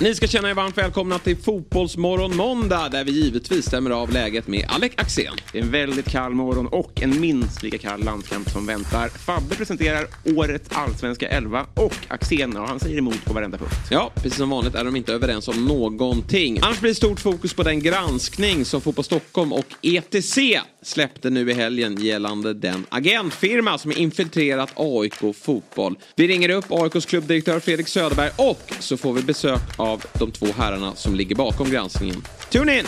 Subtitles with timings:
[0.00, 4.48] Ni ska känna er varmt välkomna till Fotbollsmorgon måndag där vi givetvis stämmer av läget
[4.48, 5.34] med Alec Axén.
[5.52, 9.08] Det är en väldigt kall morgon och en minst lika kall landskamp som väntar.
[9.08, 13.74] Fabbe presenterar årets allsvenska elva och Axén, och han säger emot på varenda punkt.
[13.90, 16.58] Ja, precis som vanligt är de inte överens om någonting.
[16.62, 20.38] Annars blir det stort fokus på den granskning som Fotboll Stockholm och ETC
[20.86, 25.98] släppte nu i helgen gällande den agentfirma som infiltrerat AIK Fotboll.
[26.16, 30.46] Vi ringer upp AIKs klubbdirektör Fredrik Söderberg och så får vi besök av de två
[30.56, 32.22] herrarna som ligger bakom granskningen.
[32.50, 32.84] Tune in!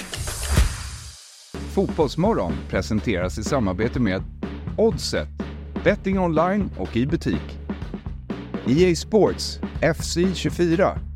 [1.74, 4.22] Fotbollsmorgon presenteras i samarbete med
[4.78, 5.28] Oddset,
[5.84, 7.58] betting online och i butik.
[8.66, 9.58] EA Sports,
[9.96, 11.07] FC 24.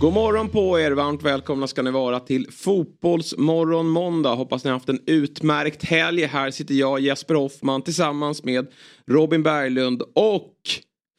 [0.00, 4.34] God morgon på er, varmt välkomna ska ni vara till Fotbollsmorgon måndag.
[4.34, 6.24] Hoppas ni har haft en utmärkt helg.
[6.24, 8.66] Här sitter jag, Jesper Hoffman, tillsammans med
[9.06, 10.54] Robin Berglund och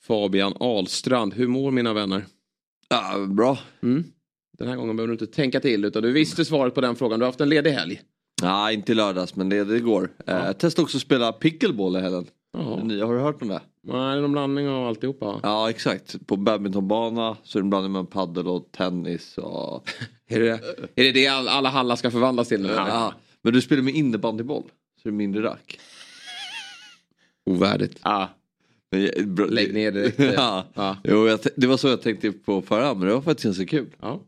[0.04, 1.34] Fabian Ahlstrand.
[1.34, 2.26] Hur mår mina vänner?
[2.90, 3.58] Ja, bra.
[3.84, 4.04] Mm.
[4.58, 7.20] Den här gången behöver du inte tänka till utan du visste svaret på den frågan.
[7.20, 8.02] Du har haft en ledig helg.
[8.42, 10.12] Nej, inte i lördags men det, det går.
[10.26, 10.48] Ja.
[10.48, 12.28] Eh, testa också att spela pickleball i helgen.
[12.58, 13.62] Har du hört om det?
[13.84, 15.40] Nej, det är en blandning av alltihopa.
[15.44, 16.28] Ja, exakt.
[16.28, 19.90] På badmintonbana så är det en blandning med paddel och tennis och...
[20.28, 20.50] är, det,
[20.96, 22.70] är det det alla hallar ska förvandlas till nu?
[22.70, 23.14] Ja.
[23.42, 24.64] Men du spelar med innebandyboll.
[24.64, 25.80] Så det är mindre rack.
[27.46, 28.00] Ovärdigt.
[28.04, 28.30] Ja.
[28.92, 30.20] Men, bro, Lägg ner direkt.
[30.36, 30.66] ja.
[30.74, 30.98] ja.
[31.04, 33.88] Jo, jag, det var så jag tänkte på förra men det var faktiskt ganska kul.
[34.00, 34.22] Ja.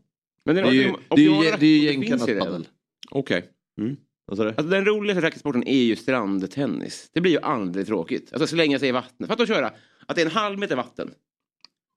[0.44, 2.68] Men det, är, ju, det, är ju, det är ju gängkannat padel.
[3.10, 3.38] Okej.
[3.38, 3.50] Okay.
[3.78, 3.96] Mm.
[4.32, 7.10] Alltså den roligaste racketsporten är ju strandtennis.
[7.12, 8.32] Det blir ju aldrig tråkigt.
[8.32, 9.30] Alltså slänga sig i vattnet.
[9.30, 9.72] Fatta att köra
[10.06, 11.10] att det är en halv meter vatten.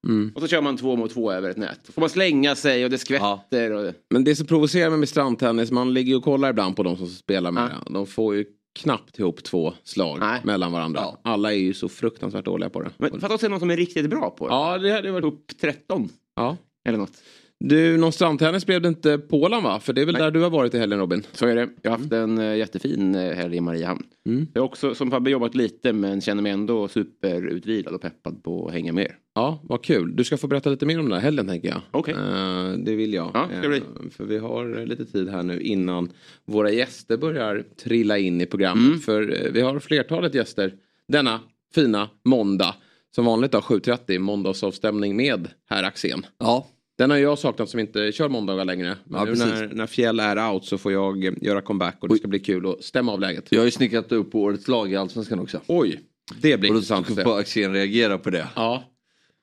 [0.07, 0.31] Mm.
[0.35, 1.79] Och så kör man två mot två över ett nät.
[1.85, 3.71] Då får man slänga sig och det skvätter.
[3.71, 3.79] Ja.
[3.79, 3.93] Och...
[4.09, 7.07] Men det som provocerar mig med strandtennis, man ligger och kollar ibland på de som
[7.07, 7.91] spelar med ja.
[7.91, 8.45] De får ju
[8.79, 10.41] knappt ihop två slag Nej.
[10.43, 11.01] mellan varandra.
[11.01, 11.21] Ja.
[11.23, 12.91] Alla är ju så fruktansvärt dåliga på det.
[12.97, 14.53] Men fatta att se någon som är riktigt bra på det.
[14.53, 15.25] Ja, det hade varit...
[15.25, 16.09] Upp 13.
[16.35, 16.57] Ja.
[16.87, 17.23] Eller något.
[17.59, 19.79] Du, någon strandtennis blev det inte Pålan va?
[19.79, 20.21] För det är väl Nej.
[20.21, 21.23] där du har varit i helgen Robin?
[21.31, 21.69] Så är det.
[21.81, 22.37] Jag har haft mm.
[22.39, 24.03] en uh, jättefin uh, helg i Mariehamn.
[24.25, 24.47] Mm.
[24.53, 28.67] Jag har också som Fabbe jobbat lite men känner mig ändå superutvilad och peppad på
[28.67, 30.15] att hänga med Ja, vad kul.
[30.15, 31.81] Du ska få berätta lite mer om den här helgen tänker jag.
[31.91, 32.13] Okej.
[32.13, 32.25] Okay.
[32.25, 33.31] Uh, det vill jag.
[33.33, 33.81] Ja, det bli.
[34.11, 36.11] för vi har lite tid här nu innan
[36.45, 38.87] våra gäster börjar trilla in i programmet.
[38.87, 38.99] Mm.
[38.99, 40.73] För vi har flertalet gäster
[41.07, 41.39] denna
[41.75, 42.75] fina måndag.
[43.15, 46.25] Som vanligt då 7.30 måndagsavstämning med herr Axén.
[46.37, 46.67] Ja.
[46.97, 48.97] Den har jag saknat som inte kör måndagar längre.
[49.03, 52.17] Men ja, nu när, när Fjäll är out så får jag göra comeback och det
[52.17, 53.47] ska bli kul att stämma av läget.
[53.49, 55.61] Jag har ju snickrat upp årets lag i Allsvenskan också.
[55.67, 55.99] Oj,
[56.41, 57.23] det blir och intressant att se.
[57.23, 58.47] Och Axén reagera på det.
[58.55, 58.83] Ja.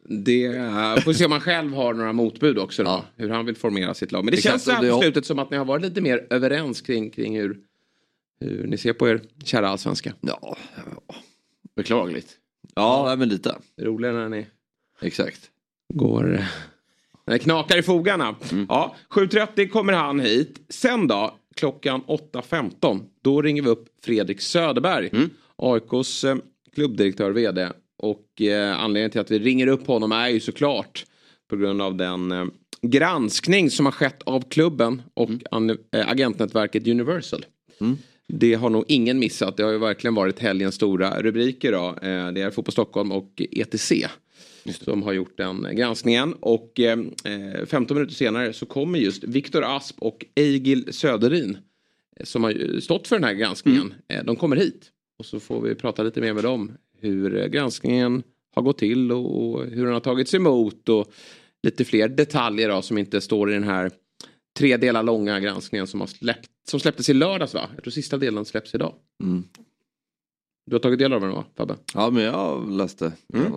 [0.09, 3.05] Det uh, får se om man själv har några motbud också då, ja.
[3.17, 4.25] Hur han vill formera sitt lag.
[4.25, 6.27] Men det, det känns så här på slutet som att ni har varit lite mer
[6.31, 7.57] överens kring, kring hur,
[8.41, 10.13] hur ni ser på er kära allsvenska.
[10.21, 10.57] Ja,
[11.77, 12.37] beklagligt.
[12.75, 13.57] Ja, ja men lite.
[13.81, 14.47] Roligare när ni
[15.01, 15.51] Exakt.
[15.95, 16.45] går
[17.27, 18.35] det knakar i fogarna.
[18.53, 18.67] Mm.
[18.69, 20.61] Ja, 7.30 kommer han hit.
[20.69, 25.11] Sen då, klockan 8.15, då ringer vi upp Fredrik Söderberg.
[25.13, 25.31] Mm.
[25.57, 26.37] AIKs eh,
[26.75, 27.69] klubbdirektör, vd.
[27.99, 31.07] Och eh, anledningen till att vi ringer upp honom är ju såklart
[31.51, 32.45] på grund av den eh,
[32.83, 35.79] granskning som har skett av klubben och mm.
[35.93, 37.45] äh, agentnätverket Universal.
[37.81, 37.97] Mm.
[38.29, 39.57] Det har nog ingen missat.
[39.57, 41.73] Det har ju verkligen varit helgens stora rubriker.
[41.73, 41.87] Då.
[41.87, 43.93] Eh, det är Fotboll Stockholm och ETC
[44.73, 46.35] som har gjort den granskningen.
[46.41, 46.99] Och eh,
[47.67, 51.59] 15 minuter senare så kommer just Viktor Asp och Eigil Söderin
[52.17, 53.95] eh, som har stått för den här granskningen.
[54.09, 54.21] Mm.
[54.21, 56.73] Eh, de kommer hit och så får vi prata lite mer med dem.
[57.01, 58.23] Hur eh, granskningen
[58.55, 61.13] har gått till och hur den har tagits emot och
[61.63, 63.91] lite fler detaljer då, som inte står i den här
[64.59, 67.69] tre delar långa granskningen som, har släppt, som släpptes i lördags va?
[67.75, 68.95] Jag tror sista delen släpps idag.
[69.23, 69.45] Mm.
[70.67, 71.77] Du har tagit del av den va Fabbe?
[71.95, 73.13] Ja men jag läste.
[73.35, 73.53] Mm.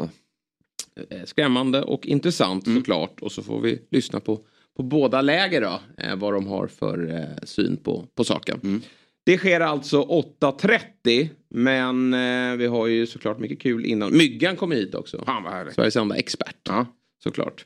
[1.10, 2.80] Eh, skrämmande och intressant mm.
[2.80, 3.20] såklart.
[3.22, 4.40] Och så får vi lyssna på,
[4.78, 5.80] på båda läger då.
[5.98, 8.60] Eh, vad de har för eh, syn på, på saken.
[8.64, 8.82] Mm.
[9.26, 11.30] Det sker alltså 8.30.
[11.50, 12.12] Men
[12.58, 14.18] vi har ju såklart mycket kul innan.
[14.18, 15.24] Myggan kommer hit också.
[15.26, 15.76] Fan vad härligt.
[15.76, 16.56] Sveriges enda expert.
[16.64, 16.86] Ja.
[17.24, 17.66] Såklart.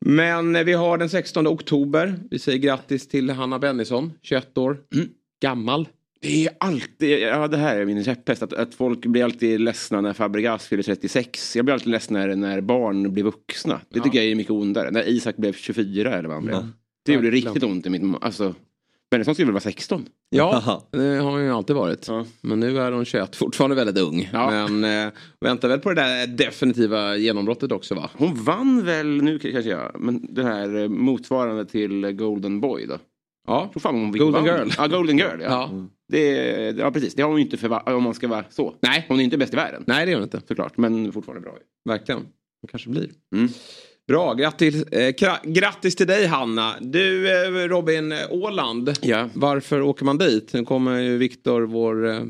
[0.00, 2.14] Men vi har den 16 oktober.
[2.30, 4.78] Vi säger grattis till Hanna Bennison, 21 år.
[4.94, 5.08] Mm.
[5.42, 5.88] Gammal.
[6.26, 10.00] Det är alltid, ja det här är min käpphäst, att, att folk blir alltid ledsna
[10.00, 11.56] när Fabregas fyller 36.
[11.56, 13.80] Jag blir alltid ledsen när, när barn blir vuxna.
[13.88, 14.22] Det tycker ja.
[14.22, 14.90] jag är mycket ondare.
[14.90, 16.56] När Isak blev 24 eller vad han blev.
[16.56, 16.72] Mm.
[17.04, 18.54] Det gjorde riktigt ont i mitt, alltså
[19.10, 20.06] Bennesson skulle väl vara 16?
[20.30, 22.08] Ja, det har hon ju alltid varit.
[22.08, 22.26] Ja.
[22.40, 24.30] Men nu är hon 21, fortfarande väldigt ung.
[24.32, 24.68] Ja.
[24.68, 28.10] Men eh, väntar väl på det där definitiva genombrottet också va?
[28.14, 32.98] Hon vann väl, nu kanske jag, men det här eh, motsvarande till Golden Boy då?
[33.46, 34.68] Ja, fan hon Golden Girl.
[34.78, 35.48] Ja, Golden Girl ja.
[35.48, 35.70] ja.
[36.08, 36.22] Det,
[36.78, 38.74] ja precis, det har hon ju inte för om man ska vara så.
[38.80, 39.06] Nej.
[39.08, 39.84] Hon är inte bäst i världen.
[39.86, 40.40] Nej det är hon inte.
[40.48, 41.56] Såklart, men fortfarande bra.
[41.84, 42.20] Verkligen.
[42.20, 43.10] Hon kanske blir.
[43.34, 43.48] Mm.
[44.08, 45.14] Bra, grattis, eh,
[45.44, 46.74] grattis till dig Hanna.
[46.80, 48.92] Du eh, Robin, Åland.
[49.02, 49.28] Ja.
[49.34, 50.52] Varför åker man dit?
[50.52, 52.20] Nu kommer ju Viktor, vår eh,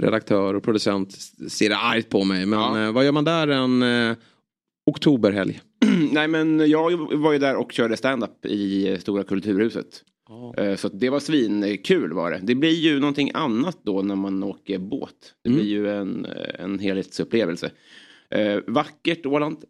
[0.00, 2.46] redaktör och producent, se argt på mig.
[2.46, 2.86] Men ja.
[2.86, 4.16] Eh, vad gör man där en eh,
[4.86, 5.60] oktoberhelg?
[6.12, 10.02] Nej men jag var ju där och körde stand-up i Stora Kulturhuset.
[10.30, 10.74] Oh.
[10.76, 12.40] Så det var svinkul var det.
[12.42, 15.34] Det blir ju någonting annat då när man åker båt.
[15.42, 15.60] Det mm.
[15.60, 16.26] blir ju en,
[16.58, 17.70] en helhetsupplevelse.
[18.30, 19.64] Eh, vackert Åland.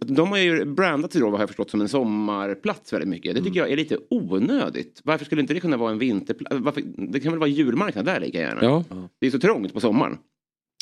[0.00, 3.34] De har ju brandat sig då, vad jag förstått, som en sommarplats väldigt mycket.
[3.34, 3.70] Det tycker mm.
[3.70, 5.00] jag är lite onödigt.
[5.04, 6.78] Varför skulle inte det kunna vara en vinterplats?
[6.96, 8.62] Det kan väl vara julmarknad där lika gärna?
[8.62, 8.84] Ja.
[9.20, 10.18] Det är så trångt på sommaren.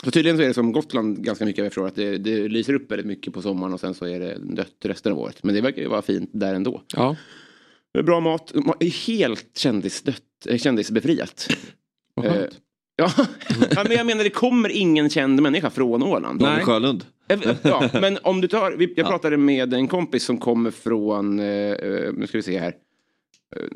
[0.05, 2.75] Så tydligen så är det som Gotland ganska mycket, jag förstår att det, det lyser
[2.75, 5.45] upp väldigt mycket på sommaren och sen så är det dött resten av året.
[5.45, 6.83] Men det verkar ju vara fint där ändå.
[6.97, 7.17] Ja.
[7.99, 8.53] Bra mat,
[9.07, 11.49] helt kändisdött, eh, kändisbefriat.
[12.15, 12.61] Vad skönt.
[12.97, 13.13] Ja.
[13.71, 16.41] ja, men jag menar det kommer ingen känd människa från Åland.
[16.41, 17.05] Daniel Sjölund.
[17.63, 22.13] Ja, men om du tar, jag pratade med en kompis som kommer från, eh, eh,
[22.13, 22.75] nu ska vi se här,
[23.57, 23.67] eh,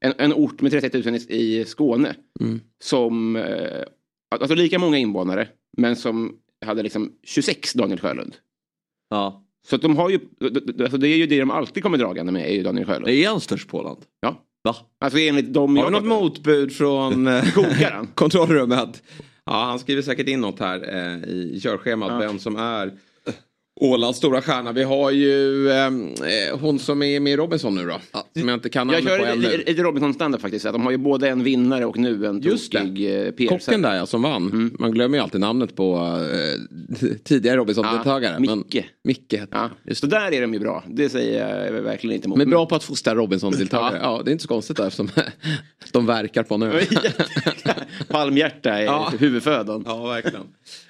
[0.00, 2.14] en, en ort med 30 000 i, i Skåne.
[2.40, 2.60] Mm.
[2.82, 3.44] Som,
[4.30, 6.36] alltså lika många invånare, men som
[6.66, 8.36] hade liksom 26 Daniel Sjölund.
[9.10, 9.43] Ja.
[9.66, 10.20] Så att de har ju,
[10.82, 13.08] alltså det är ju det de alltid kommer dragande med, är ju Daniel Sjölund.
[13.08, 13.98] Är han störst på Åland?
[14.20, 14.42] Ja.
[14.64, 14.76] Va?
[15.00, 18.06] Alltså enligt dem Har vi något motbud från Kokaren?
[18.14, 19.02] kontrollrummet?
[19.44, 22.18] Ja, han skriver säkert in något här eh, i körschemat, ja.
[22.18, 22.92] vem som är
[23.80, 24.72] Ålands stora stjärna.
[24.72, 28.00] Vi har ju ehm, eh, hon som är med i Robinson nu då.
[28.12, 28.26] Ja.
[28.38, 29.42] Som jag inte kan namnet på ännu.
[29.42, 30.64] Jag kör lite Robinson standard faktiskt.
[30.64, 34.06] De har ju både en vinnare och nu en Just tokig eh, Kocken där ja,
[34.06, 34.42] som vann.
[34.42, 34.76] Mm.
[34.78, 38.36] Man glömmer ju alltid namnet på eh, tidigare Robinson-deltagare.
[38.46, 38.84] Ja, Micke.
[39.04, 39.70] Micke heter ja.
[39.84, 40.84] Just Så där är de ju bra.
[40.88, 42.38] Det säger jag verkligen inte emot.
[42.38, 43.98] Men bra på att fostra Robinson-deltagare.
[44.02, 44.16] ja.
[44.16, 44.22] ja.
[44.24, 45.10] det är inte så konstigt där eftersom
[45.92, 46.80] de verkar på nu.
[48.08, 49.12] Palmhjärta är ja.
[49.18, 49.84] huvudfödan.
[49.86, 50.46] Ja, verkligen.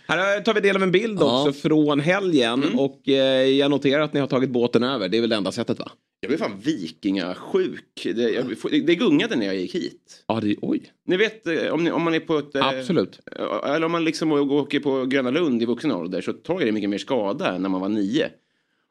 [0.07, 2.63] Här tar vi del av en bild också från helgen.
[2.63, 2.79] Mm.
[2.79, 5.09] Och eh, jag noterar att ni har tagit båten över.
[5.09, 5.91] Det är väl det enda sättet va?
[6.21, 8.03] Jag blev fan vikingasjuk.
[8.05, 8.57] Det, jag,
[8.87, 10.25] det gungade när jag gick hit.
[10.27, 10.93] Ja, det, oj.
[11.07, 12.55] Ni vet eh, om, ni, om man är på ett...
[12.55, 13.21] Eh, Absolut.
[13.65, 16.91] Eller om man liksom åker på Gröna Lund i vuxen ålder så tar det mycket
[16.91, 18.31] mer skada än när man var nio.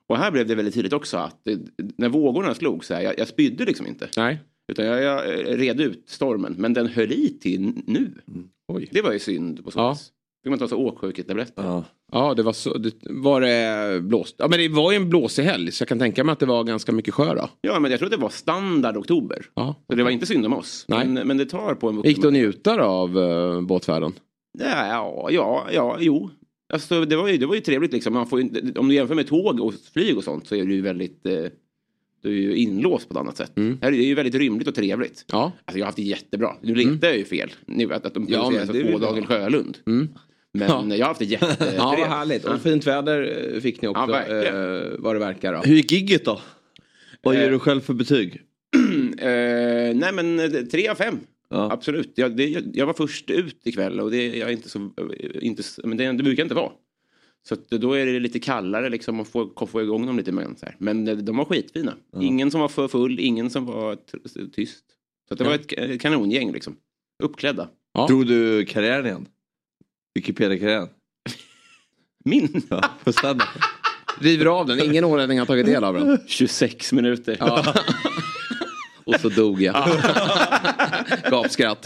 [0.07, 1.47] Och här blev det väldigt tydligt också att
[1.97, 4.09] när vågorna slog så här, jag, jag spydde liksom inte.
[4.17, 4.39] Nej.
[4.67, 8.11] Utan jag, jag red ut stormen, men den höll i till nu.
[8.27, 8.49] Mm.
[8.67, 8.89] Oj.
[8.91, 9.97] Det var ju synd på så ja.
[10.43, 11.63] Fick man ta så åksjuketabletter.
[11.63, 11.85] Ja.
[12.11, 12.77] ja, det var så.
[12.77, 14.35] Det, var det blåst?
[14.37, 16.45] Ja, men det var ju en blåsig helg så jag kan tänka mig att det
[16.45, 17.49] var ganska mycket sjö då.
[17.61, 19.45] Ja, men jag tror att det var standard oktober.
[19.53, 19.75] Ja.
[19.89, 20.85] Så det var inte synd om oss.
[20.87, 21.07] Nej.
[21.07, 22.09] Men, men det tar på en vuxen.
[22.09, 24.13] Gick du att njuta av uh, båtfärden?
[24.59, 26.29] Ja, ja, ja, jo.
[26.73, 28.13] Alltså, det, var ju, det var ju trevligt liksom.
[28.13, 30.73] Man får ju, om du jämför med tåg och flyg och sånt så är det
[30.73, 31.45] ju väldigt eh,
[32.23, 33.57] du är ju inlåst på ett annat sätt.
[33.57, 33.77] Mm.
[33.81, 35.25] Det är ju väldigt rymligt och trevligt.
[35.31, 35.51] Ja.
[35.65, 36.55] Alltså, jag har haft det jättebra.
[36.61, 36.99] Nu mm.
[37.01, 37.51] jag ju fel.
[37.91, 39.77] Att, att de producerar ja, så två dagar Sjölund.
[39.87, 40.09] Mm.
[40.53, 40.95] Men ja.
[40.95, 41.77] jag har haft det jättetrevligt.
[41.77, 42.45] ja, vad härligt.
[42.45, 44.11] Och fint väder eh, fick ni också.
[44.11, 45.53] Ja, eh, vad det verkar.
[45.53, 45.59] Då.
[45.59, 46.41] Hur gick gigget då?
[47.21, 48.33] Vad ger eh, du själv för betyg?
[49.17, 51.19] eh, nej men eh, tre av fem.
[51.49, 51.71] Ja.
[51.71, 52.11] Absolut.
[52.15, 54.89] Jag, det, jag, var först ut ikväll och det, jag är inte så,
[55.41, 56.71] inte, men det, det brukar inte vara.
[57.47, 60.75] Så då är det lite kallare liksom och få, få igång dem lite här.
[60.77, 61.93] Men de var skitfina.
[62.11, 62.21] Ja.
[62.21, 63.97] Ingen som var för full, ingen som var
[64.51, 64.83] tyst.
[65.29, 66.75] Så det var ett kanongäng liksom.
[67.23, 67.69] Uppklädda.
[67.93, 68.07] Ja.
[68.07, 69.27] Drog du karriären igen?
[70.15, 70.87] Wikipedia-karriären?
[72.25, 72.61] Min?
[72.69, 73.47] Ja, på standard.
[74.19, 76.19] River av den, ingen ålänning har tagit del av den.
[76.27, 77.37] 26 minuter.
[77.39, 77.73] Ja.
[79.05, 79.75] Och så dog jag.
[81.31, 81.85] Gapskratt.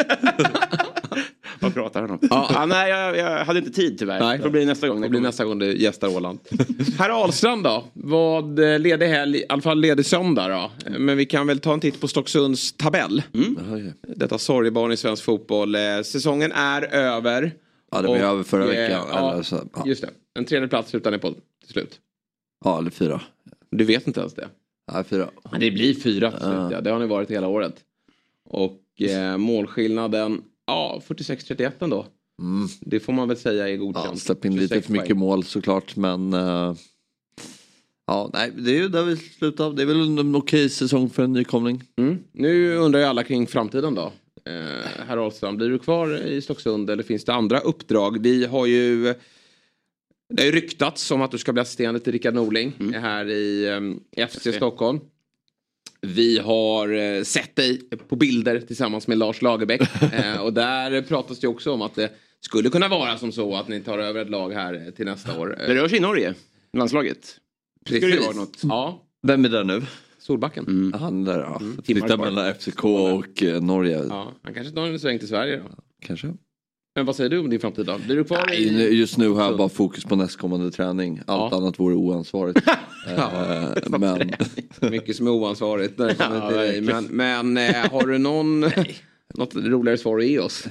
[1.59, 2.19] Vad pratar han om?
[2.21, 2.51] Ja.
[2.55, 4.19] Ah, nej, jag, jag, hade inte tid tyvärr.
[4.19, 4.39] Nej.
[4.43, 5.01] Det blir nästa gång.
[5.01, 6.39] Det blir nästa gång du gästar Åland.
[6.99, 7.83] Herr Ahlstrand då?
[7.93, 10.71] Vad eh, ledig helg, i alla fall ledig söndag då.
[10.97, 13.23] Men vi kan väl ta en titt på Stocksunds tabell.
[13.33, 13.91] Mm.
[14.15, 15.75] Detta sorgebarn i svensk fotboll.
[15.75, 17.51] Eh, säsongen är över.
[17.91, 19.07] Ja, det var över förra eh, veckan.
[19.09, 19.83] Ja, eller så, ja.
[19.85, 20.09] Just det.
[20.33, 21.99] En tredje plats slutar ni på till slut.
[22.65, 23.21] Ja, eller fyra.
[23.69, 24.47] Du vet inte ens det?
[24.91, 25.29] Nej, fyra.
[25.51, 26.81] Men det blir fyra till slut, ja.
[26.81, 27.75] Det har ni varit hela året.
[28.49, 32.05] Och eh, målskillnaden, ja, 46-31 ändå.
[32.41, 32.67] Mm.
[32.79, 34.07] Det får man väl säga är godkänt.
[34.11, 36.33] Ja, släpp in lite för mycket mål såklart, men...
[36.33, 36.75] Uh,
[38.07, 39.71] ja, nej, det är ju där vi slutar.
[39.71, 41.83] Det är väl en okej säsong för en nykomling.
[41.95, 42.19] Mm.
[42.31, 44.11] Nu undrar ju alla kring framtiden då.
[44.47, 48.23] Eh, herr Ahlstrand, blir du kvar i Stocksund eller finns det andra uppdrag?
[48.23, 49.13] Vi har ju
[50.29, 53.01] det har ju ryktats om att du ska bli assisterande till Rickard Norling mm.
[53.03, 54.99] här i um, FC Stockholm.
[56.01, 59.81] Vi har eh, sett dig på bilder tillsammans med Lars Lagerbäck.
[60.13, 62.11] eh, och där pratas det också om att det
[62.41, 65.55] skulle kunna vara som så att ni tar över ett lag här till nästa år.
[65.67, 66.33] Det rör sig i Norge,
[66.73, 67.37] landslaget.
[67.85, 68.03] Precis.
[68.03, 68.59] Skulle det vara något?
[68.63, 69.81] Ja, Vem är där nu?
[70.27, 70.93] Solbacken.
[70.99, 71.61] Han där ja.
[71.85, 72.17] Flyttar kvar.
[72.17, 74.03] mellan FCK och eh, Norge.
[74.09, 75.63] Ja, han kanske tar en sväng till Sverige då.
[76.01, 76.33] Kanske.
[76.95, 77.97] Men vad säger du om din framtid då?
[77.97, 78.99] Blir du kvar Nej, i...
[78.99, 81.21] just nu har jag bara fokus på nästkommande träning.
[81.27, 81.57] Allt Ja.
[81.57, 82.59] annat vore oansvarigt.
[83.07, 84.31] Eh, men
[84.91, 85.97] Mycket som är oansvarigt.
[85.97, 86.81] Där kommer Ja, till dig.
[86.81, 88.59] Men, men eh, har du någon...
[89.33, 90.67] något roligare svar att ge oss?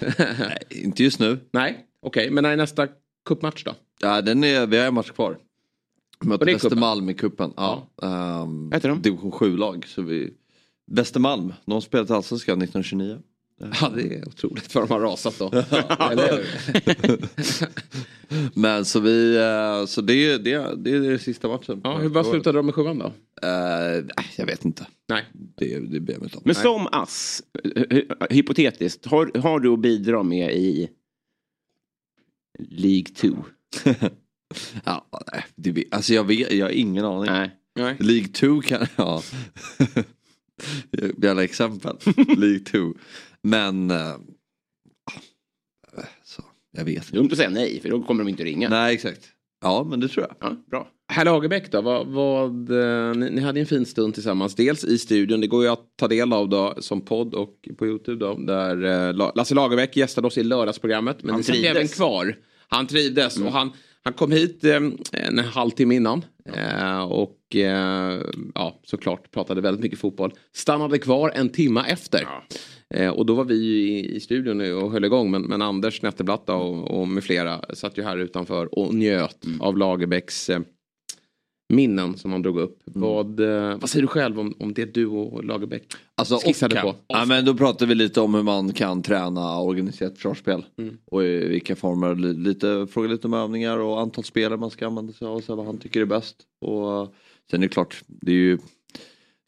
[0.70, 1.38] inte just nu.
[1.52, 2.30] Nej, okej.
[2.30, 2.88] Men när är nästa
[3.28, 3.74] cupmatch då?
[4.00, 5.38] Ja, den är, vi har en match kvar.
[6.24, 6.52] Möter det?
[6.52, 7.52] Västermalm i cupen.
[7.56, 7.86] Ja.
[7.96, 9.02] Um, Vad heter de?
[9.02, 9.86] Division 7-lag.
[9.88, 10.32] Så vi...
[10.90, 13.18] Västermalm, de har spelat allsvenskan 1929.
[13.80, 15.50] Ja, det är otroligt för de har rasat då.
[18.54, 21.80] Men så vi, eh, så det, är- det, är- det är den sista matchen.
[21.84, 23.06] Ja, hur, vad slutade de med sjuan då?
[23.06, 24.86] Eh, nej, jag vet inte.
[25.08, 25.24] Nej.
[25.32, 26.42] Det, det ber jag mig inte om.
[26.46, 30.88] Men som ass, hy- hypotetiskt, har, har du att bidra med i
[32.58, 33.28] League 2?
[34.84, 37.30] Ja, nej, det, alltså jag, vet, jag har ingen aning.
[37.32, 37.50] Nej.
[37.78, 37.96] Nej.
[38.00, 39.22] League 2 kan, ja.
[41.22, 41.96] Jävla exempel.
[42.36, 42.94] League 2.
[43.42, 44.14] Men, eh,
[46.24, 47.16] så, jag vet inte.
[47.16, 48.68] Dumt att säga nej, för då kommer de inte ringa.
[48.68, 49.28] Nej, exakt.
[49.62, 50.50] Ja, men det tror jag.
[50.50, 50.90] Ja, bra.
[51.08, 54.54] Herr Lagerbäck då, vad, vad, eh, ni, ni hade en fin stund tillsammans.
[54.54, 57.86] Dels i studion, det går ju att ta del av då som podd och på
[57.86, 58.34] Youtube då.
[58.34, 61.22] Där eh, La- Lasse Lagerbäck gästade oss i lördagsprogrammet.
[61.22, 61.70] Men Han trivdes.
[61.70, 62.36] även kvar.
[62.68, 63.72] Han trivdes och han,
[64.06, 64.80] han kom hit eh,
[65.12, 66.24] en halvtimme innan.
[66.54, 68.22] Eh, och eh,
[68.54, 70.32] ja, såklart pratade väldigt mycket fotboll.
[70.54, 72.22] Stannade kvar en timma efter.
[72.88, 73.12] Ja.
[73.12, 75.30] Och då var vi i, i studion och höll igång.
[75.30, 79.44] Men, men Anders Netterblatt då och, och med flera satt ju här utanför och njöt
[79.60, 80.50] av Lagerbäcks
[81.68, 82.78] minnen som han drog upp.
[82.84, 85.82] Vad, eh, vad säger du själv om, om det du och Lagerbäck
[86.14, 86.82] Alltså, skissade off-cam.
[86.92, 86.94] på?
[87.06, 90.64] Ja, men då pratar vi lite om hur man kan träna organiserat försvarsspel.
[91.10, 94.86] Och i vilka former, li- lite, fråga lite om övningar och antal spelare man ska
[94.86, 96.36] använda sig av och så vad han tycker är bäst.
[96.60, 97.14] Och
[97.50, 98.58] sen är det klart, det är ju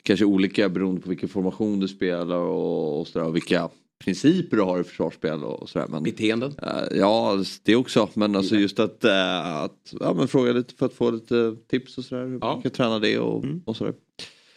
[0.03, 3.69] kanske olika beroende på vilken formation du spelar och, och, sådär, och vilka
[4.05, 5.87] principer du har i försvarsspel och, och sådär.
[5.89, 6.55] Men, Beteenden?
[6.63, 8.09] eh, ja, det också.
[8.15, 11.99] Men alltså just att, eh, att ja, men fråga lite för att få lite tips
[11.99, 12.27] och sådär.
[12.27, 12.53] Hur Ja.
[12.53, 13.95] man kan träna det och, och sådär.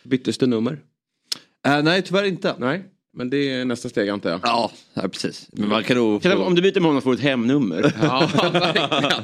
[0.03, 0.79] Byttes det nummer?
[1.67, 2.55] Eh, nej, tyvärr inte.
[2.60, 2.83] Nej,
[3.13, 4.39] men det är nästa steg antar jag.
[4.43, 5.50] Ja, ja precis.
[5.51, 6.36] Men man kan nog få...
[6.43, 7.93] Om du byter med honom får du ett hemnummer.
[8.01, 8.29] Ja.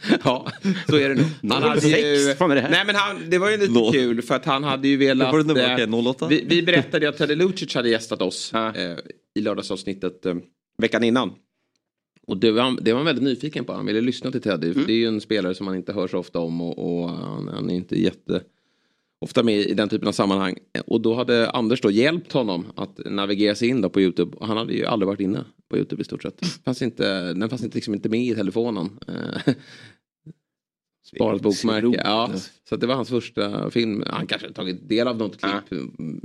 [0.24, 0.52] Ja,
[0.88, 1.52] så är det nog.
[1.54, 2.16] Han hade ju...
[2.18, 2.70] Sex, fan är det här?
[2.70, 3.92] Nej men han, det var ju lite Noll.
[3.92, 5.32] kul för att han hade ju velat...
[5.32, 5.44] Var det
[5.86, 6.08] nummer?
[6.10, 6.26] 08?
[6.28, 8.96] vi, vi berättade ju att Teddy Lucic hade gästat oss eh,
[9.38, 10.34] i lördagsavsnittet eh,
[10.82, 11.32] veckan innan.
[12.26, 13.72] Och det var, han- det var han väldigt nyfiken på.
[13.72, 14.74] Han ville lyssna till Teddy.
[14.74, 17.08] För det är ju en spelare som man inte hör så ofta om och, och
[17.10, 18.40] han, han är inte jätte
[19.20, 20.58] ofta med i den typen av sammanhang.
[20.86, 24.36] Och då hade Anders då hjälpt honom att navigera sig in då på Youtube.
[24.36, 26.46] Och han hade ju aldrig varit inne på Youtube i stort sett.
[26.64, 28.90] Fanns inte, den fanns inte, liksom inte med i telefonen.
[31.16, 32.02] Sparat bokmärke.
[32.04, 32.32] Ja,
[32.68, 34.04] så det var hans första film.
[34.06, 36.20] Han kanske tagit del av något klipp mm,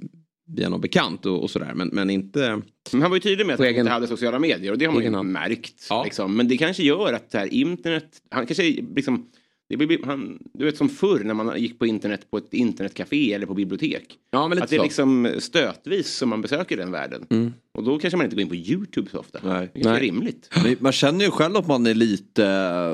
[0.47, 1.73] via någon bekant och, och sådär.
[1.73, 2.61] Men, men inte...
[2.91, 4.85] Men han var ju tydlig med att han egen- inte hade sociala medier och det
[4.85, 5.87] har man ju märkt.
[5.89, 6.03] Ja.
[6.03, 6.35] Liksom.
[6.37, 8.63] Men det kanske gör att det här internet, han kanske
[8.95, 9.29] liksom,
[9.75, 13.33] det blir, han, du vet som förr när man gick på internet på ett internetcafé
[13.33, 14.05] eller på bibliotek.
[14.31, 14.83] Ja, men lite Att det är så.
[14.83, 17.53] liksom stötvis som man besöker den världen.
[17.73, 19.39] Och då kanske man inte går in på YouTube så ofta.
[19.43, 19.71] Nej.
[19.73, 20.01] Det är Nej.
[20.01, 20.49] rimligt.
[20.63, 22.41] Men Man känner ju själv att man är lite,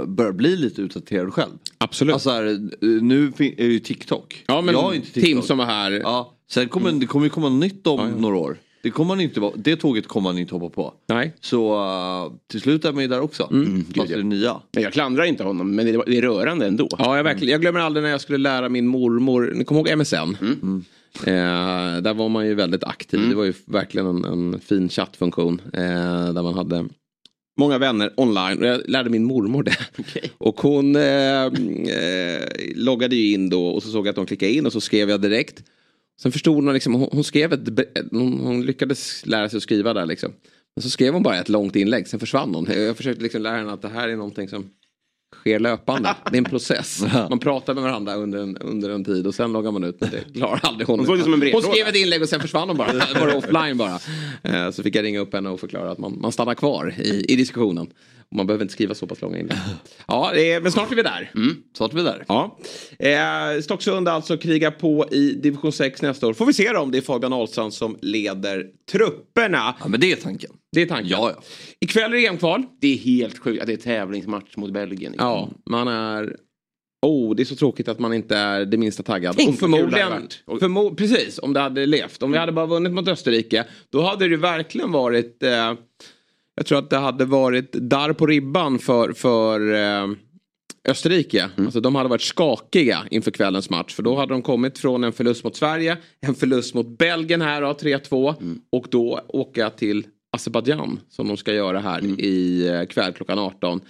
[0.07, 1.51] börjar bli lite utdaterad själv.
[1.77, 2.13] Absolut.
[2.13, 2.69] Alltså här,
[3.01, 4.43] nu är ju TikTok.
[4.47, 5.23] ja, men jag har inte TikTok.
[5.23, 5.91] Tim som var här.
[5.91, 8.57] Ja, sen kommer det kommer ju komma nytt om några år.
[8.81, 10.93] Det, kommer man inte, vara- det tåget kommer man inte hoppa på.
[11.07, 11.33] Nej.
[11.41, 11.75] Så
[12.25, 13.47] uh, till slut är man ju där också.
[13.51, 14.15] gud, Fast ja.
[14.15, 14.61] det är nya.
[14.71, 16.87] Men jag klandrar inte honom, men det, det är rörande ändå.
[16.97, 19.97] Ja, jag, verkligen, jag glömmer aldrig när jag skulle lära min mormor, ni kommer ihåg
[19.97, 20.35] MSN?
[21.23, 25.61] Eh, där var man ju väldigt aktiv, det var ju verkligen en, en fin chattfunktion.
[25.73, 26.85] Eh, där man hade
[27.57, 29.77] många vänner online och jag lärde min mormor det.
[30.37, 34.51] Och hon eh, eh, loggade ju in då och så såg jag att de klickade
[34.51, 35.63] in och så skrev jag direkt.
[36.21, 39.93] Sen förstod hon liksom, hon, hon skrev ett, hon, hon lyckades lära sig att skriva
[39.93, 40.33] där liksom.
[40.75, 42.67] Men så skrev hon bara ett långt inlägg, sen försvann hon.
[42.69, 44.69] Jag försökte liksom lära henne att det här är någonting som
[45.39, 46.15] sker löpande.
[46.31, 47.03] Det är en process.
[47.29, 49.99] Man pratar med varandra under en, under en tid och sen loggar man ut.
[49.99, 50.99] Det klarar aldrig hon.
[50.99, 51.19] Hon
[51.53, 52.91] hon skrev ett inlägg och sen försvann hon bara.
[53.19, 53.99] bara offline bara.
[54.43, 57.33] Eh, Så fick jag ringa upp henne och förklara att man, man stannar kvar i,
[57.33, 57.87] i diskussionen.
[58.35, 59.57] Man behöver inte skriva så pass långa inlägg.
[60.07, 61.31] Ja, är, men snart är vi där.
[61.79, 62.25] Att vi är där.
[62.27, 62.57] Ja.
[62.99, 66.33] Eh, Stocksund alltså krigar på i division 6 nästa år.
[66.33, 69.75] Får vi se då om det är Fabian Ahlstrand som leder trupperna.
[69.79, 70.51] Ja men det är tanken.
[70.71, 71.09] Det är tanken.
[71.09, 71.43] Ja, ja.
[71.79, 72.63] Ikväll är det EM-kval.
[72.81, 75.15] Det är helt sjukt att det är tävlingsmatch mot Belgien.
[75.17, 76.35] Ja, man är
[77.01, 79.35] Oh, det är så tråkigt att man inte är det minsta taggad.
[79.37, 80.27] Tänk och förmodligen,
[80.59, 82.23] förmo precis, om det hade levt.
[82.23, 85.43] Om vi hade bara vunnit mot Österrike, då hade det verkligen varit...
[85.43, 85.73] Eh,
[86.55, 90.07] jag tror att det hade varit där på ribban för, för eh,
[90.87, 91.49] Österrike.
[91.55, 91.67] Mm.
[91.67, 93.93] Alltså, de hade varit skakiga inför kvällens match.
[93.93, 97.61] För då hade de kommit från en förlust mot Sverige, en förlust mot Belgien här
[97.61, 98.41] då, 3-2.
[98.41, 98.61] Mm.
[98.71, 102.19] Och då åka till Azerbajdzjan som de ska göra här Mm.
[102.19, 103.81] i eh, kväll klockan 18.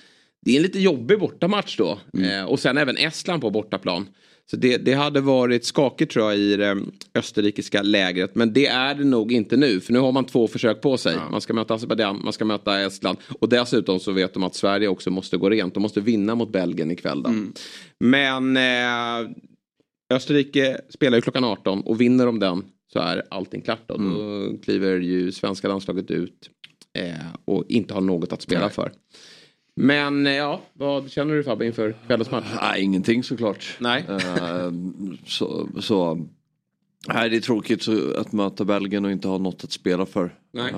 [0.46, 2.00] Det är en lite jobbig bortamatch då.
[2.13, 2.39] Mm.
[2.39, 4.08] Eh, och sen även Estland på bortaplan.
[4.51, 6.77] Så det, det hade varit skakigt tror jag i det
[7.15, 8.36] österrikiska lägret.
[8.36, 9.79] Men det är det nog inte nu.
[9.79, 11.17] För nu har man två försök på sig.
[11.31, 13.17] Man ska möta Azerbajdzjan, man ska möta Estland.
[13.39, 15.74] Och dessutom så vet de att Sverige också måste gå rent.
[15.74, 17.29] De måste vinna mot Belgien ikväll då.
[18.00, 19.31] Men eh,
[20.13, 23.88] Österrike spelar ju klockan 18 och vinner de den så är allting klart.
[23.88, 26.50] Då, då kliver ju svenska landslaget ut
[26.93, 27.13] eh,
[27.46, 28.91] och inte har något att spela för.
[29.75, 32.46] Men eh, ja, vad känner du Fabbe inför kvällens match?
[32.62, 33.77] Nej, ingenting såklart.
[33.79, 34.05] Nej.
[34.10, 34.72] Eh,
[35.25, 36.27] så, så,
[37.08, 40.36] nej, det är tråkigt att möta Belgien och inte ha något att spela för.
[40.53, 40.74] Nej.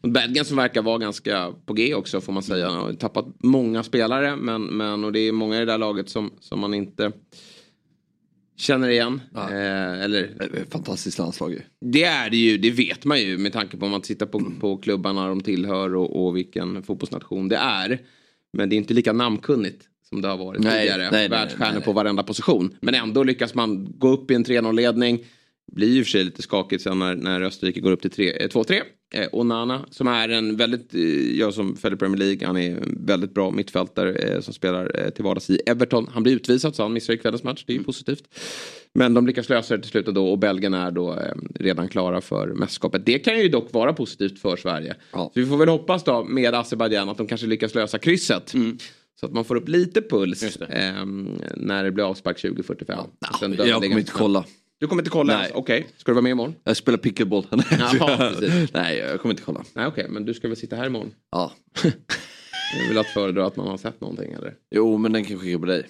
[0.00, 2.68] Och Belgien som verkar vara ganska på G också får man säga.
[2.68, 6.08] Han har tappat många spelare men, men och det är många i det där laget
[6.08, 7.12] som, som man inte
[8.56, 9.20] känner igen.
[9.34, 9.50] Ja.
[9.50, 10.22] Eh, eller
[10.62, 11.60] ett fantastiskt landslag ju.
[11.80, 14.52] det är det ju, det vet man ju med tanke på om man tittar på,
[14.60, 18.00] på klubbarna de tillhör och, och vilken fotbollsnation det är.
[18.52, 21.10] Men det är inte lika namnkunnigt som det har varit Nej, tidigare.
[21.10, 21.84] nej, Världsstjärnor nej, nej.
[21.84, 22.76] på varenda position.
[22.80, 25.24] Men ändå lyckas man gå upp i en 3-0-ledning.
[25.72, 28.36] Blir ju och för sig lite skakigt sen när, när Österrike går upp till tre-
[28.42, 28.82] eh, 2-3.
[29.14, 31.00] Eh, Onana som är en väldigt, eh,
[31.38, 35.10] jag som följer Premier League, han är en väldigt bra mittfältare eh, som spelar eh,
[35.10, 36.08] till vardags i Everton.
[36.12, 38.22] Han blir utvisad så han missar ju kvällens match, det är ju positivt.
[38.94, 41.18] Men de lyckas lösa det till slut då och Belgien är då eh,
[41.54, 43.06] redan klara för mästerskapet.
[43.06, 44.94] Det kan ju dock vara positivt för Sverige.
[45.12, 45.30] Ja.
[45.34, 48.54] Så vi får väl hoppas då med Azerbajdzjan att de kanske lyckas lösa krysset.
[49.20, 50.64] Så att man får upp lite puls det.
[50.66, 52.98] ehm, när det blir avspark 2045.
[53.32, 54.44] Och sen döda Jag kommer inte kolla.
[54.80, 55.36] Du kommer inte kolla?
[55.38, 55.50] Nej.
[55.54, 56.54] Okej, ska du vara med imorgon?
[56.64, 57.46] Jag spelar pickleball.
[57.70, 58.32] Jaha.
[58.72, 59.64] Nej, jag kommer inte kolla.
[59.74, 61.14] Nej okej, men du ska väl sitta här imorgon?
[61.30, 61.52] Ja.
[62.80, 64.54] Jag vill att föredra att man har sett någonting eller?
[64.70, 65.86] Jo, men den kan skicka på dig.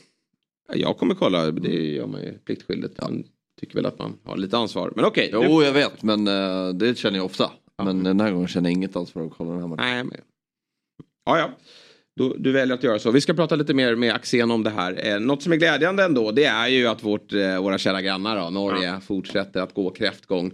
[0.69, 3.01] Ja, Jag kommer kolla, det gör man ju pliktskyldigt.
[3.03, 3.25] Man
[3.61, 4.93] tycker väl att man har lite ansvar.
[4.97, 5.29] Men okej.
[5.33, 7.51] du- Jo, jag vet, men eh, det känner jag ofta.
[7.83, 9.85] Men den här gången känner jag inget ansvar att kolla den här matchen.
[9.85, 10.21] Nej, men...
[11.25, 11.51] Ja, ja.
[12.17, 13.11] Du, du väljer att göra så.
[13.11, 15.07] Vi ska prata lite mer med Axén om det här.
[15.07, 18.41] Eh, något som är glädjande ändå det är ju att vårt, eh, våra kära grannar
[18.41, 20.53] då, Norge fortsätter att gå kräftgång.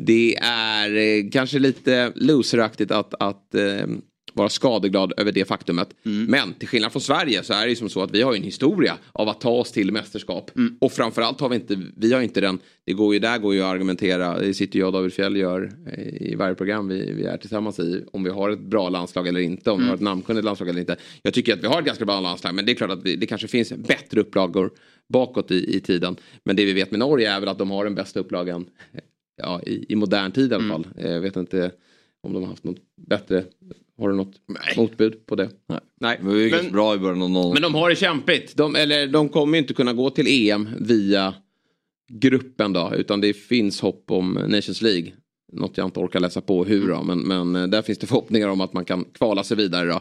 [0.00, 3.86] Det är eh, kanske lite loseraktigt att, att eh,
[4.34, 5.88] vara skadeglad över det faktumet.
[6.28, 8.42] Men till skillnad från Sverige så är det ju som så att vi har en
[8.42, 10.50] historia av att ta oss till mästerskap.
[10.80, 13.60] Och framförallt har vi inte, vi har inte den, det går ju där går ju
[13.60, 17.24] att argumentera, det sitter jag och David Fjell gör eh, i varje program vi, vi
[17.24, 20.00] är tillsammans i, om vi har ett bra landslag eller inte, om vi har ett
[20.00, 20.96] namnkunnigt landslag eller inte.
[21.22, 23.16] Jag tycker att vi har ett ganska bra landslag, men det är klart att vi,
[23.16, 24.70] det kanske finns bättre upplagor
[25.12, 26.16] bakåt i, i tiden.
[26.44, 29.00] Men det vi vet med Norge är väl att de har den bästa upplagan eh,
[29.42, 30.86] ja, i, i modern tid i alla fall.
[30.96, 31.70] Eh, Jag vet inte
[32.22, 33.44] om de har haft något bättre.
[33.98, 34.34] Har du något
[34.76, 35.50] motbud på det?
[35.68, 35.80] Nej.
[36.00, 36.18] Nej.
[36.22, 37.52] Men vi är Men- bra i början av någon...
[37.52, 38.56] men de har det kämpigt.
[38.56, 41.34] De, eller, de kommer ju inte kunna gå till EM via
[42.12, 42.92] gruppen då.
[42.96, 45.12] Utan det finns hopp om Nations League.
[45.52, 47.02] Något jag inte orkar läsa på hur då.
[47.02, 50.00] Men, men eh, där finns det förhoppningar om att man kan kvala sig vidare då.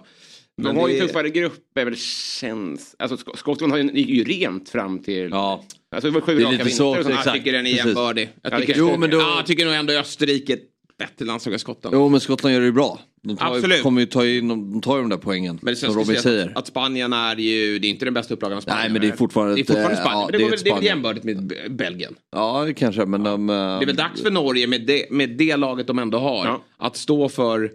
[0.61, 1.95] De har ju det- tuffare grupp, är väl
[2.39, 2.95] känns.
[2.99, 5.29] Alltså Sk- Skottland har ju, gick ju rent fram till...
[5.31, 5.63] Ja.
[5.95, 7.15] Alltså det var sju Det är raka vinster och sånt.
[7.25, 8.29] Jag tycker den är jämbördig.
[8.43, 10.63] Jag tycker, Jo, men då- ja, jag tycker nog ändå Österrike är ett
[10.97, 11.95] bättre landslag än Skottland.
[11.95, 12.99] Jo, men Skottland gör det ju bra.
[13.27, 13.77] De tar, Absolut.
[13.79, 15.59] ju, kommer ju ta in, de tar ju de där poängen.
[15.61, 16.49] Men det som Robin säger.
[16.49, 18.81] att, att Spanien är ju, det är inte den bästa upplagan av Spanien.
[18.81, 20.19] Nej, men det är fortfarande det är fortfarande eh, Spanien.
[20.21, 20.95] ja, det, det är väl, ett det är väl Spanien.
[20.95, 22.15] jämbördigt med Belgien.
[22.31, 23.47] Ja, det kanske, men de...
[23.47, 26.45] Det är väl dags för Norge med det, med det laget de ändå har.
[26.45, 26.63] Ja.
[26.77, 27.71] Att stå för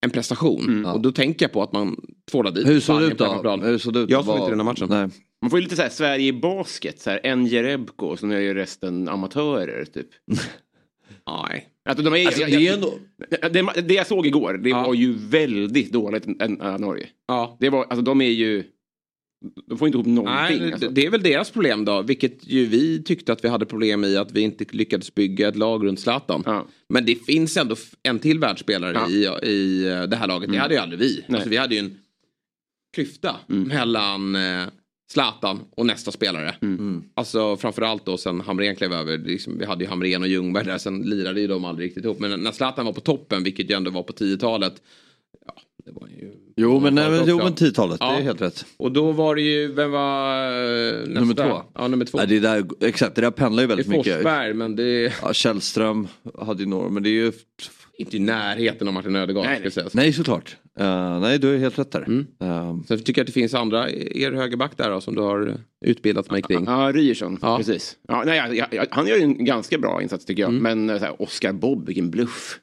[0.00, 0.84] en prestation.
[0.86, 1.96] Och då tänker jag på att man
[2.30, 3.56] tvålar dit Hur såg det Spanien ut då?
[3.66, 4.10] Hur såg det ut?
[4.10, 4.86] Jag såg inte den här matchen.
[4.90, 5.08] Nej.
[5.42, 8.36] Man får ju lite så här Sverige i basket, så här, en Jerebko, så nu
[8.36, 10.06] är ju resten amatörer typ.
[11.48, 11.68] Nej.
[11.88, 12.98] Alltså, de är, Alltså, jag, det är ändå...
[13.52, 14.86] det, det jag såg igår, det Ja.
[14.86, 17.08] var ju väldigt dåligt än, äh, Norge.
[17.28, 17.56] Ja.
[17.60, 18.64] Det var, alltså de är ju...
[19.68, 20.58] De får inte ihop någonting.
[20.60, 20.88] Nej, alltså.
[20.90, 22.02] det- är väl deras problem då.
[22.02, 24.16] Vilket ju vi tyckte att vi hade problem i.
[24.16, 26.42] Att vi inte lyckades bygga ett lag runt Zlatan.
[26.46, 26.66] Ja.
[26.88, 29.40] Men det finns ändå en till världsspelare Ja.
[29.42, 30.52] i, i eh, det här laget.
[30.52, 31.24] Det hade ju aldrig vi.
[31.28, 31.98] Alltså, vi hade ju en
[32.94, 33.68] klyfta Mm.
[33.68, 34.66] mellan eh,
[35.12, 36.54] Zlatan och nästa spelare.
[36.62, 37.04] Mm.
[37.14, 39.18] Alltså framförallt då sen Hamrén klev över.
[39.18, 40.78] Liksom, vi hade ju Hamrén och Ljungberg där.
[40.78, 42.18] Sen lirade ju de aldrig riktigt ihop.
[42.20, 44.74] Men när Zlatan var på toppen, vilket ju ändå var på 10-talet.
[45.46, 46.32] Ja, det var ju...
[46.56, 48.12] Jo, men, nej, men, jo, men 10-talet, Ja.
[48.12, 48.64] det är helt rätt.
[48.76, 51.20] Och då var det ju, vem var eh, nästa?
[51.20, 51.62] Nummer två.
[51.74, 52.18] Ja, nummer två.
[52.18, 54.14] Nej, det där, exakt, det där pendlar ju det är väldigt mycket.
[54.14, 55.12] Forsberg, men det...
[55.22, 57.32] Ja, Källström hade ju några, men det är ju...
[57.98, 59.46] inte i närheten av Martin Ödegaard.
[59.46, 59.70] Nej, nej.
[59.70, 59.94] sägas.
[59.94, 60.56] Nej såklart.
[60.80, 62.02] Uh, nej du är helt rätt där.
[62.02, 62.26] Mm.
[62.42, 65.60] Uh, Sen tycker jag att det finns andra, er högerback där då, som du har
[65.84, 66.64] utbildat mig kring.
[66.64, 67.38] Ja, Ryerson.
[67.42, 67.56] Ja.
[67.56, 67.96] Precis.
[68.08, 70.52] Ja, nej, jag, jag, han gör ju en ganska bra insats tycker jag.
[70.52, 72.58] Men eh, så här, Oscar Bobb, vilken bluff.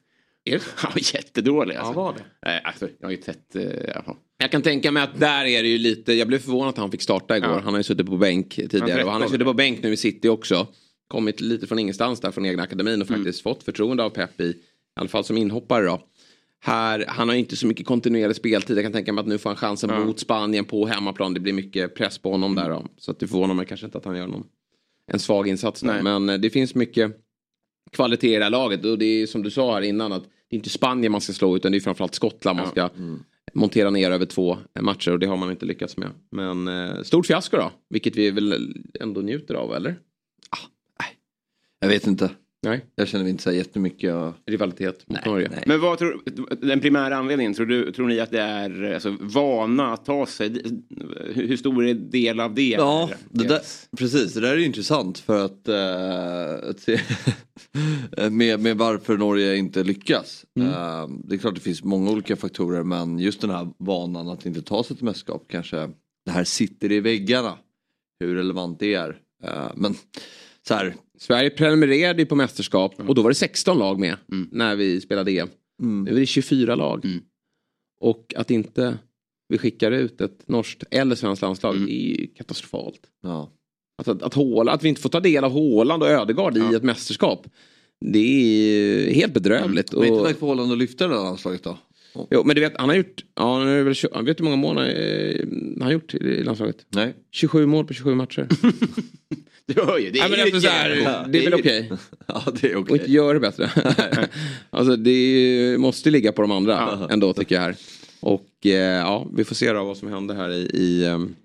[0.46, 1.94] Är var jättedålig alltså.
[1.94, 2.24] var det.
[2.46, 3.56] Nej, alltså, jag har ju sett...
[3.56, 4.16] Uh, jaha.
[4.38, 6.92] Jag kan tänka mig att där är det ju lite, jag blev förvånad att han
[6.92, 7.50] fick starta igår.
[7.50, 7.62] Ja.
[7.64, 9.30] Han har ju suttit på bänk tidigare Han och han har 13.
[9.30, 10.68] suttit på bänk nu i City också.
[11.08, 14.56] Kommit lite från ingenstans där från egna akademin och faktiskt fått förtroende av Pep i,
[14.96, 16.02] i alla fall som inhoppare då.
[16.60, 18.78] Här, han har inte så mycket kontinuerlig speltid.
[18.78, 20.06] Jag kan tänka mig att nu får han chansen Ja.
[20.06, 21.34] mot Spanien på hemmaplan.
[21.34, 22.86] Det blir mycket press på honom där då.
[22.98, 24.44] Så att det förvånar mig kanske inte att han gör någon,
[25.12, 25.94] en svag insats där.
[25.94, 26.04] Nej.
[26.04, 27.12] Men eh, det finns mycket
[27.92, 28.86] kvalitet i det här laget.
[28.86, 31.34] Och det är som du sa här innan att det är inte Spanien man ska
[31.34, 32.90] slå utan det är framförallt Skottland man ska
[33.54, 36.10] montera ner över två matcher och det har man inte lyckats med.
[36.32, 40.00] Men eh, stort fiasko då, vilket vi väl ändå njuter av eller?
[41.80, 42.32] jag vet inte.
[42.66, 44.14] Nej, Jag känner inte så jättemycket.
[44.14, 44.34] Och...
[44.46, 45.50] rivalitet mot Norge.
[45.52, 45.64] nej.
[45.66, 46.22] Men vad tror
[46.62, 47.54] den primära anledningen?
[47.54, 50.62] Tror, du, tror ni att det är alltså, vana att ta sig?
[51.34, 52.70] Hur, stor är del av det?
[52.70, 53.62] Ja, det där,
[53.98, 54.34] precis.
[54.34, 55.70] Det där är intressant för att,
[56.70, 57.00] att se
[58.30, 60.46] med, med varför Norge inte lyckas.
[60.60, 64.46] Eh, det är klart det finns många olika faktorer men just den här vanan att
[64.46, 65.90] inte ta sig till mästerskap kanske
[66.26, 67.58] det här sitter i väggarna.
[68.20, 69.20] Hur relevant det är.
[69.44, 69.96] Eh, men
[70.68, 74.18] så här, Sverige prenumererade ju på mästerskap och då var det 16 lag med
[74.52, 75.48] när vi spelade EM.
[75.78, 77.06] Nu är det 24 lag.
[77.06, 77.22] Mm.
[78.00, 78.98] Och att inte
[79.50, 83.02] vi skickar ut ett norskt eller svenskt landslag det är ju katastrofalt.
[83.24, 83.52] ja.
[83.98, 86.76] Att, att, att, Håland, att vi inte får ta del av Håland och Ödegaard i
[86.76, 87.48] ett mästerskap.
[88.06, 89.92] Det är helt bedrövligt.
[89.92, 91.78] Men är inte Och, dags för Holland att lyfta det här landslaget då?
[92.32, 94.56] Jo, men du vet, han har gjort, ja, nu är väl, vet du hur många
[94.56, 95.36] mål han, eh,
[95.74, 96.86] han har gjort i landslaget?
[96.90, 97.14] Nej.
[97.32, 98.48] 27 mål på 27 matcher.
[99.68, 101.92] Du hör ju, det är Nej, men alltså, här, det är väl okej.
[102.28, 102.98] Ja det är Och okej.
[102.98, 103.70] inte gör det bättre.
[104.70, 107.76] alltså det måste ligga på de andra ändå tycker jag här.
[108.20, 111.36] Och eh, ja, vi får se då vad som händer här i, i, ehm,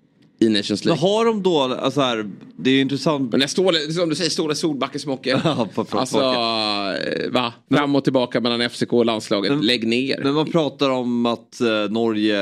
[0.41, 1.09] i Nations Men League.
[1.09, 3.31] har de då, alltså här, det är ju intressant.
[3.31, 4.55] Men när Ståle, som du säger, Ståle.
[5.43, 7.53] Ja, på- alltså, eh, va?
[7.71, 9.51] Fram och tillbaka mellan FCK och landslaget.
[9.51, 10.21] Men- Lägg ner.
[10.23, 12.37] Men man pratar om att eh, Norge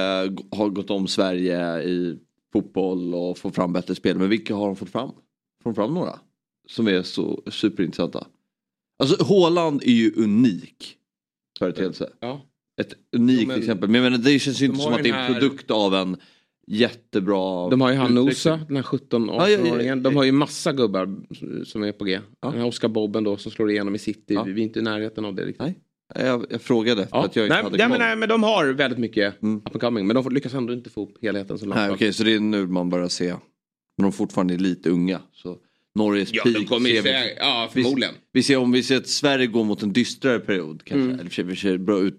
[0.51, 2.17] har gått om Sverige i
[2.53, 4.17] fotboll och får fram bättre spel.
[4.17, 5.09] Men vilka har de fått fram?
[5.63, 6.19] Får de fram några?
[6.69, 8.27] Som är så superintressanta.
[9.03, 10.95] Alltså Håland är ju unik
[11.59, 12.09] företeelse.
[12.19, 12.41] Ja.
[12.81, 13.89] Ett unikt Jo, men- exempel.
[13.89, 15.71] Men jag menar, det känns ju De inte som att det är en här- produkt
[15.71, 16.17] av en
[16.69, 18.25] jättebra De har ju han utveckling.
[18.25, 19.65] Nosa, den här 17-18-åringen.
[19.65, 19.95] Ja, ja, ja.
[19.95, 21.15] De har ju massa gubbar
[21.65, 22.19] som är på G.
[22.41, 22.49] Ja.
[22.49, 24.33] Den här Oscar Bobben då som slår igenom i City.
[24.33, 24.43] Ja.
[24.43, 25.59] Vi är inte i närheten av det riktigt.
[25.61, 25.79] Nej.
[26.15, 27.25] Jag, jag frågade för Ja.
[27.25, 29.57] att jag inte nej, hade nej, men, nej, men de har väldigt mycket Mm.
[29.57, 30.07] up and coming.
[30.07, 32.67] Men de lyckas ändå inte få upp helheten som Nej, okej, så det är nu
[32.67, 33.29] man börjar se.
[33.97, 35.21] Men de fortfarande är lite unga.
[35.33, 35.57] Så
[35.95, 38.13] Norges Ja, peak de kommer ser vi- ja förmodligen.
[38.31, 41.03] Vi ser om vi ser att Sverige går mot en dystrare period kanske.
[41.05, 41.19] Mm.
[41.19, 42.11] Eller för sig, vi ser bra u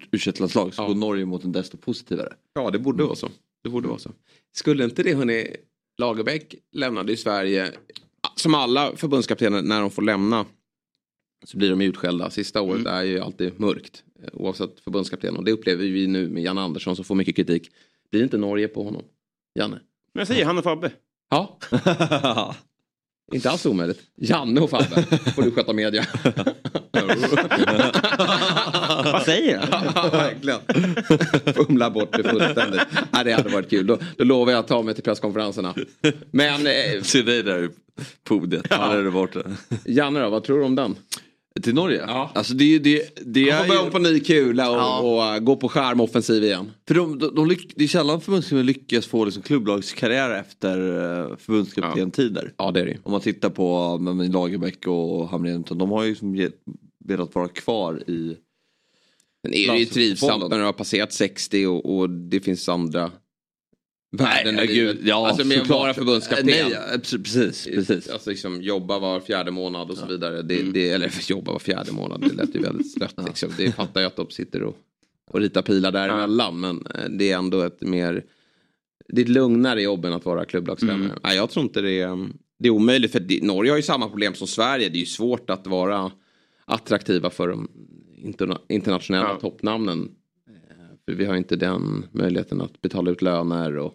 [0.48, 0.86] så Ja.
[0.86, 2.32] går Norge mot en desto positivare.
[2.54, 3.28] Ja, det borde vara så.
[3.64, 4.10] Det borde vara så.
[4.52, 5.56] Skulle inte det, hörni,
[5.98, 7.72] Lagerbäck lämnade ju Sverige,
[8.36, 10.46] som alla förbundskaptener, när de får lämna
[11.44, 12.30] så blir de utskällda.
[12.30, 15.36] Sista året är ju alltid mörkt, eh, oavsett förbundskapten.
[15.36, 17.70] Och det upplever vi nu med Jan Andersson som får mycket kritik.
[18.10, 19.02] Blir inte Norge på honom?
[19.54, 19.80] Janne?
[20.12, 20.92] Men jag säger han och Fabbe.
[21.30, 21.58] Ja,
[23.32, 24.00] inte alls omöjligt.
[24.16, 25.02] Janne och Fabbe
[25.34, 26.04] får du sköta media.
[29.04, 29.84] Vad säger han?
[29.94, 30.60] Ja, verkligen.
[31.54, 32.80] Fumla bort det fullständigt.
[33.12, 33.86] Ja, det hade varit kul.
[33.86, 35.74] Då, då lovar jag att ta mig till presskonferenserna.
[36.30, 37.68] Men eh, Se dig där i
[38.24, 38.66] podiet.
[38.70, 39.02] Ja.
[39.84, 40.96] Janne då, vad tror du om den?
[41.62, 42.04] Till Norge?
[42.06, 42.30] Ja.
[42.34, 43.90] Alltså det, det, det Han får börja ju...
[43.90, 45.00] på ny kula och, Ja.
[45.00, 46.70] och, uh, gå på skärmoffensiv igen.
[46.88, 51.36] För de, de, de lyck, det är sällan förbundskaptener lyckas få liksom klubblagskarriär efter uh,
[51.36, 52.52] förbundskaptentider.
[52.56, 52.98] Ja, det är det.
[53.02, 55.64] Om man tittar på men, men Lagerbäck och Hamrén.
[55.70, 56.48] De har ju som ge,
[57.04, 58.36] velat vara kvar i...
[59.42, 63.10] Men är det ju trivsamt när du har passerat 60 och, och det finns andra
[64.12, 65.78] värden i Nej, gud, ja, alltså med såklart.
[65.80, 66.46] vara förbundskapten.
[66.46, 68.08] Nej, precis, precis.
[68.08, 70.42] Alltså liksom jobba var fjärde månad och så vidare.
[70.42, 73.14] Det, det, eller jobba var fjärde månad, det lät ju väldigt slött.
[73.26, 73.50] Liksom.
[73.56, 74.76] Det fattar jag att de sitter och,
[75.30, 76.60] och ritar pilar däremellan.
[76.60, 78.24] Men eh, det är ändå ett mer...
[79.08, 81.18] Det är ett lugnare jobb än att vara klubblagsledare.
[81.22, 83.12] Nej, jag tror inte det är, det är omöjligt.
[83.12, 84.88] För det, Norge har ju samma problem som Sverige.
[84.88, 86.10] Det är ju svårt att vara
[86.64, 87.68] attraktiva för de
[88.16, 89.40] interna, internationella Ja.
[89.40, 90.10] toppnamnen.
[90.48, 90.54] Eh,
[91.04, 93.94] För vi har inte den möjligheten att betala ut löner och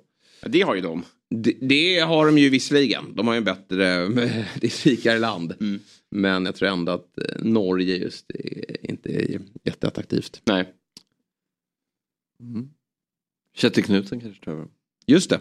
[0.49, 1.03] Det har ju de.
[1.29, 3.15] det, det har de ju visserligen.
[3.15, 4.07] De har ju en bättre,
[4.59, 5.53] det är rikare land.
[6.11, 10.41] Men jag tror ändå att eh, Norge just är, inte är jätteattraktivt.
[10.45, 10.73] Nej.
[13.55, 14.67] Kjetil Knutsen kanske tar över.
[15.05, 15.39] Just det.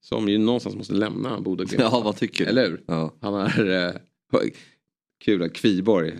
[0.00, 1.72] Som ju någonstans måste lämna Glimt.
[1.78, 2.50] Ja, vad tycker du?
[2.50, 2.84] Eller hur?
[2.86, 3.14] Ja.
[3.20, 3.86] Han är...
[3.86, 3.94] Eh,
[5.24, 6.14] kul att Kviborg.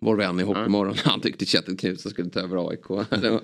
[0.00, 0.92] Vår vän i Hockeymorgon.
[0.92, 1.04] Mm.
[1.04, 3.08] Han tyckte Kjetil Knutsen skulle ta över AIK.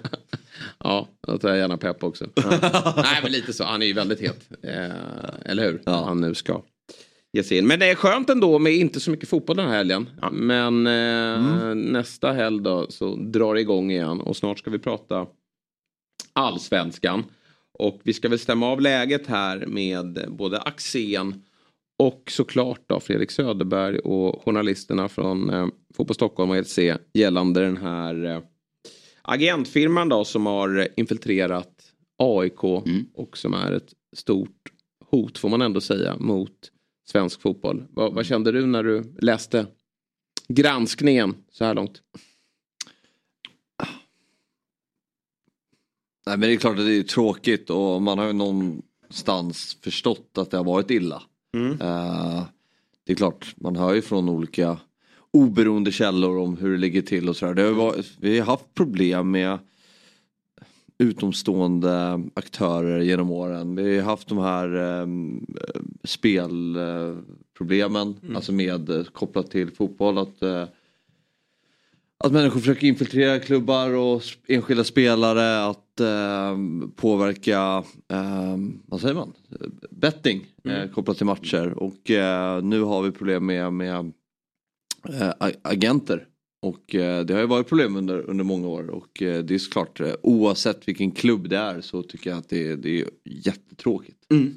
[0.79, 2.27] ja, då tar jag gärna pepp också.
[2.97, 4.49] Nej men lite så, han är ju väldigt het.
[4.63, 5.83] Eh, eller hur?
[5.85, 6.05] Ja.
[6.05, 6.63] Han nu ska
[7.33, 7.67] ge sig in.
[7.67, 10.11] Men det är skönt ändå med inte så mycket fotboll den här helgen.
[10.21, 10.31] Ja.
[10.31, 11.81] Men eh, mm.
[11.81, 15.27] nästa helg då så drar det igång igen och snart ska vi prata
[16.33, 17.25] allsvenskan.
[17.79, 21.43] Och vi ska väl stämma av läget här med både Axén
[21.99, 26.79] och såklart då Fredrik Söderberg och journalisterna från eh, Fotboll Stockholm och ETC
[27.13, 28.43] gällande den här eh,
[29.23, 33.07] agentfirman då som har infiltrerat AIK mm.
[33.15, 34.73] och som är ett stort
[35.11, 36.71] hot får man ändå säga mot
[37.11, 37.85] svensk fotboll.
[37.91, 39.67] Vad, vad kände du när du läste
[40.49, 42.03] granskningen så här långt?
[46.27, 50.39] Nej men det är klart att det är tråkigt och man har ju någonstans förstått
[50.39, 51.23] att det har varit illa.
[51.55, 51.73] Mm.
[51.73, 52.43] Uh,
[53.05, 54.77] det är klart, man hör ju från olika
[55.31, 58.05] oberoende källor om hur det ligger till och sådär.
[58.21, 59.59] Vi har haft problem med
[60.99, 63.77] utomstående aktörer genom åren.
[63.77, 65.47] Vi har haft de här um,
[66.05, 68.37] spelproblemen, mm.
[68.37, 70.19] alltså med kopplat till fotboll.
[70.19, 70.65] Att, uh,
[72.19, 76.57] att människor försöker infiltrera klubbar och enskilda spelare att eh,
[76.97, 79.33] påverka, eh, vad säger man,
[79.91, 80.89] betting eh, mm.
[80.89, 84.13] kopplat till matcher och eh, nu har vi problem med, med
[85.09, 86.29] eh, agenter.
[86.63, 90.89] Och det har ju varit problem under, under många år och det är såklart oavsett
[90.89, 94.27] vilken klubb det är så tycker jag att det, det är jättetråkigt.
[94.31, 94.55] Mm.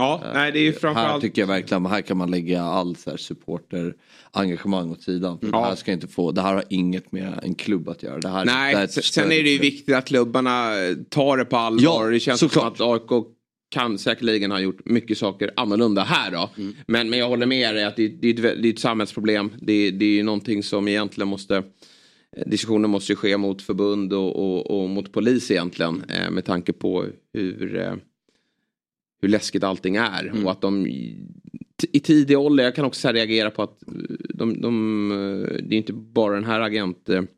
[0.00, 1.12] Ja, uh, nej det är ju framförallt.
[1.12, 3.94] Här tycker jag verkligen, här kan man lägga all så här supporter
[4.30, 5.38] engagemang åt sidan.
[5.42, 5.50] Mm.
[5.50, 8.18] Det, här ska inte få, det här har inget med en klubb att göra.
[8.18, 10.72] Det här, nej, det här sen är det ju viktigt att klubbarna
[11.08, 12.04] tar det på allvar.
[12.04, 12.76] Ja, det känns såklart.
[12.76, 13.26] som att AIK
[13.70, 16.50] kan säkerligen ha gjort mycket saker annorlunda här då.
[16.56, 16.74] Mm.
[16.86, 19.50] Men, men jag håller med dig att det, det, är, ett, det är ett samhällsproblem.
[19.60, 21.62] Det, det är ju någonting som egentligen måste
[22.46, 26.72] Diskussionen måste ju ske mot förbund och, och, och mot polis egentligen eh, med tanke
[26.72, 27.94] på hur eh,
[29.20, 30.26] hur läskigt allting är.
[30.26, 30.46] Mm.
[30.46, 30.86] Och att de
[31.92, 33.82] i tidig ålder, jag kan också reagera på att
[34.34, 35.08] de, de,
[35.62, 37.28] det är inte bara den här agentfirman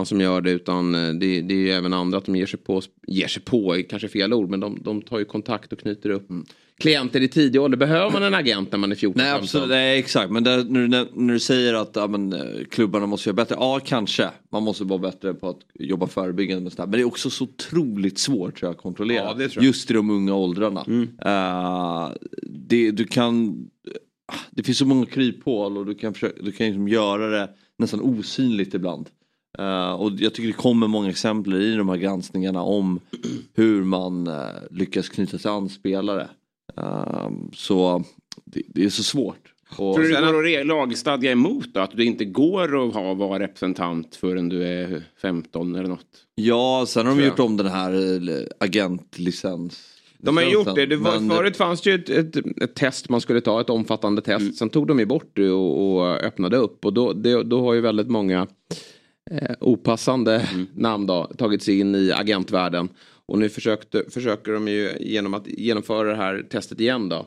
[0.00, 2.60] eh, som gör det utan det, det är ju även andra att de ger sig
[2.60, 6.10] på, ger sig på, kanske fel ord, men de, de tar ju kontakt och knyter
[6.10, 6.44] upp mm
[6.80, 7.78] klienter i tidig ålder.
[7.78, 9.22] Behöver man en agent när man är 14?
[9.22, 10.30] Nej absolut, nej, exakt.
[10.30, 13.56] Men där, när, när, när, du säger att ja, men, eh, klubbarna måste göra bättre.
[13.58, 14.30] Ja kanske.
[14.52, 16.72] Man måste vara bättre på att jobba förebyggande med.
[16.78, 19.36] Men det är också så otroligt svårt tror jag, att kontrollera.
[19.38, 20.84] Ja, Just i de unga åldrarna.
[20.86, 21.02] Mm.
[21.02, 22.12] Uh,
[22.42, 23.66] det, du kan,
[24.50, 28.00] det finns så många kryphål och du kan, försöka, du kan liksom göra det nästan
[28.00, 29.08] osynligt ibland.
[29.58, 33.00] Uh, och jag tycker det kommer många exempel i de här granskningarna om
[33.54, 34.34] hur man uh,
[34.70, 36.28] lyckas knyta sig an spelare.
[36.76, 38.04] Um, så
[38.44, 39.54] det, det, är så svårt.
[39.76, 41.80] Och Tror du det går att lagstadga emot då?
[41.80, 46.06] Att du inte går att ha, vara representant förrän du är 15 eller något?
[46.34, 50.00] Ja, sen har de gjort om den här eh, agentlicens.
[50.18, 50.86] De har gjort det.
[50.86, 51.30] det var, men...
[51.30, 54.40] Förut fanns det ju ett, ett, ett, test man skulle ta, ett omfattande test.
[54.40, 54.52] Mm.
[54.52, 56.84] Sen tog de ju bort det och, och öppnade upp.
[56.84, 58.46] Och då, det, då har ju väldigt många
[59.30, 60.66] eh, opassande mm.
[60.74, 62.88] namn då, tagit sig in i agentvärlden.
[63.30, 67.26] Och nu försökte, försöker de ju genom att genomföra det här testet igen då.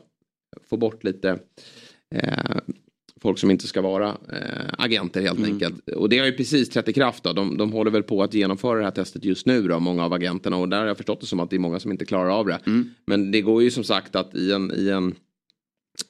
[0.70, 1.38] Få bort lite
[2.14, 2.56] eh,
[3.20, 5.52] folk som inte ska vara eh, agenter helt mm.
[5.52, 5.88] enkelt.
[5.88, 7.32] Och det har ju precis trätt i kraft då.
[7.32, 10.12] De, de håller väl på att genomföra det här testet just nu då, många av
[10.12, 10.56] agenterna.
[10.56, 12.46] Och där har jag förstått det som att det är många som inte klarar av
[12.46, 12.60] det.
[12.66, 12.90] Mm.
[13.06, 15.14] Men det går ju som sagt att i en, i en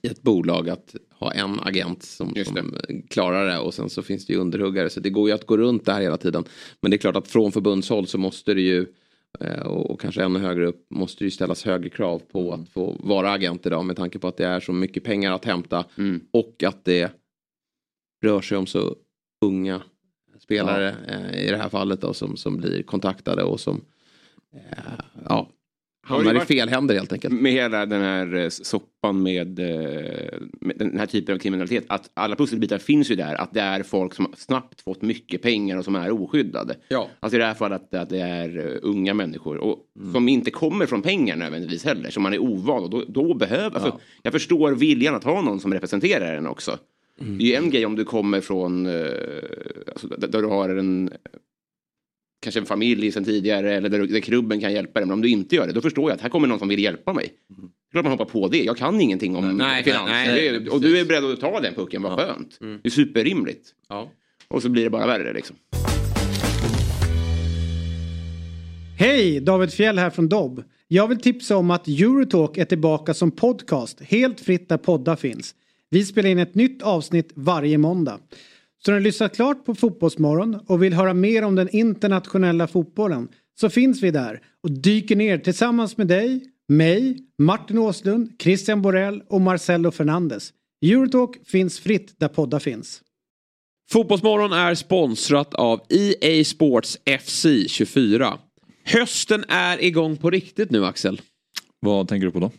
[0.02, 2.76] i ett bolag att ha en agent som, som,
[3.11, 4.90] klarar det och sen så finns det ju underhuggare.
[4.90, 6.44] Så det går ju att gå runt det här hela tiden.
[6.80, 8.87] Men det är klart att från förbundshåll så måste det ju
[9.64, 12.62] och, och, kanske ännu högre upp måste ju ställas högre krav på mm.
[12.62, 15.44] att få vara agent idag med tanke på att det är så mycket pengar att
[15.44, 16.20] hämta mm.
[16.30, 17.12] och att det
[18.22, 18.96] rör sig om så
[19.40, 19.82] unga
[20.38, 21.12] spelare ja.
[21.12, 23.80] eh, i det här fallet då, som, som blir kontaktade och som
[24.52, 25.48] eh, ja,
[26.04, 27.34] hamnar i fel händer helt enkelt.
[27.34, 31.84] Med hela den här eh, soppan med, eh, med, den här typen av kriminalitet.
[31.88, 33.34] Att alla pusselbitar finns ju där.
[33.34, 36.76] Att det är folk som snabbt fått mycket pengar och som är oskyddade.
[36.88, 37.08] Ja.
[37.20, 39.56] Alltså i det här fallet att, att det är uh, unga människor.
[39.56, 40.12] Och mm.
[40.12, 42.10] som inte kommer från pengar nödvändigtvis heller.
[42.10, 43.76] Som man är ovan och då, då behöver.
[43.78, 43.80] Ja.
[43.80, 46.78] För jag förstår viljan att ha någon som representerar en också.
[47.20, 47.38] Mm.
[47.38, 51.10] Det är ju en grej om du kommer från, alltså, där du har en
[52.44, 55.07] kanske en familj sedan tidigare eller där, där klubben kan hjälpa dig.
[55.07, 56.78] Men om du inte gör det, då förstår jag att här kommer någon som vill
[56.78, 57.33] hjälpa mig.
[57.59, 57.70] Mm.
[57.92, 58.64] Klart man hoppar på det.
[58.64, 60.11] Jag kan ingenting om nej, finans.
[60.11, 62.16] Nej, nej, och du är beredd att ta den pucken, vad ja.
[62.16, 62.59] skönt.
[62.61, 62.80] Mm.
[62.83, 63.70] Det är superrimligt.
[63.88, 64.11] Ja.
[64.48, 65.57] Och så blir det bara värre liksom.
[68.98, 69.40] Hej!
[69.40, 70.64] David Fjell här från Dobb.
[70.88, 75.54] Jag vill tipsa om att Eurotalk är tillbaka som podcast helt fritt där poddar finns.
[75.90, 78.18] Vi spelar in ett nytt avsnitt varje måndag.
[78.84, 83.28] Så när du lyssnat klart på Fotbollsmorgon och vill höra mer om den internationella fotbollen
[83.60, 89.22] så finns vi där och dyker ner tillsammans med dig, mig, Martin Åslund, Christian Borell
[89.28, 90.52] och Marcelo Fernandes.
[90.86, 93.02] Eurotalk finns fritt där poddar finns.
[93.90, 98.38] Fotbollsmorgon är sponsrat av EA Sports FC 24.
[98.84, 101.20] Hösten är igång på riktigt nu Axel.
[101.84, 102.50] Vad tänker du på då?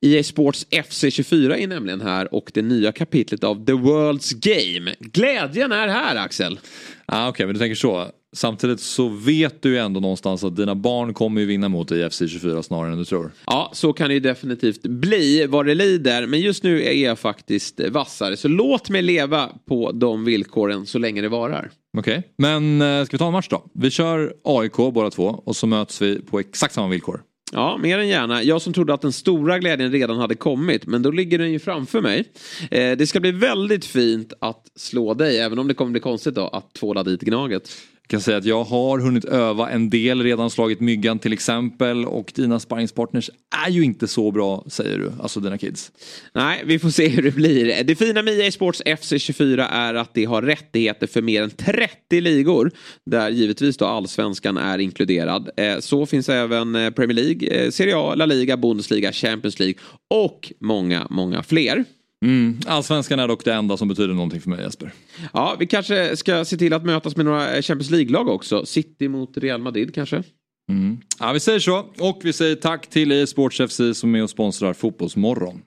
[0.00, 4.94] EA Sports FC24 är nämligen här och det nya kapitlet av The World's Game.
[5.00, 6.60] Glädjen är här Axel.
[7.06, 8.06] Ah, Okej, okay, men du tänker så.
[8.32, 12.18] Samtidigt så vet du ju ändå någonstans att dina barn kommer ju vinna mot IFC
[12.18, 13.32] 24 snarare än du tror.
[13.46, 16.26] Ja, så kan det ju definitivt bli vad det lider.
[16.26, 18.36] Men just nu är jag faktiskt vassare.
[18.36, 21.70] Så låt mig leva på de villkoren så länge det varar.
[21.98, 22.30] Okej, okay.
[22.36, 23.64] men eh, ska vi ta en match då?
[23.74, 27.22] Vi kör AIK båda två och så möts vi på exakt samma villkor.
[27.52, 28.42] Ja, mer än gärna.
[28.42, 31.58] Jag som trodde att den stora glädjen redan hade kommit, men då ligger den ju
[31.58, 32.24] framför mig.
[32.70, 36.34] Eh, det ska bli väldigt fint att slå dig, även om det kommer bli konstigt
[36.34, 37.70] då att tvåla dit Gnaget
[38.10, 42.32] kan säga att jag har hunnit öva en del, redan slagit myggan till exempel och
[42.34, 43.30] dina sparringspartners
[43.66, 45.92] är ju inte så bra säger du, alltså dina kids.
[46.34, 47.84] Nej, vi får se hur det blir.
[47.84, 52.20] Det fina med EA Sports FC24 är att det har rättigheter för mer än 30
[52.20, 52.70] ligor
[53.06, 55.50] där givetvis då allsvenskan är inkluderad.
[55.56, 59.78] Eh, så finns även eh, Premier League, eh, Serie A, La Liga, Bundesliga, Champions League
[60.10, 61.84] och många, många fler.
[62.24, 62.60] Mm.
[62.66, 64.92] Allsvenskan är dock det enda som betyder någonting för mig Jesper.
[65.32, 68.66] Ja, vi kanske ska se till att mötas med några Champions League-lag också.
[68.66, 70.22] City mot Real Madrid kanske.
[70.70, 70.98] Mm.
[71.18, 71.78] Ja, vi säger så.
[71.98, 75.62] Och vi säger tack till e-sports FC som är och sponsrar Fotbollsmorgon.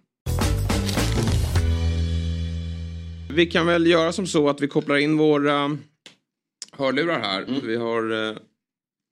[3.36, 5.78] Vi kan väl göra som så att vi kopplar in våra
[6.78, 7.42] hörlurar här.
[7.42, 7.68] Mm.
[7.68, 8.38] Vi har eh,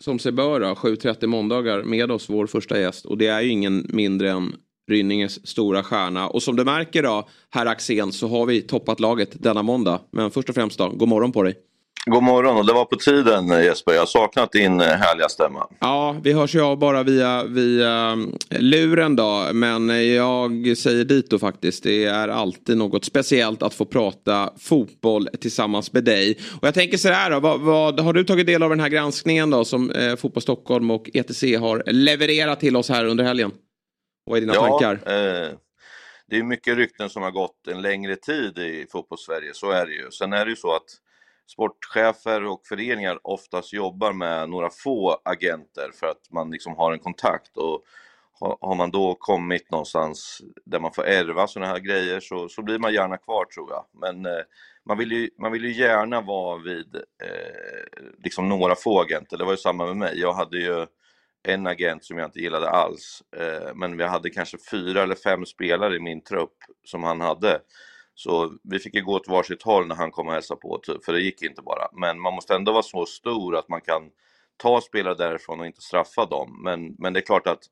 [0.03, 3.05] som sig bör 7.30 måndagar med oss vår första gäst.
[3.05, 4.55] Och det är ju ingen mindre än
[4.91, 6.27] Rynninges stora stjärna.
[6.27, 9.99] Och som du märker då, herr Axén, så har vi toppat laget denna måndag.
[10.11, 11.55] Men först och främst då, god morgon på dig.
[12.05, 15.67] God morgon och det var på tiden Jesper, jag har saknat din eh, härliga stämma.
[15.79, 18.11] Ja, vi hörs ju av bara via, via
[18.49, 19.49] eh, luren då.
[19.53, 21.83] Men jag säger dit då faktiskt.
[21.83, 26.37] Det är alltid något speciellt att få prata fotboll tillsammans med dig.
[26.61, 28.89] Och jag tänker så här då, vad, vad har du tagit del av den här
[28.89, 33.51] granskningen då som eh, Fotboll Stockholm och ETC har levererat till oss här under helgen?
[34.25, 34.93] Vad är dina ja, tankar?
[34.93, 35.51] Eh,
[36.27, 39.93] det är mycket rykten som har gått en längre tid i fotbollssverige, så är det
[39.93, 40.11] ju.
[40.11, 40.89] Sen är det ju så att
[41.47, 46.99] sportchefer och föreningar oftast jobbar med några få agenter för att man liksom har en
[46.99, 47.57] kontakt.
[47.57, 47.83] Och
[48.61, 52.79] har man då kommit någonstans där man får ärva sådana här grejer så, så blir
[52.79, 53.85] man gärna kvar tror jag.
[53.93, 54.41] Men eh,
[54.85, 59.37] man, vill ju, man vill ju gärna vara vid eh, liksom några få agenter.
[59.37, 60.19] Det var ju samma med mig.
[60.19, 60.87] Jag hade ju
[61.43, 63.23] en agent som jag inte gillade alls.
[63.37, 67.59] Eh, men vi hade kanske fyra eller fem spelare i min trupp som han hade.
[68.15, 71.05] Så vi fick ju gå åt varsitt håll när han kom och hälsade på, typ,
[71.05, 71.87] för det gick inte bara.
[71.93, 74.01] Men man måste ändå vara så stor att man kan
[74.57, 76.61] ta spelare därifrån och inte straffa dem.
[76.63, 77.63] Men, men det är klart att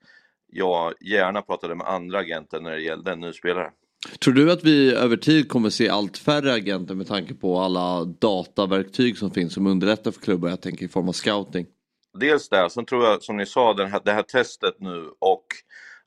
[0.52, 3.72] jag gärna pratade med andra agenter när det gällde en ny spelare.
[4.24, 8.06] Tror du att vi över tid kommer se allt färre agenter med tanke på alla
[8.06, 10.50] dataverktyg som finns som underlättar för klubbar?
[10.50, 11.66] Jag tänker i form av scouting
[12.20, 15.46] dels det, sen tror jag som ni sa, den här, det här testet nu och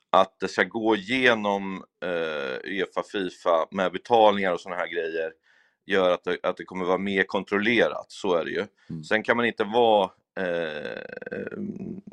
[0.09, 5.31] att det ska gå igenom eh, Uefa, Fifa med betalningar och sådana här grejer
[5.85, 8.65] gör att det, att det kommer vara mer kontrollerat, så är det ju.
[8.89, 9.03] Mm.
[9.03, 11.61] Sen kan man inte vara eh,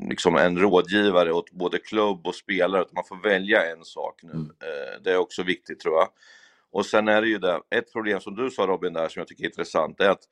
[0.09, 4.33] liksom en rådgivare åt både klubb och spelare, utan man får välja en sak nu.
[4.33, 4.45] Mm.
[4.45, 6.09] Eh, det är också viktigt tror jag.
[6.73, 9.29] Och sen är det ju det, ett problem som du sa Robin där som jag
[9.29, 10.23] tycker är intressant, är att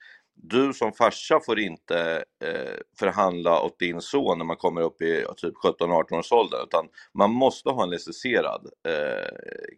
[0.43, 5.25] du som farsa får inte eh, förhandla åt din son när man kommer upp i
[5.37, 9.29] typ 17-18 års ålder utan man måste ha en licensierad eh,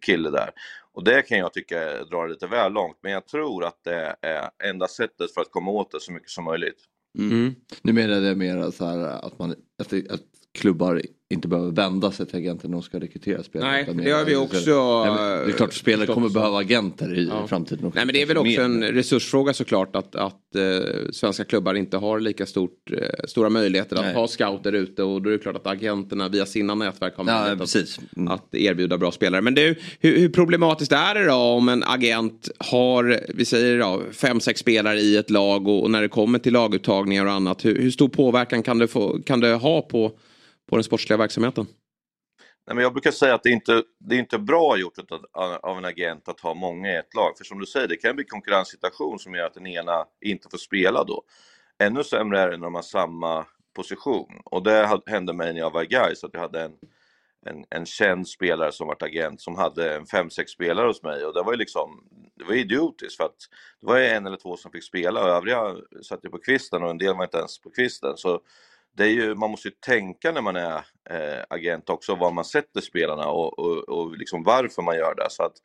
[0.00, 0.50] kille där.
[0.92, 4.50] Och det kan jag tycka drar lite väl långt men jag tror att det är
[4.64, 6.84] enda sättet för att komma åt det så mycket som möjligt.
[7.18, 7.54] Mm.
[7.82, 10.22] Nu menar jag mer så här att, man, att, att
[10.58, 13.70] klubbar inte behöver vända sig till agenter när de ska rekrytera spelare.
[13.70, 14.70] Nej, det har vi också.
[15.04, 17.46] det är klart spelare kommer behöva agenter i ja.
[17.46, 17.96] framtiden också.
[17.96, 20.62] Nej, men det är väl också en resursfråga såklart att, att eh,
[21.12, 24.14] svenska klubbar inte har lika stort, eh, stora möjligheter att Nej.
[24.14, 27.74] ha scouter ute och då är det klart att agenterna via sina nätverk har möjlighet
[27.74, 28.28] ja, att, mm.
[28.28, 29.42] att, erbjuda bra spelare.
[29.42, 34.02] Men du, hur, hur, problematiskt är det då om en agent har, vi säger då,
[34.12, 37.64] fem, sex spelare i ett lag och, och när det kommer till laguttagningar och annat,
[37.64, 40.12] hur, hur stor påverkan kan det, få, kan det ha på
[40.70, 41.66] på den sportsliga verksamheten?
[42.66, 44.98] Nej, men jag brukar säga att det inte det är inte bra gjort
[45.62, 47.38] av en agent att ha många i ett lag.
[47.38, 50.58] För som du säger, det kan bli konkurrenssituation som gör att den ena inte får
[50.58, 51.22] spela då.
[51.78, 53.46] Ännu sämre är det när de har samma
[53.76, 54.40] position.
[54.44, 56.72] Och det hände mig när jag var i Gais att jag hade en,
[57.46, 61.24] en, en känd spelare som var agent som hade en fem sex spelare hos mig
[61.24, 62.04] och det var ju liksom
[62.34, 63.36] det var idiotiskt för att
[63.80, 66.90] det var en eller två som fick spela och övriga satt ju på kvisten och
[66.90, 68.16] en del var inte ens på kvisten.
[68.16, 68.40] Så
[68.96, 70.76] det är ju, man måste ju tänka när man är
[71.10, 75.26] eh, agent också var man sätter spelarna och, och, och liksom varför man gör det.
[75.30, 75.56] Så att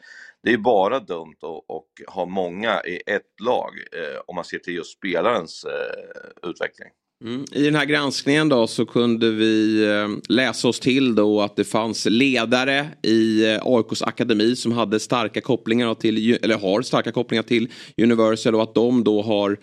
[0.44, 4.76] det är bara dumt att ha många i ett lag eh, om man ser till
[4.76, 6.90] just spelarens eh, utveckling.
[7.24, 7.46] Mm.
[7.52, 11.64] I den här granskningen då så kunde vi eh, läsa oss till då att det
[11.64, 17.44] fanns ledare i eh, AIKs akademi som hade starka kopplingar till, eller har starka kopplingar
[17.44, 19.58] till Universal och att de då har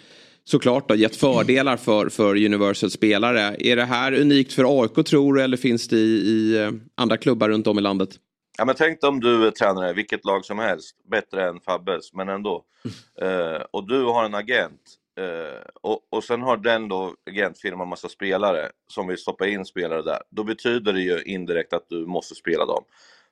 [0.45, 3.57] såklart då, gett fördelar för, för Universals spelare.
[3.59, 7.17] Är det här unikt för AIK tror du eller finns det i, i eh, andra
[7.17, 8.11] klubbar runt om i landet?
[8.59, 12.29] Ja, men tänk om du är tränare vilket lag som helst, bättre än Fabbes, men
[12.29, 12.65] ändå.
[13.21, 13.55] Mm.
[13.55, 14.81] Uh, och du har en agent
[15.21, 20.03] uh, och, och sen har den då agentfirman massa spelare som vill stoppa in spelare
[20.03, 20.23] där.
[20.31, 22.85] Då betyder det ju indirekt att du måste spela dem.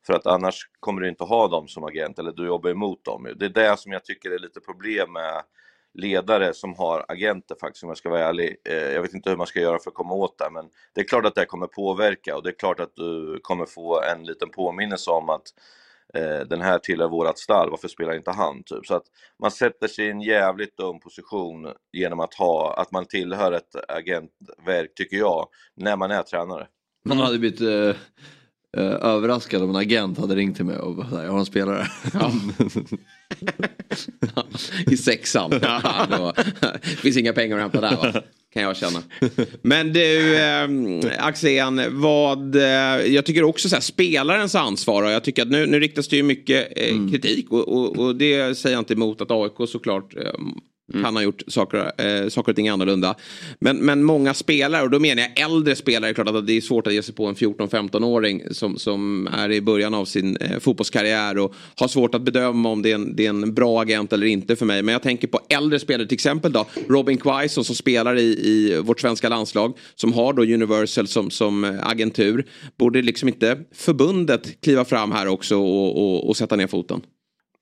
[0.07, 3.29] För att annars kommer du inte ha dem som agent eller du jobbar emot dem.
[3.37, 5.43] Det är det som jag tycker är lite problem med
[5.95, 8.57] ledare som har agenter faktiskt om jag ska vara ärlig.
[8.69, 10.65] Eh, jag vet inte hur man ska göra för att komma åt det men
[10.95, 14.03] det är klart att det kommer påverka och det är klart att du kommer få
[14.03, 15.43] en liten påminnelse om att
[16.15, 18.63] eh, den här tillhör vårat stall, varför spelar inte han?
[18.63, 18.87] Typ.
[18.87, 19.05] Så att
[19.39, 23.77] man sätter sig i en jävligt dum position genom att ha, att man tillhör ett
[23.89, 26.67] agentverk, tycker jag, när man är tränare.
[27.05, 27.97] Man hade blivit eh,
[28.77, 31.87] eh, överraskad om en agent hade ringt till mig och bara, jag har en spelare.
[32.13, 32.33] Ja.
[34.91, 35.51] I sexan.
[35.51, 38.23] det finns inga pengar att hämta där va?
[38.53, 39.03] Kan jag känna.
[39.63, 40.69] Men du eh,
[41.19, 42.63] Axén, vad, eh,
[43.07, 45.03] jag tycker också så här, spelarens ansvar.
[45.03, 47.13] Och jag tycker att nu, nu riktas det ju mycket eh, mm.
[47.13, 50.33] kritik och, och, och, det säger jag inte emot att AIK såklart eh,
[50.93, 51.05] Mm.
[51.05, 53.15] Han har gjort saker, eh, saker och ting annorlunda.
[53.59, 56.87] Men, men många spelare, och då menar jag äldre spelare, klart att det är svårt
[56.87, 61.39] att ge sig på en 14-15-åring som, som är i början av sin eh, fotbollskarriär
[61.39, 64.27] och har svårt att bedöma om det är, en, det är en bra agent eller
[64.27, 64.83] inte för mig.
[64.83, 68.81] Men jag tänker på äldre spelare, till exempel då Robin Quaison som spelar i, i
[68.81, 72.47] vårt svenska landslag, som har då Universal som, som eh, agentur.
[72.79, 77.01] Borde liksom inte förbundet kliva fram här också och, och, och sätta ner foten?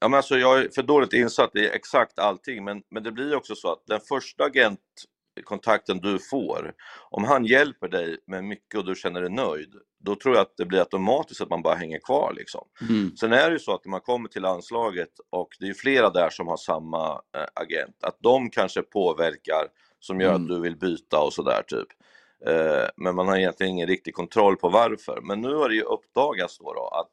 [0.01, 3.35] Ja, men alltså, jag är för dåligt insatt i exakt allting, men, men det blir
[3.35, 6.75] också så att den första agentkontakten du får,
[7.11, 10.57] om han hjälper dig med mycket och du känner dig nöjd, då tror jag att
[10.57, 12.33] det blir automatiskt att man bara hänger kvar.
[12.37, 12.69] Liksom.
[12.89, 13.17] Mm.
[13.17, 16.11] Sen är det ju så att när man kommer till landslaget och det är flera
[16.11, 19.67] där som har samma äh, agent, att de kanske påverkar
[20.01, 20.43] som gör mm.
[20.43, 21.89] att du vill byta och sådär typ.
[22.49, 25.21] Uh, men man har egentligen ingen riktig kontroll på varför.
[25.23, 27.11] Men nu har det ju uppdagats då, då att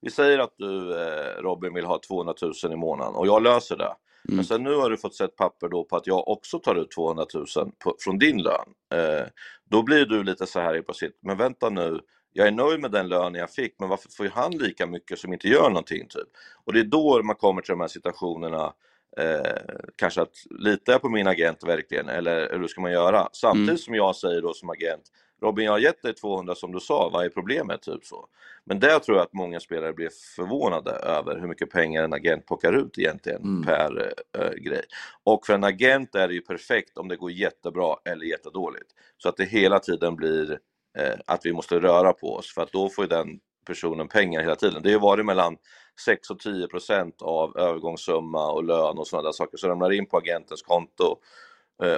[0.00, 3.76] vi säger att du eh, Robin vill ha 200 000 i månaden och jag löser
[3.76, 3.94] det.
[4.28, 4.36] Mm.
[4.36, 6.90] Men sen nu har du fått sett papper då på att jag också tar ut
[6.90, 7.46] 200 000
[7.84, 8.68] på, från din lön.
[8.94, 9.26] Eh,
[9.70, 12.00] då blir du lite så här på sitt, men vänta nu,
[12.32, 15.32] jag är nöjd med den lönen jag fick, men varför får han lika mycket som
[15.32, 16.08] inte gör någonting?
[16.08, 16.28] Typ?
[16.64, 18.72] Och det är då man kommer till de här situationerna,
[19.16, 23.28] eh, kanske att litar jag på min agent verkligen, eller hur ska man göra?
[23.32, 23.78] Samtidigt mm.
[23.78, 25.02] som jag säger då som agent,
[25.42, 27.82] Robin, jag har gett dig 200 som du sa, vad är problemet?
[27.82, 28.28] Typ så.
[28.64, 32.46] Men där tror jag att många spelare blir förvånade över hur mycket pengar en agent
[32.46, 33.62] plockar ut egentligen mm.
[33.62, 34.82] per äh, grej.
[35.24, 38.90] Och för en agent är det ju perfekt om det går jättebra eller jättedåligt.
[39.18, 40.58] Så att det hela tiden blir
[40.98, 44.40] äh, att vi måste röra på oss för att då får ju den personen pengar
[44.40, 44.82] hela tiden.
[44.82, 45.56] Det har ju varit mellan
[46.04, 50.06] 6 och 10 procent av övergångssumma och lön och sådana där saker som ramlar in
[50.06, 51.16] på agentens konto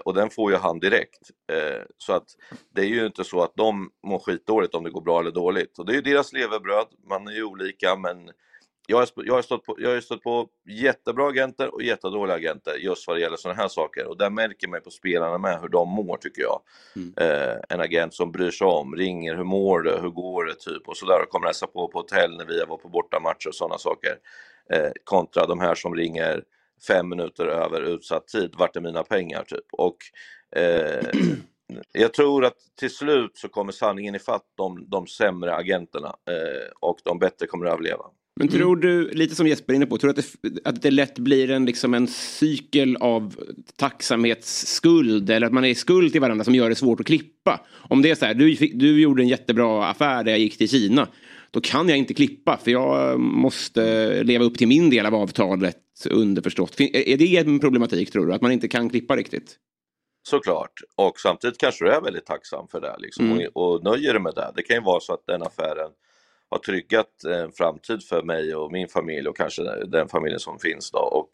[0.04, 1.30] och den får ju han direkt.
[1.52, 2.26] Eh, så att
[2.74, 5.78] det är ju inte så att de mår skitdåligt om det går bra eller dåligt.
[5.78, 8.30] Och det är ju deras levebröd, man är ju olika men
[8.90, 12.74] jag har, jag, har stått på, jag har stått på jättebra agenter och jättedåliga agenter
[12.74, 14.06] just vad det gäller sådana här saker.
[14.06, 16.60] Och där märker man på spelarna med hur de mår tycker jag.
[16.96, 17.14] Mm.
[17.16, 20.88] Eh, en agent som bryr sig om, ringer, hur mår du, hur går det typ
[20.88, 23.78] och sådär och kommer hälsa på på hotell när vi var på bortamatcher och sådana
[23.78, 24.16] saker.
[24.72, 26.44] Eh, kontra de här som ringer
[26.86, 29.64] fem minuter över utsatt tid, vart är mina pengar typ?
[29.72, 29.96] Och
[30.56, 31.06] eh,
[31.92, 36.98] jag tror att till slut så kommer sanningen ifatt de, de sämre agenterna eh, och
[37.04, 38.04] de bättre kommer att överleva.
[38.38, 40.90] Men tror du, lite som Jesper är inne på, tror du att det, att det
[40.90, 43.34] lätt blir en, liksom en cykel av
[43.76, 47.60] tacksamhetsskuld eller att man är i skuld till varandra som gör det svårt att klippa?
[47.74, 50.68] Om det är så här, du, du gjorde en jättebra affär där jag gick till
[50.68, 51.08] Kina.
[51.50, 55.76] Då kan jag inte klippa för jag måste leva upp till min del av avtalet
[56.07, 56.80] underförstått.
[56.80, 58.34] Är det en problematik tror du?
[58.34, 59.57] Att man inte kan klippa riktigt?
[60.22, 63.49] Såklart, och samtidigt kanske du är väldigt tacksam för det liksom, mm.
[63.55, 64.53] och, och nöjer dig med det.
[64.57, 65.90] Det kan ju vara så att den affären
[66.51, 70.90] har tryggat en framtid för mig och min familj och kanske den familjen som finns
[70.90, 70.99] då.
[70.99, 71.30] Och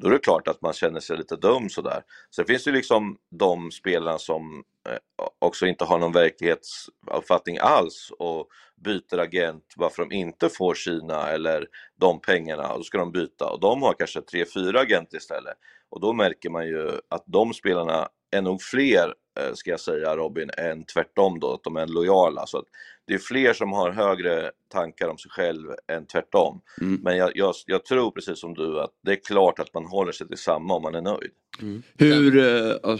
[0.00, 2.02] då är det klart att man känner sig lite dum sådär.
[2.36, 4.98] Sen finns det liksom de spelarna som eh,
[5.38, 8.48] också inte har någon verklighetsuppfattning alls och
[8.84, 11.66] byter agent varför de inte får Kina eller
[12.00, 15.56] de pengarna, och då ska de byta och de har kanske tre, fyra agenter istället.
[15.90, 19.14] Och då märker man ju att de spelarna är nog fler,
[19.54, 22.46] ska jag säga Robin, än tvärtom då, att de är lojala.
[22.46, 22.64] Så att
[23.06, 26.60] det är fler som har högre tankar om sig själv än tvärtom.
[26.80, 27.00] Mm.
[27.02, 30.12] Men jag, jag, jag, tror precis som du att det är klart att man håller
[30.12, 31.30] sig till samma om man är nöjd.
[31.62, 31.82] Mm.
[31.98, 32.96] Hur, uh,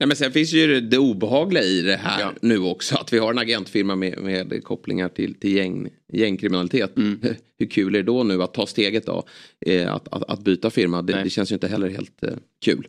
[0.00, 2.32] Nej, men sen finns ju det obehagliga i det här ja.
[2.40, 2.96] nu också.
[2.96, 6.96] Att vi har en agentfirma med, med kopplingar till, till gäng, gängkriminalitet.
[6.96, 7.20] Mm.
[7.58, 9.24] Hur kul är det då nu att ta steget då?
[9.66, 11.02] Eh, att, att, att, byta firma.
[11.02, 12.30] Det, det, känns ju inte heller helt eh,
[12.64, 12.88] kul.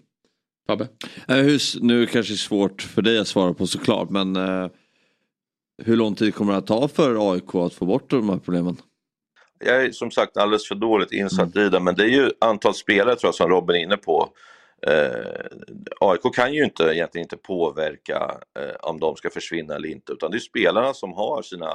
[0.69, 0.87] Fabbe?
[1.27, 4.09] Eh, hur, nu kanske det är svårt för dig att svara på såklart.
[4.09, 4.67] Men eh,
[5.83, 8.77] hur lång tid kommer det att ta för AIK att få bort de här problemen?
[9.59, 11.67] Jag är som sagt alldeles för dåligt insatt mm.
[11.67, 14.29] i det men det är ju antal spelare tror jag som Robin är inne på.
[14.87, 15.45] Eh,
[15.99, 20.31] AIK kan ju inte, egentligen inte påverka eh, om de ska försvinna eller inte utan
[20.31, 21.71] det är spelarna som har sina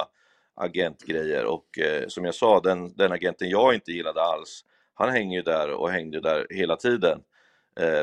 [0.55, 5.37] agentgrejer och eh, som jag sa, den, den agenten jag inte gillade alls, han hänger
[5.37, 7.34] ju där och hängde där hela tiden eh,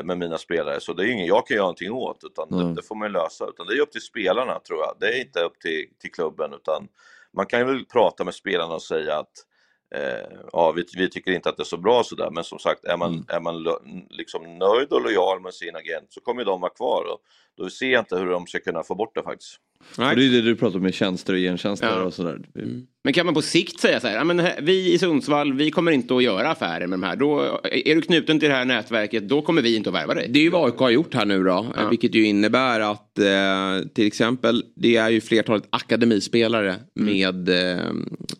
[0.03, 0.79] med mina spelare.
[0.79, 2.67] Så det är ju ingen jag kan göra någonting åt utan mm.
[2.67, 3.47] det, det, får man lösa.
[3.47, 6.53] Utan det är upp till spelarna tror jag, det är inte upp till, till klubben
[6.53, 6.87] utan
[7.33, 9.45] man kan väl prata med spelarna och säga att
[9.93, 12.85] eh, ja, vi, vi, tycker inte att det är så bra sådär, men som sagt,
[12.85, 13.25] är man, mm.
[13.27, 13.79] är man lo,
[14.09, 17.19] liksom nöjd och lojal med sin agent så kommer de vara kvar och
[17.57, 19.59] då ser jag inte hur de ska kunna få bort det faktiskt.
[19.97, 20.15] Nej.
[20.15, 22.03] det är det du pratar om med tjänster och gentjänster ja.
[22.03, 22.41] och sådär.
[22.55, 22.87] Mm.
[23.03, 25.91] Men kan man på sikt säga så här, ja, men vi i Sundsvall, vi kommer
[25.91, 27.15] inte att göra affärer med de här.
[27.15, 30.27] Då, är du knuten till det här nätverket, då kommer vi inte att värva dig.
[30.29, 31.89] Det är ju vad AIK har gjort här nu då, ja.
[31.89, 37.13] vilket ju innebär att eh, till exempel, det är ju flertalet akademispelare mm.
[37.13, 37.87] med eh,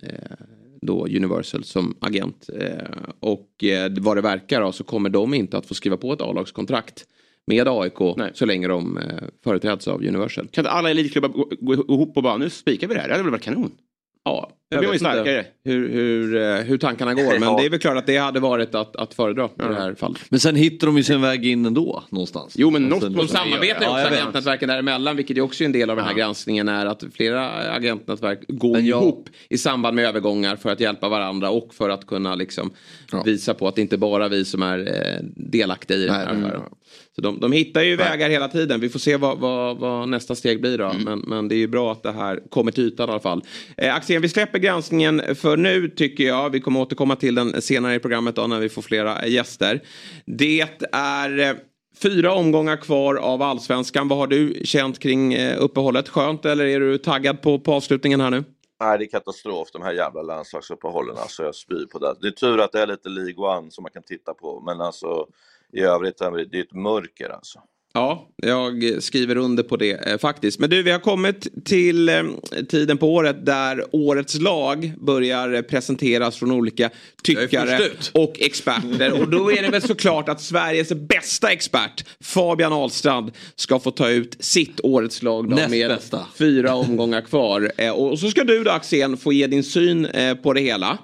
[0.01, 0.37] eh
[0.85, 2.49] då Universal som agent.
[2.59, 2.77] Eh,
[3.19, 6.21] och eh, vad det verkar då, så kommer de inte att få skriva på ett
[6.21, 7.05] A-lagskontrakt
[7.47, 8.31] med AIK Nej.
[8.33, 9.03] så länge de eh,
[9.43, 10.47] företräds av Universal.
[10.47, 13.07] Kan inte alla elitklubbar gå, gå ihop och bara nu spikar vi det här?
[13.07, 13.71] Det hade väl varit kanon?
[14.23, 15.45] Ja, jag blir man ju starkare.
[15.63, 17.39] Hur, hur, eh, hur tankarna går.
[17.39, 19.65] Men det är väl klart att det hade varit att, att föredra ja.
[19.65, 20.21] i det här fallet.
[20.29, 22.53] Men sen hittar de ju sin väg in ändå någonstans.
[22.57, 25.15] Jo men något de samarbetar ju också ja, agentnätverken däremellan.
[25.15, 28.85] Vilket är också en del av den här granskningen är att flera agentnätverk går jag...
[28.85, 32.71] ihop i samband med övergångar för att hjälpa varandra och för att kunna liksom
[33.25, 36.25] visa på att det inte bara är vi som är eh, delaktiga i den här
[36.25, 36.61] affären.
[37.15, 38.09] Så de, de hittar ju Nej.
[38.09, 38.79] vägar hela tiden.
[38.79, 40.85] Vi får se vad, vad, vad nästa steg blir då.
[40.85, 41.03] Mm.
[41.03, 43.43] Men, men, det är ju bra att det här kommer till ytan i alla fall.
[43.77, 46.49] Eh, Axén, vi släpper granskningen för nu tycker jag.
[46.49, 49.81] Vi kommer återkomma till den senare i programmet då när vi får flera gäster.
[50.25, 51.55] Det är eh,
[52.01, 54.07] fyra omgångar kvar av allsvenskan.
[54.07, 56.09] Vad har du känt kring eh, uppehållet?
[56.09, 58.43] Skönt eller är du taggad på, på avslutningen här nu?
[58.79, 61.17] Nej, det är katastrof de här jävla landslagsuppehållen.
[61.17, 62.15] Alltså jag spyr på det.
[62.21, 64.63] Det är tur att det är lite League One som man kan titta på.
[64.65, 65.27] Men alltså
[65.73, 67.59] i övrigt är det ett mörker alltså.
[67.95, 70.59] Ja, jag skriver under på det eh, faktiskt.
[70.59, 72.23] Men du, vi har kommit till eh,
[72.69, 76.89] tiden på året där årets lag börjar presenteras från olika
[77.23, 79.21] tyckare och experter.
[79.21, 84.09] Och då är det väl såklart att Sveriges bästa expert, Fabian Ahlstrand, ska få ta
[84.09, 86.27] ut sitt årets lag då, med bästa.
[86.37, 87.71] fyra omgångar kvar.
[87.77, 90.97] Eh, och så ska du då Axén få ge din syn eh, på det hela.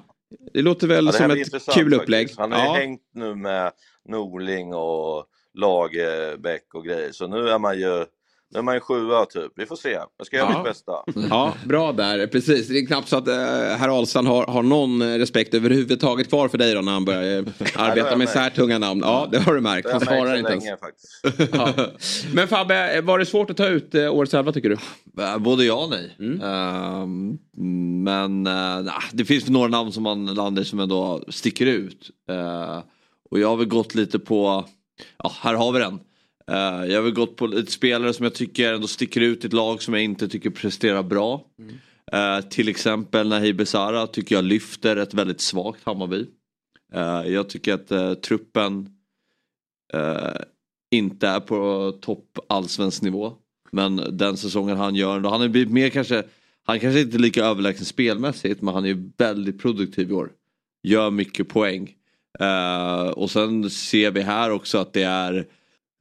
[0.54, 2.28] Det låter väl ja, det som ett kul upplägg.
[2.28, 2.40] Faktiskt.
[2.40, 2.74] Han har ja.
[2.74, 3.72] hängt nu med
[4.10, 5.26] Norling och
[5.60, 7.12] Lagerbäck och grejer.
[7.12, 8.06] Så nu är man ju
[8.52, 9.52] nu är man ju sjua typ.
[9.56, 10.00] Vi får se.
[10.18, 10.58] Jag ska göra ja.
[10.58, 10.92] mitt bästa.
[11.30, 12.28] Ja, bra där.
[12.28, 12.68] Precis.
[12.68, 13.36] Det är knappt så att äh,
[13.78, 17.46] herr Ahlstrand har, har någon respekt överhuvudtaget kvar för dig då när han börjar äh,
[17.76, 19.02] arbeta med så här tunga namn.
[19.06, 19.92] Ja, det har du märkt.
[19.92, 20.66] Han svarar inte ens.
[20.80, 21.54] Faktiskt.
[21.54, 21.74] ja.
[22.34, 24.78] Men Fabbe, var det svårt att ta ut äh, årets elva tycker du?
[25.40, 26.16] Både ja och nej.
[26.20, 26.42] Mm.
[26.42, 27.08] Uh,
[28.04, 32.10] men uh, det finns några namn som man landar som ändå sticker ut.
[32.32, 32.80] Uh,
[33.32, 34.66] och jag har väl gått lite på,
[35.18, 36.00] ja här har vi den.
[36.52, 39.48] Uh, jag har väl gått på lite spelare som jag tycker ändå sticker ut i
[39.48, 41.46] ett lag som jag inte tycker presterar bra.
[41.60, 41.76] Mm.
[42.14, 46.26] Uh, till exempel Nahir Besara tycker jag lyfter ett väldigt svagt Hammarby.
[46.96, 48.90] Uh, jag tycker att truppen
[50.92, 53.34] inte är på topp allsvensk nivå.
[53.72, 56.24] Men den säsongen han gör, han är blivit mer kanske,
[56.64, 60.32] han kanske inte är lika överlägsen spelmässigt men han är väldigt produktiv i år.
[60.84, 61.96] Gör mycket poäng.
[62.42, 65.46] Uh, och sen ser vi här också att det är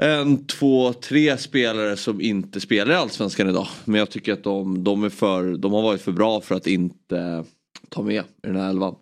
[0.02, 3.68] en, två, tre spelare som inte spelar i Allsvenskan idag.
[3.84, 6.66] Men jag tycker att de, de, är för, de har varit för bra för att
[6.66, 7.44] inte
[7.88, 8.94] ta med i den här elvan.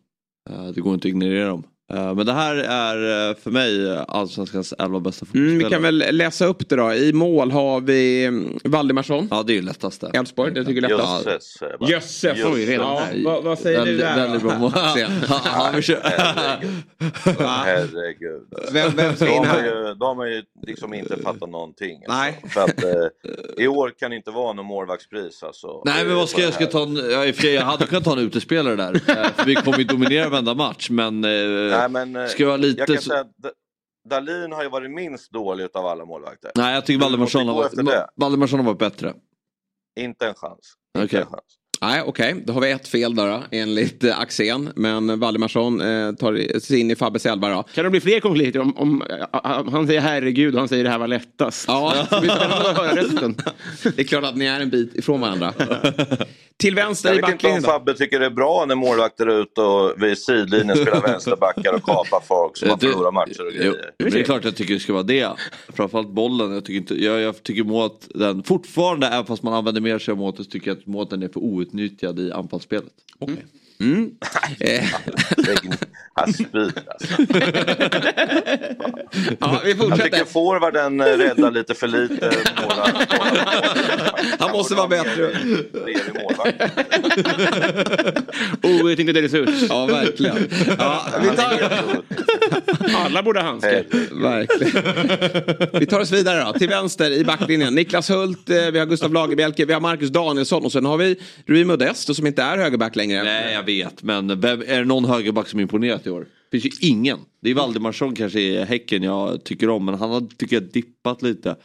[0.51, 1.65] Uh, det går inte att ignorera dem.
[1.93, 5.55] Eh, Men det här är eh, för mig allsvenskans elva bästa fotbollsspelare.
[5.55, 6.95] Mm, vi kan väl läsa upp det då.
[6.95, 9.29] I mål har vi mm, Valdimarsson.
[9.31, 10.11] Ja det är ju lättaste.
[10.15, 11.27] Elfsborg, det tycker jag är lättast.
[11.27, 11.57] Jösses.
[11.81, 11.91] jag.
[11.91, 12.39] Jösses!
[12.39, 12.69] Jösses.
[12.69, 14.71] redan ja, vad, vad säger du Väldigt, där väldigt bra mål.
[15.75, 16.07] Försöker-
[17.65, 18.43] Herregud.
[18.73, 19.65] Vem, vem ska in har här?
[19.65, 22.03] ju, de har ju liksom inte fattat någonting.
[22.09, 22.41] Nej.
[22.43, 22.59] Alltså.
[22.61, 25.43] För att, eh, I år kan det inte vara någon målvaktspris.
[25.43, 25.83] Alltså.
[25.85, 27.63] Nej men vad ska jag, jag ska ta en, ja, i och för sig, jag
[27.63, 28.95] hade kunnat ta en utespelare där.
[28.95, 31.31] eh, För vi kommer ju dominera varenda match men, eh,
[31.79, 33.49] Nej, men eh, ska vara lite jag kan säga att D-
[34.09, 36.51] Dahlin har ju varit minst dålig av alla målvakter.
[36.55, 39.15] Nej jag tycker Valdemarsson har, varit- Valdemarsson har varit bättre.
[40.01, 40.75] Inte en chans.
[40.99, 41.43] Inte en chans.
[41.81, 42.43] Nej, okej.
[42.47, 44.71] Då har vi ett fel då enligt eh, Axén.
[44.77, 47.63] Men Valdemarsson eh, tar sig in i Fabbes elva då.
[47.63, 49.03] Kan det bli fler konflikter om, om,
[49.67, 51.65] om han säger herregud och han säger det här var lättast?
[51.69, 53.35] Ja, spännande att höra resten.
[53.97, 55.53] det är klart att ni är en bit ifrån varandra.
[56.59, 57.63] Till vänster Jag i vet inte om backlinjen.
[57.63, 61.83] Fabbe tycker det är bra när målvakter är ute och vid sidlinjen spelar vänsterbackar och
[61.83, 63.93] kapar folk som har Det- förlorat matcher och Jo, grejer.
[63.99, 65.29] det är klart jag tycker det ska vara det.
[65.75, 66.53] Framförallt bollen.
[66.55, 70.13] Jag tycker, inte, jag, jag tycker Måt, den fortfarande, även fast man använder mer sig
[70.13, 73.05] av Måt, så tycker jag att Måten är för outnyttjad outnyttjad i anfallsspelet.
[73.19, 73.45] Okay.
[73.81, 74.11] Mm.
[76.19, 77.15] Han spyr alltså.
[79.41, 80.25] ja, vi Jag tycker fortsätter.
[80.25, 82.33] forwarden eh, räddar lite för lite.
[82.63, 83.07] Målar,
[84.39, 85.31] Han måste vara bättre.
[86.23, 86.71] Målvakten.
[88.63, 89.67] Outnyttjad resurs.
[89.69, 90.49] Ja, verkligen.
[90.79, 91.73] Ja, vi, tar.
[92.97, 93.85] Alla borde ha handskar.
[94.23, 95.71] Verkligen.
[95.81, 96.53] vi tar oss vidare då.
[96.59, 97.75] Till vänster i backlinjen.
[97.75, 101.17] Niklas Hult, eh, vi har Gustav Lagerbielke, vi har Marcus Danielsson och sen har vi
[101.47, 103.23] Rui Modesto som inte är högerback längre.
[103.23, 106.27] Nej jag vet, men vem, är det någon högerback som imponerat i år?
[106.51, 107.19] Det finns ju ingen.
[107.41, 111.23] Det är Valdemarsson kanske i Häcken jag tycker om, men han har tycker jag dippat
[111.23, 111.57] lite.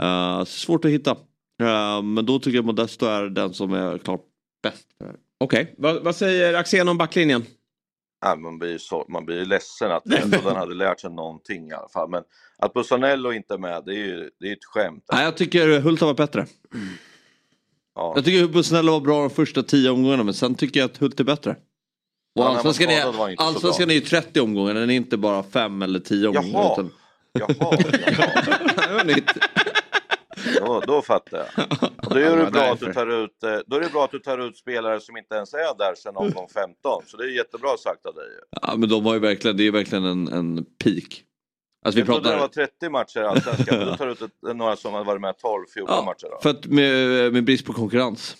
[0.00, 1.16] Uh, svårt att hitta.
[1.62, 4.24] Eh, men då tycker jag Modesto är den som är klart
[4.62, 4.86] bäst.
[5.40, 7.44] Okej, vad, vad säger Axén om backlinjen?
[8.20, 11.10] Ja, man, blir ju så, man blir ju ledsen att ändå den hade lärt sig
[11.10, 12.10] någonting i alla fall.
[12.10, 12.22] Men
[12.58, 15.04] att Bussanello inte är med, det är ju det är ett skämt.
[15.12, 16.46] Nej, jag tycker Hult har varit bättre.
[17.98, 18.12] Ja.
[18.16, 21.20] Jag tycker Bussanello var bra de första tio omgångarna men sen tycker jag att Hult
[21.20, 21.50] är bättre.
[21.50, 21.56] Och
[22.44, 26.28] Ja, allsvenskan är, allsvenskan är ju 30 omgångar, den är inte bara 5 eller 10
[26.28, 26.50] omgångar.
[26.52, 26.72] Jaha.
[26.72, 26.90] Utan,
[27.32, 27.48] Jaha,
[29.06, 29.22] jaha.
[30.60, 31.66] Då, då fattar jag.
[32.06, 34.10] Och då, är det bra att du tar ut, eh, då är det bra att
[34.10, 37.02] du tar ut spelare som inte ens är där sedan omgång 15.
[37.06, 38.24] Så det är jättebra sagt av dig.
[38.62, 41.22] ja, men de har ju verkligen, det är verkligen en, en peak.
[41.84, 42.60] Alltså vi Jag trodde det pratar...
[42.60, 45.64] var 30 matcher i Allsvenskan, du tar ut ett, några som har varit med 12-14
[45.86, 46.26] Ja, matcher.
[46.30, 46.38] Då.
[46.42, 48.36] för att med, med brist på konkurrens.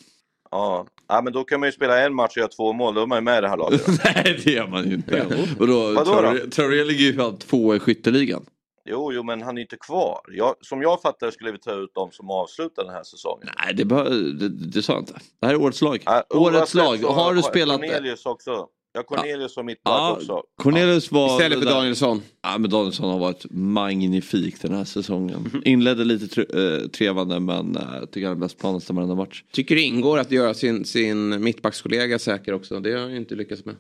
[0.51, 0.87] Ja.
[1.09, 3.07] ja, men då kan man ju spela en match och göra två mål, då är
[3.07, 3.87] man ju med i det här laget.
[4.05, 5.27] Nej det gör man ju inte.
[5.59, 6.21] Och då, Vadå då?
[6.21, 8.45] Traoré- Traoré ligger ju fan tvåa i skytteligan.
[8.91, 10.21] Jo, jo, men han är inte kvar.
[10.29, 13.49] Jag, som jag fattar skulle vi ta ut de som avslutar den här säsongen.
[13.65, 15.13] Nej det, bör, det, det sa jag inte.
[15.41, 16.03] Det här är årets lag.
[16.05, 16.97] Ja, årets lag.
[16.97, 17.81] Har du spelat...
[17.81, 18.67] Cornelius också.
[18.93, 20.43] Ja, Cornelius som mittback Ja, också.
[20.63, 21.37] Cornelius var...
[21.37, 22.23] Istället för där- Danielsson.
[22.43, 25.63] Ja men Danielsson har varit magnifik den här säsongen.
[25.65, 29.45] Inledde lite tre, eh, trevande men jag tycker han är bäst på nästan varenda match.
[29.53, 32.81] Tycker det ingår att göra sin, sin mittbackskollega säker också.
[32.81, 33.77] Det har jag ju inte lyckats med.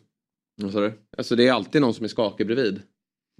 [0.62, 0.92] Vad sa du?
[1.18, 2.82] Alltså det är alltid någon som är skakig bredvid.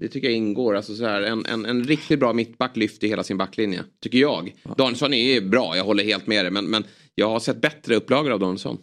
[0.01, 0.77] Det tycker jag ingår.
[0.77, 3.85] Alltså så här, en, en, en riktigt bra mittback lyfter hela sin backlinje.
[4.03, 4.55] Tycker jag.
[4.77, 6.51] Danielsson är bra, jag håller helt med dig.
[6.53, 8.79] Men, men jag har sett bättre upplagor av Danielsson.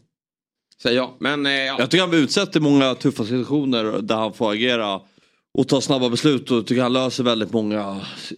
[0.81, 1.13] Säger jag.
[1.19, 1.75] Men eh, ja.
[1.79, 5.01] Jag tycker han blir utsett i många tuffa situationer där han får agera
[5.57, 7.79] och ta snabba beslut och tycker han löser väldigt många,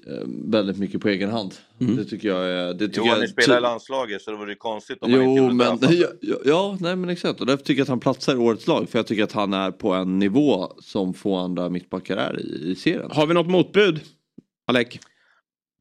[0.07, 1.53] eh, väldigt mycket på egen hand.
[1.77, 2.73] Det tycker jag är...
[2.73, 5.21] Det tycker Jo, jag, han spelar i landslaget så det vore ju konstigt om han
[5.21, 5.93] inte Jo gjorde men, det.
[5.93, 8.67] ja, ja, ja nej men exakt och därför tycker jag att han platsar i årets
[8.67, 12.39] lag för jag tycker att han är på en nivå som få andra mittbackar är
[12.39, 13.11] i, i serien.
[13.11, 14.01] Har vi något motbud?
[14.67, 14.87] Alec?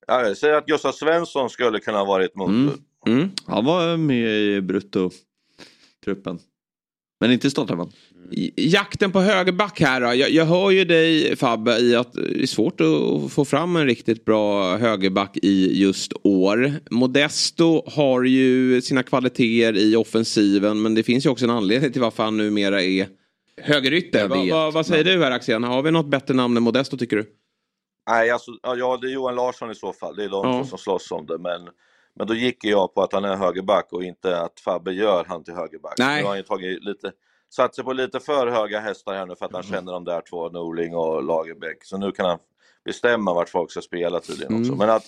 [0.07, 2.73] Ja, jag säger att Gustav Svensson skulle kunna ha varit motbud.
[3.07, 3.19] Mm.
[3.19, 3.31] Mm.
[3.47, 4.61] Han var med i
[6.07, 6.39] brutto-truppen.
[7.21, 7.93] Men inte i startelvan.
[8.57, 10.07] Jakten på högerback här då.
[10.15, 13.87] Jag, jag hör ju dig Fabbe i att det är svårt att få fram en
[13.87, 16.73] riktigt bra högerback i just år.
[16.91, 22.01] Modesto har ju sina kvaliteter i offensiven men det finns ju också en anledning till
[22.03, 23.09] varför han numera är
[23.63, 24.29] högerytter.
[24.29, 25.65] Va, va, vad säger du här Axén?
[25.65, 27.27] Har vi något bättre namn än Modesto tycker du?
[28.11, 30.17] Nej, alltså, ja, det är Johan Larsson i så fall.
[30.17, 30.65] Det är de Ja.
[30.65, 31.39] som slåss om det.
[31.39, 31.61] Men,
[32.17, 35.45] men då gick jag på att han är högerback och inte att Fabbe gör han
[35.45, 35.95] till högerback.
[35.99, 36.17] Nej.
[36.17, 37.13] Nu har han ju tagit lite,
[37.51, 40.21] satt sig på lite för höga hästar här nu för att han känner de där
[40.31, 41.85] två, Norling och Lagerbäck.
[41.85, 42.39] Så nu kan han
[42.85, 44.73] bestämma vart folk ska spela tydligen också.
[44.73, 44.79] Mm.
[44.79, 45.05] Men att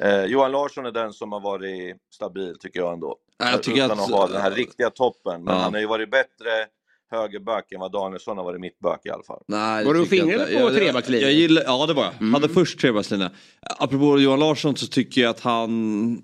[0.00, 3.16] eh, Johan Larsson är den som har varit stabil tycker jag ändå.
[3.38, 5.44] Ja, jag tycker Utan att- att ha den här riktiga toppen.
[5.44, 5.60] Men Ja.
[5.62, 6.66] han har ju varit bättre
[7.10, 9.42] högerback än vad Danielsson har varit mittback i alla fall.
[9.48, 11.28] Nej, Var det du jag fingrade på Jag- jag- trebackslinjen?
[11.28, 12.26] Jag gillar, ja det var jag.
[12.26, 13.30] Hade först trebackslinjen.
[13.78, 16.22] Apropå Johan Larsson så tycker jag att han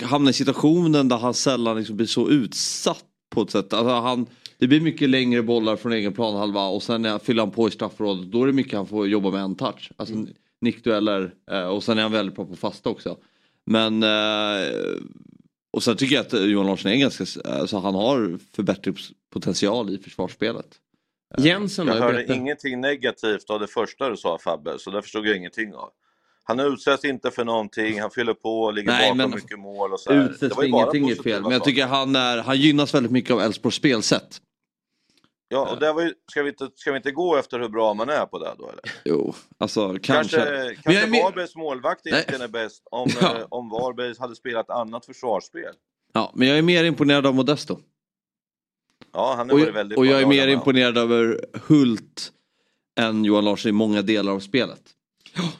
[0.00, 3.04] äh, hamnar i situationen där han sällan liksom blir så utsatt
[3.34, 3.72] på ett sätt.
[3.72, 4.26] Alltså han,
[4.58, 7.70] det blir mycket längre bollar från egen planhalva och sen när fyller han på i
[7.70, 9.90] straffområdet då är det mycket han får jobba med en touch.
[9.96, 10.28] Alltså Mm.
[10.60, 13.16] nickdueller eh, och sen är han väldigt bra på fasta också.
[13.66, 14.68] Men eh,
[15.72, 18.38] och sen tycker jag att Johan Larsson är ganska, alltså han har
[19.34, 20.66] förbättringspotential i försvarsspelet.
[21.38, 22.02] Jensen Jag då?
[22.02, 25.90] hörde ingenting negativt av det första du sa Fabbe, så det förstod jag ingenting av.
[26.44, 30.00] Han utsätts inte för någonting, han fyller på, ligger Nej, bakom men mycket mål och
[30.00, 30.30] så här.
[30.30, 33.40] Utsätts för ingenting är fel men jag tycker han, är, han gynnas väldigt mycket av
[33.40, 34.40] Elfsborgs spelsätt.
[35.48, 37.94] Ja, och där var ju, ska, vi inte, ska vi inte gå efter hur bra
[37.94, 38.82] man är på det då eller?
[39.04, 40.36] Jo, alltså kanske.
[40.36, 43.38] Kanske, Men kanske jag med- Varbergs målvakt egentligen är bäst om, Ja.
[43.38, 45.74] eh, om Varberg hade spelat annat försvarsspel.
[46.12, 47.78] Ja, men jag är mer imponerad av Modesto.
[49.14, 52.32] Ja, han har varit väldigt och jag är mer imponerad över Hult
[53.00, 54.82] än Johan Larsson i många delar av spelet.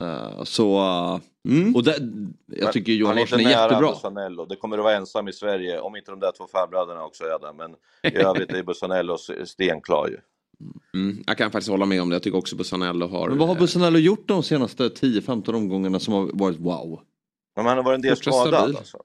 [0.01, 1.75] Eh, så, eh, Mm.
[1.75, 1.99] och det,
[2.47, 3.91] jag tycker Johan han är Larsson inte är nära jättebra.
[3.91, 4.47] Bussanello.
[4.47, 7.39] Det kommer att vara ensam i Sverige, om inte de där två farbröderna också är
[7.39, 7.53] där.
[7.53, 7.75] Men
[8.13, 10.19] i övrigt är Bussanello stenklar ju.
[10.95, 11.25] Mm.
[11.27, 12.15] Jag kan faktiskt hålla med om det.
[12.15, 13.29] Jag tycker också Bussanello har...
[13.29, 17.01] Men vad har eh, Bussanello gjort de senaste 10-15 omgångarna som har varit wow?
[17.57, 18.99] Men han har varit en del skadad alltså.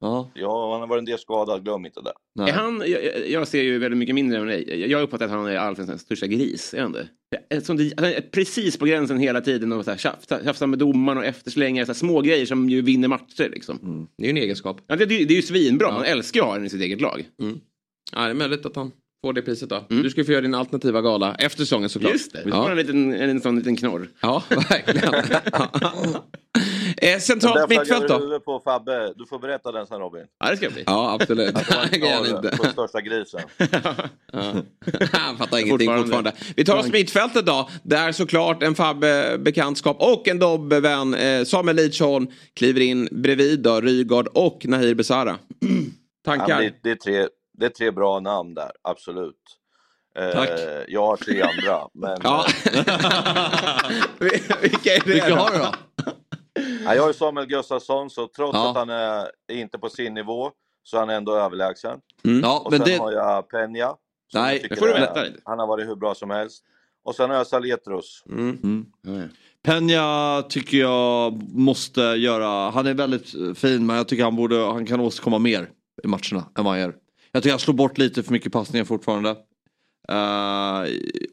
[0.00, 2.12] Ja, Ja, han har varit en del skadad, glöm inte det.
[2.34, 2.50] nej.
[2.50, 4.90] Är han, jag, jag ser ju väldigt mycket mindre än dig.
[4.90, 6.74] Jag uppfattar att han är allsvenskans största gris.
[6.74, 7.08] Är han det?
[7.62, 10.78] Som det, han är precis på gränsen hela tiden och så här, tjafsa, tjafsa med
[10.78, 13.48] domaren och efterslängar så här, små grejer som ju vinner matcher.
[13.50, 14.06] Liksom.
[14.18, 14.80] Det är ju en egenskap.
[14.86, 15.92] Ja, det, det är ju svinbra.
[15.92, 17.24] Man älskar ju att ha den i sitt eget lag.
[18.12, 18.90] Ja, det är möjligt att han
[19.24, 19.84] får det priset då.
[19.88, 22.12] Du ska få göra din alternativa gala efter säsongen såklart.
[22.12, 22.42] Just det.
[22.44, 24.08] Vi får Ja, en, liten, en sån liten knorr.
[24.20, 25.14] ja verkligen.
[27.02, 28.14] eh, centralt mittfält då?
[28.18, 29.12] huvudet på Fabbe.
[29.16, 30.24] Du får berätta den sen Robin.
[30.44, 30.82] Ja, det ska bli.
[30.86, 31.54] Ja, absolut.
[31.54, 32.56] Det var inte.
[32.56, 33.40] på största grisen.
[35.12, 36.02] Han fattar ingenting Fortfarande.
[36.02, 36.32] fortfarande.
[36.56, 37.68] Vi tar oss mittfältet då.
[37.82, 41.14] Där såklart en Fabbe-bekantskap och en Dobbe-vän.
[41.14, 42.26] Eh, Samuel Lidsholm
[42.56, 43.80] kliver in bredvid då.
[43.80, 45.36] Rygaard och Nahir Besara.
[45.60, 45.66] Ja,
[46.24, 46.58] Tankar?
[46.60, 47.26] men det, det, är tre,
[47.58, 49.34] det är tre bra namn där, absolut.
[50.18, 50.48] Eh, Tack.
[50.88, 51.88] Jag har tre andra.
[51.94, 52.46] Men, Ja.
[54.62, 55.34] Vilka är det Vilka då?
[55.34, 55.72] eh, har du då?
[56.84, 58.70] Ja, jag har ju Samuel Gustafsson, så trots Ja.
[58.70, 60.50] att han är inte på sin nivå
[60.82, 61.98] så är han ändå överlägsen.
[62.42, 62.96] Ja, Och men sen det...
[62.98, 63.94] har jag Peña.
[64.34, 65.40] Nej, det får du är- berätta lite.
[65.44, 66.62] Han har varit hur bra som helst.
[67.04, 68.22] Och sen har jag Saletros.
[68.28, 68.86] Mm.
[69.66, 74.86] Peña tycker jag måste göra, han är väldigt fin men jag tycker han borde, han
[74.86, 75.70] kan åstadkomma mer
[76.04, 76.94] i matcherna än vad han gör.
[77.32, 79.30] Jag tycker han slår bort lite för mycket passningar fortfarande.
[80.08, 80.80] Eh,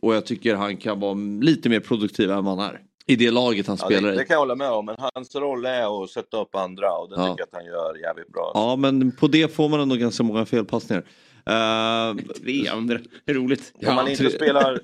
[0.01, 2.81] och jag tycker han kan vara lite mer produktiv än vad han är.
[3.05, 4.25] I det laget han Ja, spelar det, det i.
[4.25, 7.15] kan jag hålla med om, men hans roll är att sätta upp andra och det
[7.15, 7.21] Ja.
[7.27, 8.51] tycker jag att han gör jävligt bra.
[8.53, 11.03] Ja men på det får man ändå ganska många felpassningar.
[11.45, 12.97] Eh, Tre andra.
[13.25, 13.73] Det är roligt.
[13.87, 14.79] om man inte tre- spelar...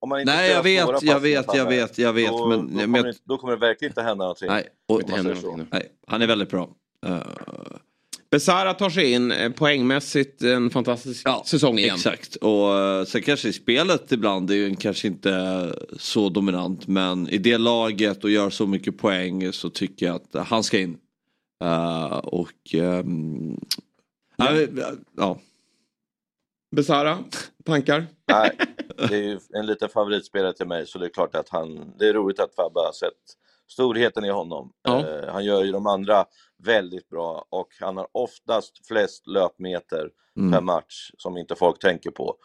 [0.00, 2.28] Om man inte Nej jag spelar vet, jag vet, jag vet, jag vet.
[2.30, 4.48] Då, men, då, kommer jag, det, då kommer det verkligen inte hända någonting.
[4.48, 5.66] nej, och, Det händer någonting.
[5.72, 6.68] nej, han är väldigt bra.
[7.06, 7.16] Eh,
[8.34, 11.94] Besara tar sig in eh, poängmässigt en fantastisk Ja, säsong igen.
[11.94, 17.28] Exakt och eh, sen kanske i spelet ibland är ju kanske inte så dominant men
[17.28, 20.96] i det laget och gör så mycket poäng så tycker jag att han ska in.
[21.64, 23.60] Eh, och ehm,
[24.36, 24.50] ja.
[25.16, 25.38] ja.
[26.76, 27.18] Besara,
[27.64, 28.06] tankar?
[28.28, 28.50] Nej,
[29.08, 32.08] det är ju en liten favoritspelare till mig så det är klart att han, det
[32.08, 33.36] är roligt att Fabbe har sett
[33.68, 34.72] storheten i honom.
[34.82, 34.98] Ja.
[34.98, 36.24] Eh, han gör ju de andra
[36.64, 40.08] väldigt bra och han har oftast flest löpmeter
[40.38, 40.52] Mm.
[40.52, 42.36] per match som inte folk tänker på.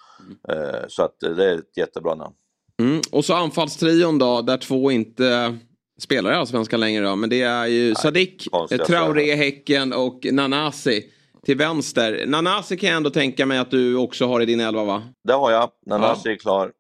[0.50, 2.36] Eh, så att det är ett jättebra namn.
[2.82, 3.02] Mm.
[3.12, 5.58] Och så anfallstrion då, där två inte
[6.00, 7.16] spelar i Allsvenskan längre då.
[7.16, 8.48] Men det är ju Sadik,
[8.88, 11.06] Traoré, Häcken och Nanasi
[11.46, 12.26] till vänster.
[12.28, 15.04] Nanasi kan jag ändå tänka mig att du också har i din elva va?
[15.24, 16.72] Det har jag, Nanasi är klar.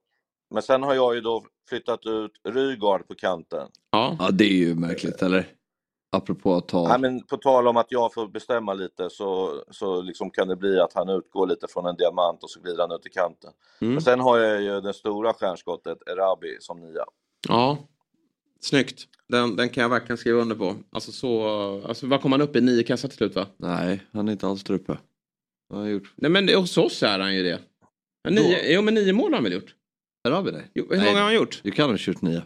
[0.53, 3.67] Men sen har jag ju då flyttat ut Rygaard på kanten.
[3.91, 4.15] Ja.
[4.19, 5.47] ja det är ju märkligt eller?
[6.11, 6.87] Apropå att ta...
[6.87, 10.55] Nej, men på tal om att jag får bestämma lite så, så liksom kan det
[10.55, 13.51] bli att han utgår lite från en diamant och så glider han ut i kanten.
[13.81, 13.93] Mm.
[13.93, 17.03] Men sen har jag ju det stora stjärnskottet, Erabi, som nia.
[17.47, 17.77] Ja.
[18.61, 19.07] Snyggt.
[19.27, 20.75] Den, den kan jag verkligen skriva under på.
[20.91, 21.43] Alltså så,
[21.87, 22.61] alltså vad kom han upp i?
[22.61, 23.47] Nio kassar till slut va?
[23.57, 24.97] Nej, han är inte alls där uppe.
[25.67, 26.13] Vad har han gjort?
[26.15, 27.59] Nej men det- hos oss är han ju det.
[28.23, 29.75] Ja, Nio, jo men nio mål har han väl gjort?
[30.23, 30.63] Vi det.
[30.73, 31.05] Jo, hur Nej.
[31.05, 31.59] många har han gjort?
[31.63, 32.41] Du kan ha kört nio.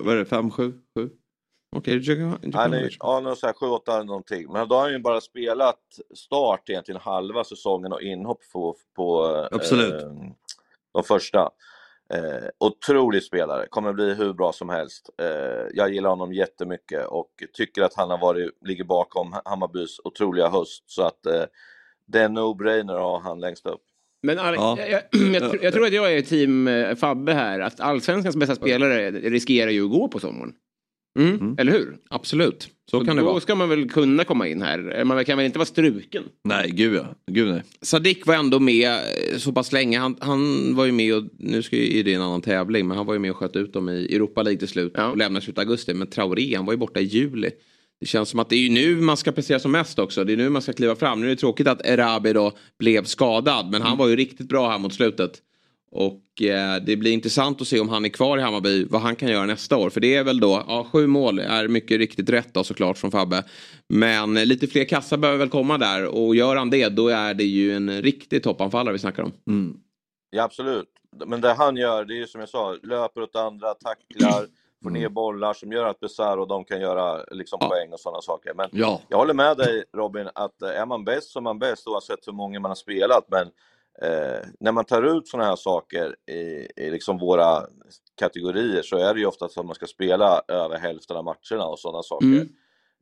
[0.00, 0.24] Vad är det?
[0.24, 1.10] Fem, sju, sju?
[1.76, 4.52] Okej, du kan Han är, ja, någon så här 7 8 någonting.
[4.52, 5.80] Men då har han ju bara spelat
[6.14, 10.02] start egentligen halva säsongen och inhopp på, på Absolut.
[10.02, 10.08] Eh,
[10.92, 11.50] de första.
[12.14, 15.10] Eh, otrolig spelare, kommer bli hur bra som helst.
[15.22, 15.26] Eh,
[15.74, 20.84] jag gillar honom jättemycket och tycker att han har varit, ligger bakom Hammarbys otroliga höst.
[20.86, 21.42] Så att eh,
[22.06, 23.80] det är no-brainer att ha han längst upp.
[24.22, 24.76] Men Alex, Ja.
[24.80, 25.02] jag, jag,
[25.34, 27.60] jag, tror- jag tror att jag är team eh, Fabbe här.
[27.60, 30.52] Att allsvenskans bästa spelare riskerar ju att gå på sommaren.
[31.18, 31.54] Mm.
[31.58, 31.96] Eller hur?
[32.10, 33.40] Absolut, så kan det då vara.
[33.40, 35.04] ska man väl kunna komma in här.
[35.04, 36.22] Man kan väl inte vara struken?
[36.44, 37.14] Nej, gud ja.
[37.30, 37.62] Gud nej.
[37.82, 39.98] Sadik var ändå med eh, så pass länge.
[39.98, 43.06] Han, han var ju med och, nu ska ju, det en annan tävling, men han
[43.06, 45.10] var ju med och sköt ut dem i Europa League till slut Ja.
[45.10, 45.94] och lämnade slutet av augusti.
[45.94, 47.50] Men Traoré, han var ju borta i juli.
[48.00, 50.24] Det känns som att det är ju nu man ska prestera som mest också.
[50.24, 51.20] Det är nu man ska kliva fram.
[51.20, 54.70] Nu är det tråkigt att Erabi då blev skadad, men han var ju riktigt bra
[54.70, 55.32] här mot slutet.
[55.94, 59.16] Och eh, det blir intressant att se om han är kvar i Hammarby, vad han
[59.16, 59.90] kan göra nästa år.
[59.90, 63.10] För det är väl då, ja sju mål är mycket riktigt rätt då såklart från
[63.10, 63.44] Fabbe.
[63.88, 67.34] Men eh, lite fler kassar behöver väl komma där och gör han det då är
[67.34, 69.32] det ju en riktig toppanfallare vi snackar om.
[69.48, 69.76] Mm.
[70.30, 70.88] Ja, absolut.
[71.26, 74.46] Men det han gör, det är ju som jag sa, löper åt andra, tacklar,
[74.82, 77.68] får ner bollar som gör att Besar och de kan göra liksom, Ja.
[77.68, 78.52] poäng och sådana saker.
[78.54, 79.00] Men Ja.
[79.08, 82.26] jag håller med dig Robin, att eh, är man bäst så är man bäst oavsett
[82.28, 83.24] hur många man har spelat.
[83.30, 83.46] Men
[84.02, 87.66] eh, när man tar ut sådana här saker i, i liksom våra
[88.18, 91.66] kategorier så är det ju ofta så att man ska spela över hälften av matcherna
[91.66, 92.26] och sådana saker.
[92.26, 92.48] Mm.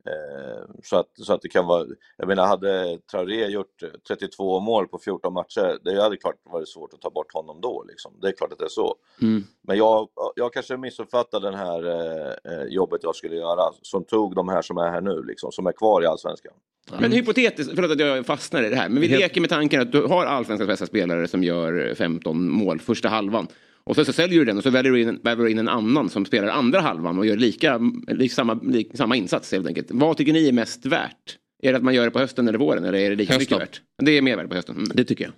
[0.07, 1.85] Eh, så, att, så att det kan vara,
[2.17, 6.93] jag menar hade Traoré gjort 32 mål på 14 matcher, det hade klart varit svårt
[6.93, 8.13] att ta bort honom då liksom.
[8.21, 8.95] Det är klart att det är så.
[9.21, 9.43] Mm.
[9.61, 14.35] Men jag, jag kanske missuppfattade det här eh, eh, jobbet jag skulle göra, som tog
[14.35, 16.53] de här som är här nu liksom, som är kvar i Allsvenskan.
[16.99, 19.91] Men hypotetiskt, förlåt att jag fastnar i det här, men vi leker med tanken att
[19.91, 23.47] du har allsvenskans bästa spelare som gör 15 mål första halvan.
[23.83, 25.69] Och så, så säljer du den och så väljer du in, väljer du in en
[25.69, 29.87] annan som spelar andra halvan och gör lika, lika samma, lika, samma insats helt enkelt.
[29.89, 31.37] Vad tycker ni är mest värt?
[31.63, 33.57] Är det att man gör det på hösten eller våren eller är det lika Hösten.
[33.59, 33.81] mycket värt?
[34.01, 34.75] Det är mer värt på hösten.
[34.75, 34.89] Mm.
[34.93, 35.33] Det tycker jag.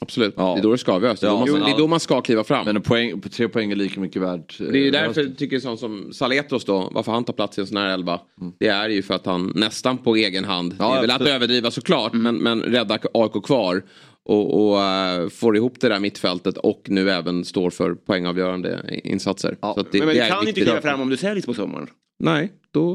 [0.00, 0.34] Absolut.
[0.36, 0.54] Ja.
[0.54, 1.20] Det är då det ska avgöras.
[1.20, 2.64] Det, Ja, det är då man ska kliva fram.
[2.66, 4.60] Men en poäng, tre poäng är lika mycket värt.
[4.60, 7.58] eh, Det är ju därför jag tycker sån som Saletros då, varför han tar plats
[7.58, 8.20] i en sån här elva.
[8.60, 11.14] Det är ju för att han nästan på egen hand, Ja, det är väl att
[11.16, 11.34] absolut.
[11.34, 13.82] överdriva såklart, men, men rädda AIK kvar.
[14.28, 19.56] Och, och eh, får ihop det där mittfältet och nu även står för poängavgörande insatser.
[19.60, 21.46] Ja, Så att det, men men det du kan inte kliva fram om du säljs
[21.46, 21.86] på sommaren.
[22.18, 22.94] Nej, då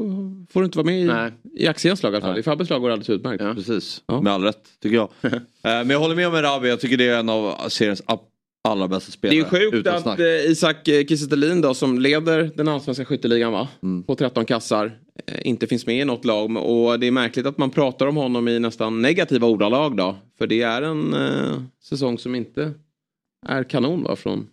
[0.52, 1.32] får du inte vara med i, Nej.
[1.54, 2.38] i Axéns lag i alla fall.
[2.38, 3.42] I Fabbes lag går det alldeles utmärkt.
[3.42, 3.54] Ja.
[3.54, 4.20] Precis, Ja.
[4.20, 5.08] med all rätt tycker jag.
[5.22, 8.02] Eh, Men jag håller med om Erabi, jag tycker det är en av seriens
[8.68, 9.64] allra bästa Det är spelare.
[9.64, 10.18] ju sjukt att snack.
[10.18, 13.68] eh, Isak eh, Kiese då som leder den allsvenska skytteligan va?
[13.82, 14.02] Mm.
[14.02, 14.98] På 13 kassar.
[15.26, 16.56] eh, Inte finns med i något lag.
[16.56, 20.16] Och det är märkligt att man pratar om honom i nästan negativa ordalag då.
[20.38, 22.72] För det är en eh, säsong som inte
[23.46, 24.16] är kanon va?
[24.16, 24.46] Från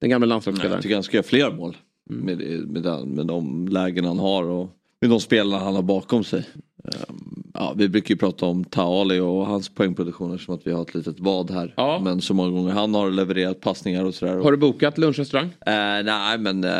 [0.00, 0.74] den gamla landslagsspelaren.
[0.76, 1.76] jag tycker han ska göra fler mål.
[2.10, 2.24] Mm.
[2.24, 4.68] Med, med, den, med de lägen han har och
[5.00, 6.44] med de spelarna han har bakom sig.
[6.84, 10.82] Ehm, ja, vi brukar ju prata om Taali och hans poängproduktioner som att vi har
[10.82, 11.74] ett litet vad här.
[11.76, 12.00] Ja.
[12.04, 14.36] Men så många gånger han har levererat passningar och sådär.
[14.36, 15.46] Har du bokat lunchrestaurang?
[15.46, 16.70] Eh, nej men eh,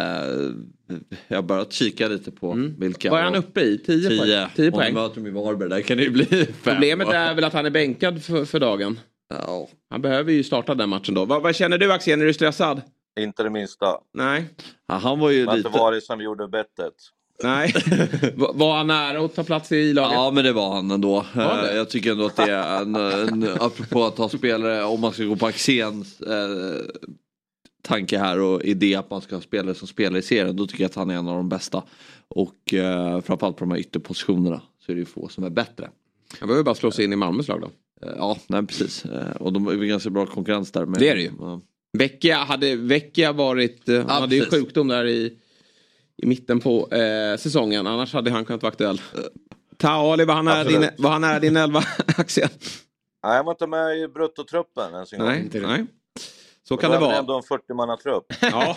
[1.29, 3.09] jag har börjat kika lite på vilka.
[3.09, 3.17] Mm.
[3.17, 3.79] Vad är han uppe i?
[3.79, 4.19] 10 poäng?
[4.27, 4.95] 10 10 Om poäng.
[4.95, 6.47] vi möter i Varberg, där kan det ju bli fem.
[6.63, 8.99] Problemet är väl att han är bänkad för, för dagen.
[9.35, 9.69] Ja.
[9.91, 11.25] Han behöver ju starta den matchen då.
[11.25, 12.21] Vad, vad känner du Axén?
[12.21, 12.83] Är du stressad?
[13.21, 13.87] Inte det minsta.
[14.15, 14.45] Nej.
[14.89, 15.69] Ja, han var ju har lite...
[15.69, 16.95] inte varit sedan vi gjorde bettet.
[17.43, 17.75] Nej.
[18.35, 20.13] Va- Var han nära att ta plats i laget?
[20.15, 21.27] Ja men det var han ändå.
[21.35, 21.71] Var det?
[21.71, 25.13] Eh, Jag tycker ändå att det är en, en apropå att ha spelare, om man
[25.13, 26.85] ska gå på Axéns eh,
[27.83, 30.57] tanke här och idé att man ska ha spelare som spelar i serien.
[30.57, 31.83] Då tycker jag att han är en av de bästa.
[32.29, 35.91] Och eh, framförallt på de här ytterpositionerna så är det ju få som är bättre.
[36.39, 37.71] Han behöver bara slå sig in i Malmös lag då.
[38.07, 39.05] Eh, ja, nej precis.
[39.05, 40.87] Eh, och de är ju ganska bra konkurrens där.
[40.87, 41.31] Med, Det är det ju.
[41.41, 41.61] Ja.
[41.99, 44.61] Vecchia hade Vecchia varit, han Ja, hade ju precis.
[44.61, 45.33] sjukdom där i,
[46.23, 47.87] i mitten på eh, säsongen.
[47.87, 49.01] Annars hade han kunnat vara aktuell.
[49.77, 51.79] Taali, var han nära din, var han nära din elva
[52.17, 52.49] Axel?
[53.25, 55.29] Nej, jag var inte med i bruttotruppen ens en gång.
[55.29, 55.87] Nej, nej.
[56.69, 57.19] Så kan det det var vara.
[57.19, 58.25] ändå en 40-mannatrupp.
[58.41, 58.77] Ja.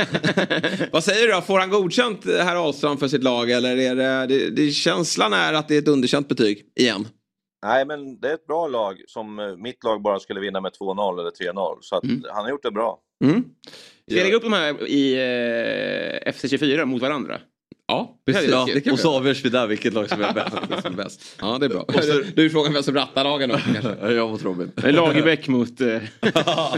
[0.91, 1.41] Vad säger du då?
[1.41, 3.51] Får han godkänt eh, herr Ahlström för sitt lag?
[3.51, 7.07] Eller är det, det, det, känslan är att det är ett underkänt betyg igen?
[7.65, 10.71] Nej, men det är ett bra lag som eh, mitt lag bara skulle vinna med
[10.71, 11.77] 2-0 eller 3-0.
[11.81, 12.99] Så att han har gjort det bra.
[13.23, 13.43] Mm.
[14.09, 17.39] Ska jag lägga upp de här i eh, FC24 mot varandra?
[17.87, 18.49] Ja, precis.
[18.49, 20.55] Ja, Och så avgörs vi där vilket lag som är bäst.
[20.81, 21.35] Som är bäst.
[21.41, 21.85] Ja, det är bra.
[22.35, 24.13] Du är frågan vem som rattar lagen då kanske?
[24.13, 24.71] jag mot Robin.
[24.75, 25.81] Lagerbäck mot...
[25.81, 25.97] Eh,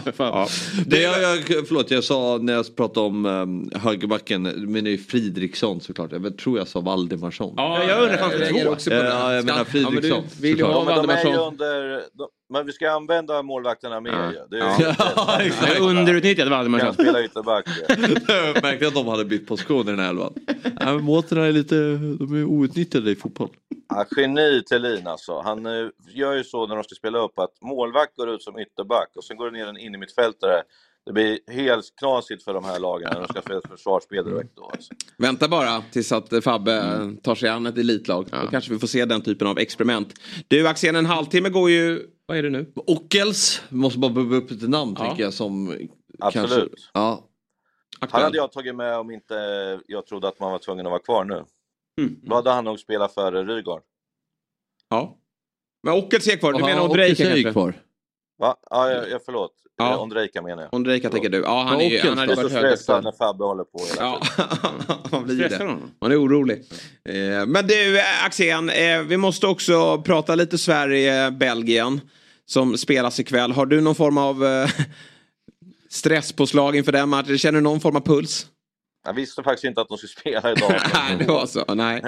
[0.14, 0.48] fan.
[0.86, 4.92] Det jag, jag, förlåt, jag sa när jag pratade om um, högerbacken, men det är
[4.92, 6.12] ju Fridriksson såklart.
[6.12, 7.54] Jag tror jag sa Valdemarsson.
[7.58, 8.70] Ja, jag undrar, fanns det två?
[8.70, 9.06] också på det.
[9.10, 11.26] Ja, jag menar Ska- ja, men du Fridriksson, vill ju ha Ja, men de är
[11.32, 11.58] ju Valdemarsson.
[12.50, 14.32] Men vi ska använda målvakterna mer Ja.
[14.32, 14.40] ju.
[14.50, 14.86] Det är ju
[15.16, 17.66] Ja, Jag är underutnyttjad kan spela ytterback.
[18.28, 20.34] Jag märkte att de hade bytt position i den här elvan.
[20.80, 21.76] Ja, Mårten är lite,
[22.20, 23.50] de är outnyttjade i fotboll.
[23.90, 25.42] Ja, geni Thelin alltså.
[25.42, 28.60] Han eh, gör ju så när de ska spela upp att målvakt går ut som
[28.60, 30.62] ytterback och sen går det ner en in i mittfältare.
[31.06, 34.56] Det blir helt knasigt för de här lagen när de ska spela ett försvarsspel direkt
[34.56, 34.70] då.
[34.74, 34.94] Alltså.
[35.18, 38.26] Vänta bara tills att Fabbe eh, tar sig an ett elitlag.
[38.32, 40.14] Då kanske vi får se den typen av experiment.
[40.48, 42.02] Du Axén, en halvtimme går ju...
[42.26, 42.74] Vad är det nu?
[42.76, 45.06] Ockels, måste bara bubba upp ett namn Ja.
[45.06, 45.68] tänker jag som
[46.20, 46.50] Absolut.
[46.50, 46.70] kanske...
[46.94, 47.30] Ja,
[48.00, 49.36] Han hade jag tagit med om inte
[49.88, 51.44] jag trodde att man var tvungen att vara kvar nu.
[52.02, 52.20] Mm.
[52.24, 53.82] Då hade han nog spelat före Rygaard.
[54.90, 55.18] Ja.
[55.84, 56.54] Men Ockels är kvar.
[56.54, 57.52] Du Jaha, menar Ondrejka Kusej kanske?
[57.52, 57.74] kvar.
[58.40, 58.56] Va?
[58.70, 59.52] Ja, jag, jag förlåt.
[59.78, 59.90] Ja.
[59.92, 59.98] Ja.
[59.98, 60.74] Ondrejka menar jag.
[60.74, 61.38] Ondrejka tänker du.
[61.42, 63.02] Ja, han, är han hade är varit så stressad högerspelare.
[63.02, 64.98] när Fabbe håller på hela Ja, tiden.
[65.12, 65.78] man blir Stressar det.
[66.02, 66.64] Man är orolig.
[67.10, 72.02] Eh, Men du eh, Axén, eh, vi måste också prata lite Sverige-Belgien
[72.46, 73.52] som spelas ikväll.
[73.52, 74.70] Har du någon form av eh,
[75.90, 77.38] stresspåslag inför den matchen?
[77.38, 78.46] Känner du någon form av puls?
[79.06, 80.10] Jag visste faktiskt inte att de skulle
[80.42, 80.72] spela idag.
[80.94, 81.66] Nej, det var så.
[81.76, 82.02] Nej.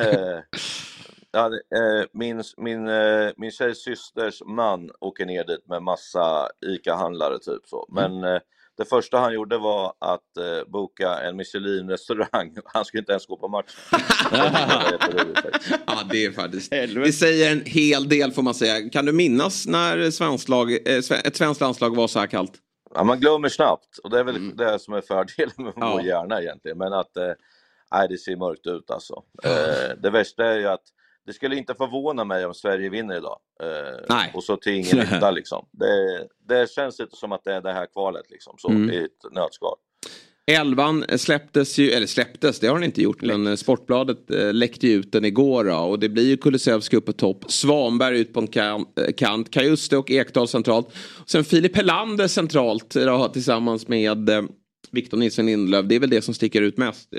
[1.32, 7.40] Ja, eh, min, min, eh, min tjejs systers man åker ner dit med massa ICA-handlare
[7.40, 7.86] typ så.
[7.92, 8.40] Men eh,
[8.78, 12.56] det första han gjorde var att boka en Michelin-restaurang.
[12.66, 13.80] Han skulle inte ens gå på matchen.
[15.88, 16.72] Ja, det är faktiskt.
[16.72, 18.90] Det säger en hel del får man säga.
[18.90, 22.52] Kan du minnas när svensk lag, ett svenskt landslag var så här kallt?
[22.96, 25.92] Ja, man glömmer snabbt och det är väl det som är fördelen med Ja.
[25.92, 26.78] vår hjärna egentligen.
[26.78, 27.12] Men att
[27.92, 29.24] nej, det ser mörkt ut alltså.
[29.44, 30.84] Eh, det värsta är ju att
[31.28, 33.40] det skulle inte förvåna mig om Sverige vinner idag.
[33.64, 34.32] Eh, Nej.
[34.34, 35.66] och så till ingen nytta liksom.
[35.72, 38.90] Det, det känns lite som att det är det här kvalet liksom, så, Mm.
[38.90, 39.76] i ett nötskal.
[40.52, 44.88] Elvan släpptes ju, eller släpptes, det har den inte gjort, men eh, Sportbladet eh, läckte
[44.88, 48.40] ut den igår då, och det blir ju Kulusevski upp på topp, Svanberg ut på
[48.40, 48.86] en kan,
[49.18, 50.88] kant, Kajuste och Ekdal centralt.
[51.26, 54.42] Sen Filip Helander centralt då, tillsammans med eh,
[54.92, 57.10] Victor Nilsson Lindelöf, det är väl det som sticker ut mest.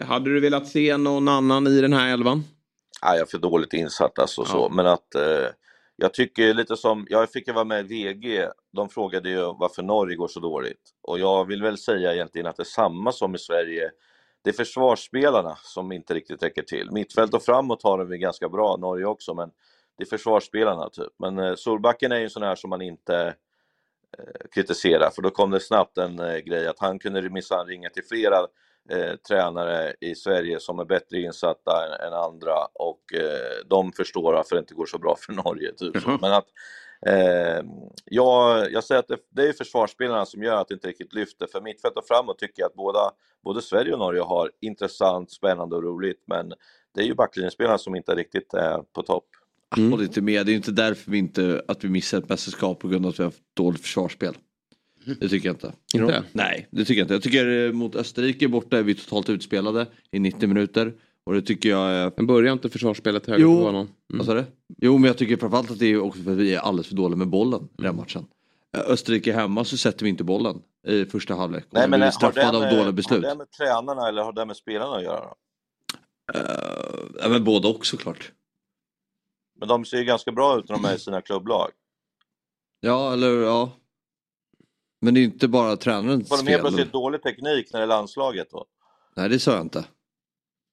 [0.00, 2.44] Hade du velat se någon annan i den här elvan?
[3.02, 4.46] Nej, jag är för dåligt insatt alltså, Ja.
[4.46, 4.68] så.
[4.68, 5.46] men att eh,
[5.96, 9.82] jag tycker lite som, jag fick ju vara med i VG, de frågade ju varför
[9.82, 10.80] Norge går så dåligt.
[11.02, 13.90] Och jag vill väl säga egentligen att det är samma som i Sverige.
[14.42, 16.90] Det är försvarsspelarna som inte riktigt räcker till.
[16.92, 19.50] Mittfält och framåt har de ganska bra, Norge också, men
[19.98, 21.12] det är försvarsspelarna typ.
[21.18, 23.34] Men eh, Solbacken är ju en sån här som man inte
[24.18, 27.90] eh, kritiserar, för då kom det snabbt en eh, grej att han kunde minsann ringa
[27.90, 28.36] till flera
[28.90, 34.32] eh, tränare i Sverige som är bättre insatta än, än andra och eh, de förstår
[34.32, 35.72] varför det inte går så bra för Norge.
[35.72, 36.02] Typ.
[36.02, 36.10] så.
[36.10, 36.18] Jaha.
[36.20, 36.46] Men att,
[37.06, 37.64] eh,
[38.04, 41.46] jag, jag säger att det, det är försvarsspelarna som gör att det inte riktigt lyfter.
[41.52, 43.10] För mittfält och framåt tycker jag att båda,
[43.44, 46.22] både Sverige och Norge har intressant, spännande och roligt.
[46.26, 46.52] Men
[46.94, 49.24] det är ju backlinjespelarna som inte riktigt är på topp.
[49.76, 49.90] Mm.
[49.90, 52.88] Håller inte med, det är inte därför vi inte att vi missar ett mästerskap på
[52.88, 54.34] grund av att vi har haft dåligt försvarsspel.
[55.20, 55.72] Det tycker jag inte.
[55.94, 56.24] Inte?
[56.32, 57.14] Nej, det tycker jag inte.
[57.14, 60.94] Jag tycker eh, mot Österrike borta är vi totalt utspelade i 90 minuter.
[61.24, 62.12] Och det tycker jag är...
[62.16, 63.58] Men börjar inte försvarsspelet högre Jo.
[63.58, 63.88] på banan?
[64.12, 64.26] Mm.
[64.26, 64.44] Du?
[64.78, 66.94] Jo men jag tycker framförallt att det är också för att vi är alldeles för
[66.94, 68.26] dåliga med bollen i den matchen.
[68.76, 71.64] Eh, Österrike hemma så sätter vi inte bollen i första halvlek.
[71.70, 73.24] Och så blir straffade av dåliga beslut.
[73.24, 75.20] har det med tränarna eller har det med spelarna att göra?
[75.20, 75.34] Då?
[76.38, 78.32] Uh, ja, men både och såklart.
[79.58, 81.70] Men de ser ju ganska bra ut när de är i sina klubblag.
[82.80, 83.72] Ja eller ja.
[85.00, 86.70] Men det är inte bara tränarens Får de helt fel.
[86.70, 88.66] plötsligt dålig teknik när det är landslaget då?
[89.16, 89.84] Nej det sa jag inte.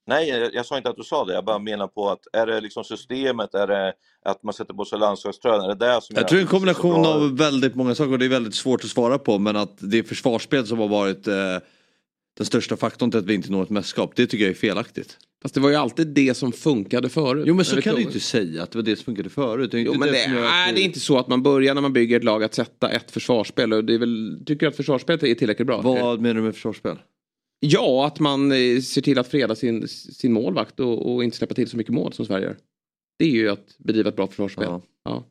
[0.08, 1.34] Nej, jag, jag sa inte att du sa det.
[1.34, 3.94] Jag bara menar på att är det liksom systemet, är det
[4.26, 5.62] att man sätter på sig landslagströjan?
[5.62, 8.12] Är det det som Jag tror det är en det kombination av väldigt många saker
[8.12, 10.88] och det är väldigt svårt att svara på men att det är försvarsspel som har
[10.88, 11.34] varit eh,
[12.38, 14.12] den största faktorn till att vi inte når ett mästerskap.
[14.16, 15.18] Det tycker jag är felaktigt.
[15.46, 17.44] Fast det var ju alltid det som funkade förut.
[17.48, 19.72] Jo men så kan du tror- inte säga att det var det som funkade förut.
[19.72, 21.74] Det är Jo, inte men det, nej, vi- det är inte så att man börjar
[21.74, 23.74] när man bygger ett lag att sätta ett försvarsspel.
[23.74, 25.82] Och det är väl, tycker du att försvarsspelet är tillräckligt bra?
[25.82, 26.98] Vad menar du med försvarsspel?
[27.60, 31.54] Ja, att man eh, ser till att freda sin, sin målvakt och, och inte släppa
[31.54, 32.58] till så mycket mål som Sverige gör.
[33.20, 34.66] Det är ju att bedriva ett bra försvarsspel.
[34.70, 34.82] Ja.
[35.06, 35.24] Ja.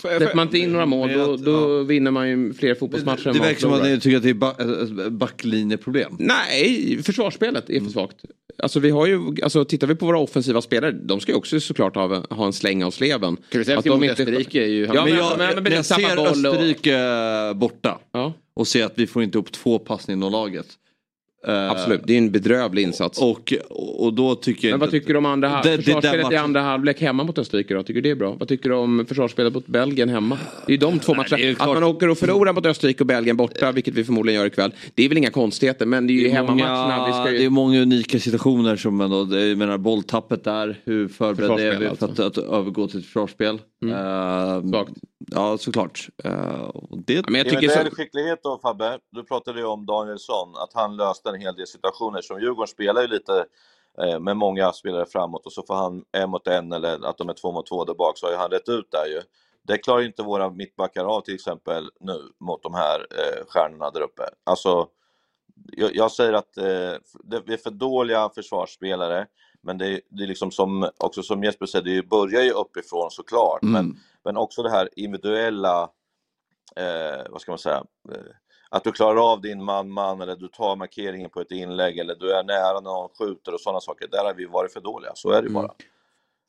[0.00, 3.30] Släpper man inte in några mål Men då, då vinner man ju fler fotbollsmatcher Det
[3.30, 4.54] än man verkar som att ni tycker att det är ba-
[5.04, 6.16] äh, backlinjeproblem.
[6.18, 7.82] Nej, försvarsspelet Mm.
[7.82, 8.16] är för svagt.
[8.58, 11.60] Alltså vi har ju, alltså tittar vi på våra offensiva spelare, de ska ju också
[11.60, 13.36] såklart ha, ha en släng av sleven.
[13.50, 14.84] De mot inte- Österrike är ju...
[14.86, 18.32] Ja, men men- jag, men- men- när jag ser boll och- Österrike eh, borta Ja,
[18.54, 20.66] och ser att vi får inte upp två passningar inom laget.
[21.48, 23.18] Eh, absolut, det är en bedrövlig insats.
[23.22, 23.52] Och,
[23.98, 25.84] och då tycker jag Men vad inte- tycker du om andra halv- Det- det- den
[25.84, 27.82] försvarsspelet i matchen- andra halvlek hemma mot Österrike då?
[27.82, 28.36] Tycker du det är bra?
[28.38, 30.38] Vad tycker du om försvarsspelet mot Belgien hemma?
[30.66, 31.36] Det är ju de två matcherna.
[31.36, 31.74] det Att klart.
[31.74, 34.72] man åker och förlorar mot Österrike och Belgien borta, vilket vi förmodligen gör ikväll.
[34.94, 37.06] Det är väl inga konstigheter, men det är ju Det är hemmamatcherna.
[37.06, 37.38] Vi ska ju...
[37.38, 41.70] det är många unika situationer som ändå, det- jag menar bolltappet där, hur förberedda är
[41.78, 42.04] vi för alltså.
[42.06, 43.54] att, att övergå till ett försvarsspel?
[43.84, 44.92] Eh, Svagt.
[45.26, 46.08] Ja såklart.
[46.26, 47.96] Uh, och det, men jag tycker Individuell så...
[47.96, 52.22] skicklighet då Fabbe, du pratade ju om Danielsson, att han löste en hel del situationer
[52.22, 53.44] som Djurgården spelar ju lite
[54.02, 57.28] eh, med många spelare framåt och så får han en mot en eller att de
[57.28, 59.20] är två mot två där bak så har ju han rätt ut där ju.
[59.62, 63.90] Det klarar ju inte våra mittbackar av till exempel nu mot de här eh, stjärnorna
[63.90, 64.22] där uppe.
[64.44, 64.88] Alltså,
[65.72, 66.94] jag, jag säger att eh,
[67.24, 69.26] det, vi är för dåliga försvarsspelare
[69.62, 73.62] men det, det är liksom som, också som Jesper säger, det börjar ju uppifrån såklart.
[73.62, 73.72] Mm.
[73.72, 75.82] men också det här individuella,
[76.76, 78.20] eh, vad ska man säga, eh,
[78.70, 82.32] att du klarar av din man-man eller du tar markeringen på ett inlägg eller du
[82.32, 84.08] är nära när någon skjuter och sådana saker.
[84.08, 85.52] Där har vi varit för dåliga, så är det Mm.
[85.52, 85.72] bara.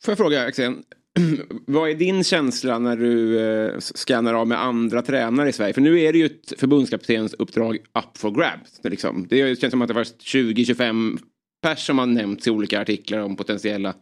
[0.03, 0.83] Får jag fråga Axén,
[1.67, 5.73] vad är din känsla när du eh, scannar av med andra tränare i Sverige?
[5.73, 8.79] För nu är det ju ett förbundskaptens uppdrag up for grabs.
[8.83, 9.27] Liksom.
[9.29, 11.17] Det känns som att det var 20-25
[11.61, 13.93] pers som har nämnts i olika artiklar om potentiella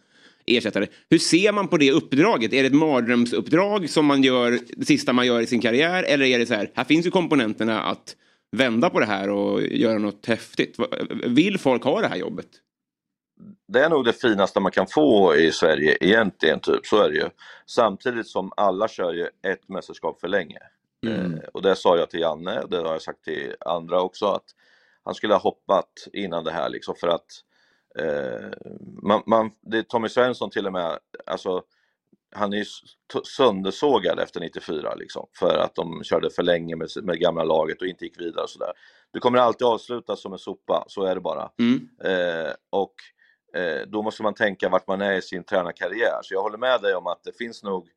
[0.58, 0.88] ersättare.
[1.10, 2.54] Hur ser man på det uppdraget?
[2.54, 6.04] Är det ett mardrömsuppdrag som man gör det sista man gör i sin karriär?
[6.04, 8.16] Eller är det så här, här finns ju komponenterna att
[8.58, 10.78] vända på det här och göra något häftigt.
[11.26, 12.47] Vill folk ha det här jobbet?
[13.68, 16.86] det är nog det finaste man kan få i Sverige egentligen, typ.
[16.86, 17.30] så är det ju.
[17.66, 20.60] Samtidigt som alla kör ju ett mästerskap för länge.
[21.06, 21.34] Mm.
[21.34, 24.45] Eh, och det sa jag till Janne, det har jag sagt till andra också, att
[25.04, 27.28] han skulle ha hoppat innan det här liksom för att
[28.00, 28.50] eh,
[29.04, 31.64] man, man, det är Tommy Svensson till och med, alltså
[32.36, 32.66] han är ju
[33.24, 37.88] söndersågad efter 94 liksom, för att de körde för länge med, med gamla laget och
[37.88, 38.74] inte gick vidare och sådär.
[39.12, 41.52] Du kommer alltid avslutas som en sopa, så är det bara.
[41.60, 41.89] Mm.
[42.04, 42.94] Eh, och
[43.62, 46.20] eh, då måste man tänka vart man är i sin tränarkarriär.
[46.24, 47.88] Så jag håller med dig om att det finns nog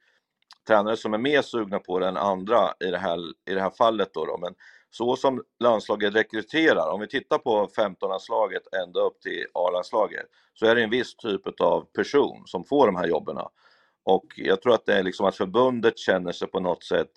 [0.66, 3.18] tränare som är mer sugna på det än andra i det här,
[3.50, 4.14] i det här fallet.
[4.14, 4.38] Då, då.
[4.38, 4.54] Men
[4.96, 10.74] så som landslaget rekryterar, om vi tittar på 15-landslaget ända upp till A-landslaget, så är
[10.74, 13.38] det en viss typ av person som får de här jobben.
[14.04, 17.10] Och jag tror att det är liksom att förbundet känner sig på något sätt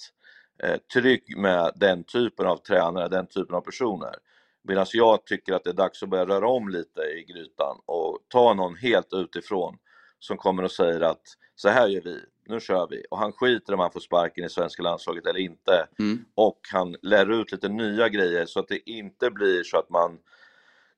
[0.63, 4.15] eh, trygg med den typen av tränare, den typen av personer.
[4.63, 8.19] Medan jag tycker att det är dags att börja röra om lite i grytan och
[8.27, 9.77] ta någon helt utifrån
[10.19, 11.23] som kommer och säger att
[11.55, 12.19] så här gör vi,
[12.49, 13.03] nu kör vi.
[13.09, 15.87] Och han skiter om han får sparken i svenska landslaget eller inte.
[15.99, 16.25] Mm.
[16.35, 20.17] Och han lär ut lite nya grejer så att det inte blir så att man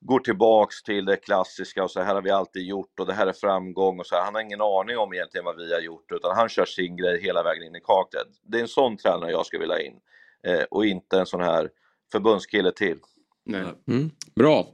[0.02, 3.28] går tillbaks till det klassiska och så här har vi alltid gjort och det här
[3.28, 4.24] är framgång och så här.
[4.24, 7.22] Han har ingen aning om egentligen vad vi har gjort utan han kör sin grej
[7.22, 8.28] hela vägen in i kaklet.
[8.44, 10.00] Det är en sån tränare jag skulle vilja ha in
[10.44, 11.70] eh, och inte en sån här
[12.12, 13.00] förbundskille till.
[13.46, 13.64] Nej.
[13.88, 14.12] Mm.
[14.36, 14.68] Bra.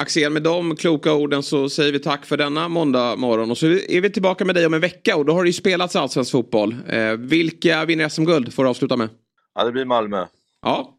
[0.00, 3.50] Axel, med de kloka orden så säger vi tack för denna måndag morgon.
[3.50, 5.52] Och så är vi tillbaka med dig om en vecka och då har det ju
[5.52, 6.76] spelats allsvensk fotboll.
[6.88, 9.08] Eh, vilka vinner SM-guld får du avsluta med?
[9.54, 10.26] Ja, det blir Malmö.
[10.62, 10.94] Ja,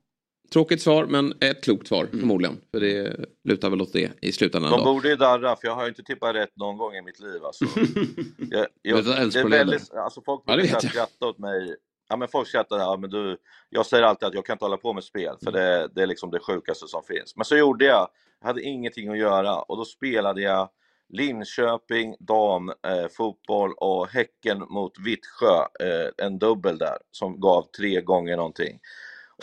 [0.53, 2.57] tråkigt svar men ett klokt svar förmodligen.
[2.73, 4.71] För det lutar väl åt det i slutändan.
[4.71, 7.19] De borde ju darra för jag har ju inte tippat rätt någon gång i mitt
[7.19, 7.43] liv.
[7.45, 7.65] Alltså.
[8.51, 9.65] jag, jag, Vet du, det är Elfsborg leder.
[9.65, 10.83] väldigt, alltså folk Ja, brukar jag.
[10.91, 11.75] skratta åt mig.
[12.09, 13.37] Ja, men folk skrattar, ja, men du,
[13.69, 16.07] jag säger alltid att jag kan inte hålla på med spel för det, det är
[16.07, 17.35] liksom det sjukaste som finns.
[17.35, 18.07] Men så gjorde jag
[18.41, 20.69] hade ingenting att göra och då spelade jag
[21.13, 28.37] Linköping damfotboll eh, och Häcken mot Vittsjö, eh, en dubbel där som gav tre gånger
[28.37, 28.79] någonting.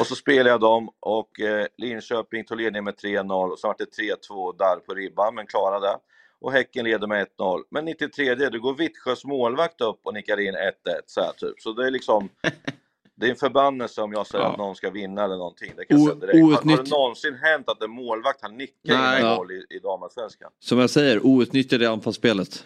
[0.00, 3.76] Och så spelade jag dem och eh, Linköping tog ledningen med 3-0 och så var
[3.78, 5.98] det 3-2 där på ribban men klarade.
[6.40, 7.62] Och Häcken leder med 1-0.
[7.70, 10.58] Men 93 då går Vittsjös målvakt upp och nickar in 1-1
[11.06, 11.60] så här typ.
[11.60, 12.28] Så det är liksom
[13.20, 14.50] det är en förbannelse om jag säger Ja.
[14.52, 15.72] att någon ska vinna eller någonting.
[15.76, 16.64] Det kan jag O- säga direkt.
[16.64, 19.20] Har, har det någonsin hänt att en målvakt har nickat in Nej.
[19.20, 19.36] en Ja.
[19.36, 20.50] mål i, i damallsvenskan?
[20.60, 22.64] Som jag säger, outnyttjade anfallsspelet.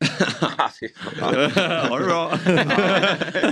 [1.20, 2.30] Ha det bra.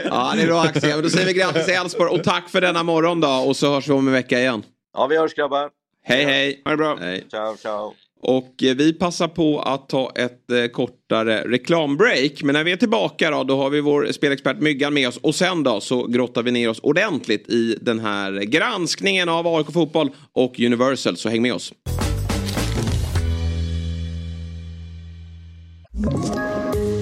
[0.04, 1.02] Ja, det är bra Axel.
[1.02, 3.28] Då säger vi grattis till Elfsborg och tack för denna morgon då.
[3.28, 4.62] Och så hörs vi om en vecka igen.
[4.92, 5.70] ja, vi hörs grabbar.
[6.06, 6.60] Hej hej!
[6.64, 6.96] Ha det bra.
[7.00, 7.26] Hej.
[7.30, 7.94] Ciao, ciao.
[8.24, 12.42] Och eh, vi passar på att ta ett eh, kortare reklambreak.
[12.42, 15.16] Men när vi är tillbaka då, då har vi vår spelexpert Myggan med oss.
[15.16, 19.72] Och sen då så grottar vi ner oss ordentligt i den här granskningen av AIK
[19.72, 21.16] Fotboll och Universal.
[21.16, 21.72] Så häng med oss.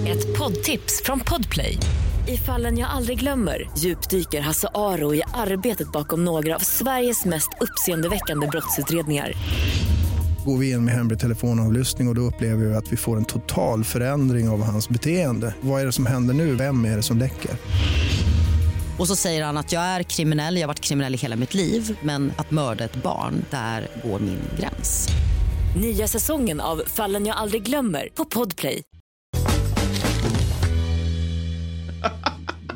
[0.07, 1.79] Ett poddtips från Podplay.
[2.29, 7.49] I fallen jag aldrig glömmer djupdyker Hasse Aro i arbetet bakom några av Sveriges mest
[7.61, 9.33] uppseendeväckande brottsutredningar.
[10.45, 13.24] Går vi in med hemlig telefonavlyssning och, och då upplever vi att vi får en
[13.24, 15.55] total förändring av hans beteende.
[15.61, 16.55] Vad är det som händer nu?
[16.55, 17.51] Vem är det som läcker?
[18.99, 21.55] Och så säger han att jag är kriminell, jag har varit kriminell i hela mitt
[21.55, 25.09] liv men att mörda ett barn, där går min gräns.
[25.80, 28.82] Nya säsongen av Fallen jag aldrig glömmer på Podplay.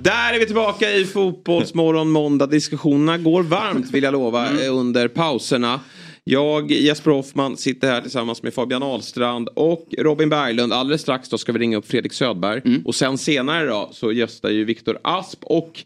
[0.02, 2.46] Där är vi tillbaka i Fotbollsmorgon måndag.
[2.46, 5.80] Diskussionerna går varmt vill jag lova eh, under pauserna.
[6.29, 10.72] Jag, Jesper Hoffman, sitter här tillsammans med Fabian Ahlstrand och Robin Berglund.
[10.72, 12.62] Alldeles strax då ska vi ringa upp Fredrik Södberg.
[12.85, 15.85] Och sen senare då så gästar ju Viktor Asp och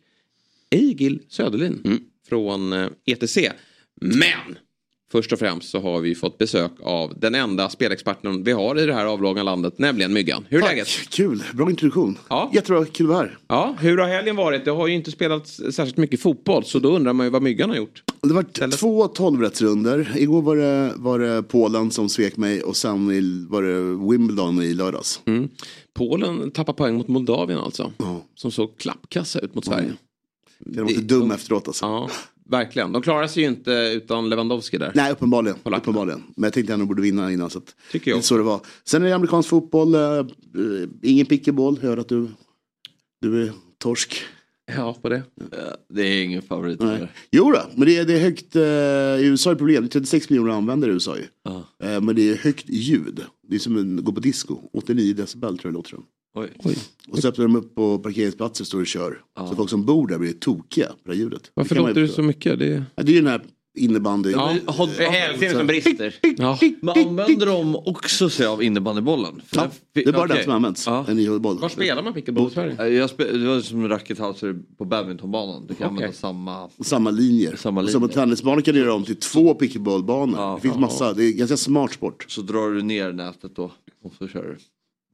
[0.70, 3.38] Egil Söderlin från eh, ETC.
[4.00, 4.58] Men
[5.12, 8.86] först och främst så har vi fått besök av den enda spelexperten vi har i
[8.86, 10.44] det här avlånga landet, nämligen Myggan.
[10.48, 10.88] Hur är läget?
[11.10, 12.18] Kul, bra introduktion.
[12.28, 12.50] Ja.
[12.54, 13.38] Jättebra, kul att vara här.
[13.48, 14.64] Ja, hur har helgen varit?
[14.64, 17.70] Det har ju inte spelats särskilt mycket fotboll så då undrar man ju vad Myggan
[17.70, 18.02] har gjort.
[18.20, 20.12] Det var två tolvrättsrunder.
[20.16, 23.06] Igår var det, var det Polen som svek mig och sen
[23.48, 25.20] var det Wimbledon i lördags.
[25.24, 25.48] Mm.
[25.94, 27.92] Polen tappar poäng mot Moldavien alltså.
[28.34, 29.92] Som såg klappkassa ut mot Sverige.
[30.58, 31.84] Jag var lite dum efteråt alltså.
[31.84, 32.10] Ja.
[32.50, 32.92] Verkligen.
[32.92, 34.92] De klarar sig ju inte utan Lewandowski där.
[34.94, 35.56] Nej, uppenbarligen.
[35.64, 36.22] uppenbarligen.
[36.36, 37.50] Men jag tänkte att de borde vinna innan.
[37.50, 38.60] Så att, Tycker jag det så det var.
[38.84, 39.94] Sen är det amerikansk fotboll.
[39.94, 40.24] eh, eh,
[41.02, 41.78] ingen pickeball.
[41.82, 42.28] Jag hör att du,
[43.20, 44.22] du är torsk.
[44.76, 45.22] Ja, på det.
[45.88, 46.80] Det är ingen favorit.
[47.32, 48.56] Jo då, men det är, det är högt.
[48.56, 49.82] Eh, I USA är det problem.
[49.82, 51.22] Det är 36 miljoner användare i USA ju.
[51.88, 53.20] Eh, men det är högt ljud.
[53.48, 54.58] Det är som att gå på disco.
[54.72, 56.04] 89 decibel tror jag låter som.
[56.34, 56.48] Oj.
[57.08, 59.20] Och så öppnar de upp på parkeringsplatser och står och kör.
[59.48, 61.50] Så folk som bor där blir tokiga på det här ljudet.
[61.54, 62.58] Varför det låter det så mycket?
[62.58, 62.84] Det är...
[62.94, 63.42] Ja, det är ju den här
[63.78, 64.30] innebandy.
[64.30, 64.54] Ja.
[64.96, 66.14] Det är hälsenan som brister.
[66.38, 66.58] Ja.
[66.80, 69.42] Men använder de också sig av innebandybollen?
[69.46, 70.44] För Ja, den- det är bara den okej.
[70.44, 70.86] som används.
[70.86, 71.04] Ja.
[71.08, 71.58] En nyhållboll.
[71.58, 72.72] Var spelar man pickleball i Sverige?
[73.02, 75.66] Eh, det var som rackethouser på badmintonbanan.
[75.66, 76.68] Du kan använda samma...
[76.84, 77.56] Samma linjer.
[77.56, 78.18] Samma Och Som linjer.
[78.18, 80.38] en tennisbana kan du göra om till två pickleballbanor.
[80.38, 80.54] Ja.
[80.54, 81.12] det finns massa.
[81.14, 82.24] Det är ganska smart sport.
[82.28, 83.70] Så drar du ner nätet då
[84.04, 84.56] och så kör du.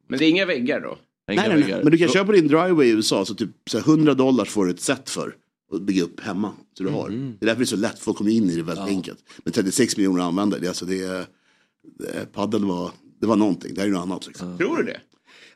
[0.08, 0.98] Men det är inga väggar då?
[1.32, 1.62] Inga Nej, nej, nej.
[1.62, 1.82] väggar.
[1.82, 4.64] Men du kan på din driveway i USA så typ så här 100 dollar får
[4.64, 5.34] du ett set för.
[5.70, 6.52] Och bygga upp hemma.
[6.78, 7.08] Så du har.
[7.08, 7.32] Mm.
[7.40, 7.98] Det är därför det är så lätt.
[7.98, 9.18] Folk kommer in i det väldigt enkelt.
[9.44, 10.60] Men 36 miljoner användare.
[10.60, 11.26] Det, är alltså, det, är-
[11.98, 13.74] det, är- padel var, det var någonting.
[13.74, 14.26] Det här är något annat.
[14.26, 14.58] Liksom.
[14.58, 15.00] Tror du det?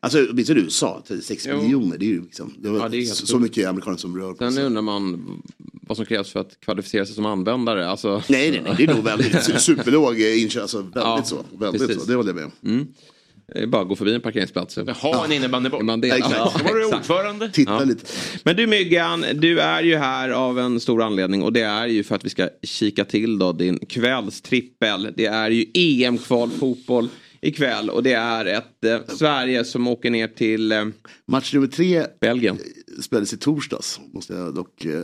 [0.01, 1.03] Alltså åtminstone i USA.
[1.09, 1.63] 36 Jo.
[1.63, 1.99] miljoner.
[1.99, 2.55] Det är ju liksom.
[2.59, 4.65] Det var Ja, det är så, så mycket amerikaner som rör på Sen sig.
[4.65, 5.25] undrar man
[5.83, 7.89] vad som krävs för att kvalificera sig som användare.
[7.89, 8.23] Alltså...
[8.29, 8.75] Nej, nej, nej.
[8.77, 10.63] Det är nog väldigt su- superlåg eh, inköp.
[10.63, 11.45] Alltså väldigt Ja, så.
[11.59, 12.03] Väldigt precis.
[12.03, 12.09] så.
[12.11, 12.53] Det håller jag med om.
[12.65, 12.87] Mm.
[13.55, 14.77] Är bara gå förbi en parkeringsplats.
[14.77, 15.83] Ha en innebandyboll.
[15.85, 16.35] Man det, Exakt.
[16.37, 17.51] ja, Då var du ordförande.
[17.51, 17.85] Titta Ja.
[17.85, 18.07] lite.
[18.45, 22.03] Men du Myggan, du är ju här av en stor anledning och det är ju
[22.05, 25.13] för att vi ska kika till då din kvällstrippel.
[25.17, 27.09] Det är ju EM-kval fotboll
[27.43, 30.85] ikväll och det är ett eh, Sverige som åker ner till eh,
[31.29, 32.59] Match nummer tre Belgien.
[33.03, 34.01] spelades i torsdags.
[34.13, 35.01] Måste jag dock eh,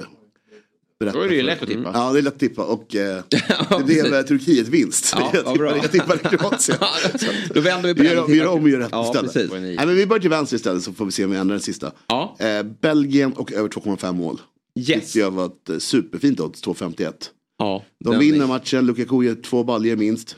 [1.00, 1.18] berätta.
[1.18, 1.90] Då är det ju lätt att tippa.
[1.94, 2.64] Ja, det är lätt att tippa.
[2.64, 3.22] Och eh,
[3.78, 5.14] det blev Turkiet vinst.
[5.18, 6.78] Ja, jag, tippade, jag tippade Kroatien.
[7.54, 9.32] Då vänder vi på och vi gör om och gör rätt Ja, istället.
[9.32, 9.52] precis.
[9.52, 11.62] Nej, men vi börjar till vänster istället så får vi se om vi ändrar den
[11.62, 11.92] sista.
[12.06, 12.36] Ja.
[12.38, 14.40] Eh, Belgien och över 2,5 mål.
[14.78, 14.86] Yes.
[14.86, 17.12] Tyckte jag var ett eh, superfint odds, 2,51.
[17.58, 20.36] Ja, De vinner är- matchen, Lukaku gör två baljor minst.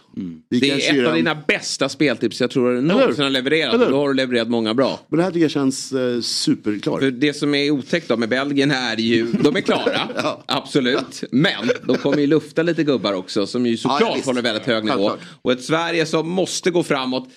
[0.48, 3.74] Vi Det är ett av dina bästa speltips jag tror du någonsin har levererat.
[3.74, 5.00] Eller då har du levererat många bra.
[5.08, 6.98] Men det här tycker jag känns eh, superklar.
[6.98, 10.42] För det som är otäckt då med Belgien är ju, de är klara, Ja.
[10.46, 11.24] absolut.
[11.30, 14.84] Men de kommer ju lufta lite gubbar också som ju såklart ja, håller väldigt hög
[14.84, 15.10] nivå.
[15.42, 17.28] Och ett Sverige som måste gå framåt,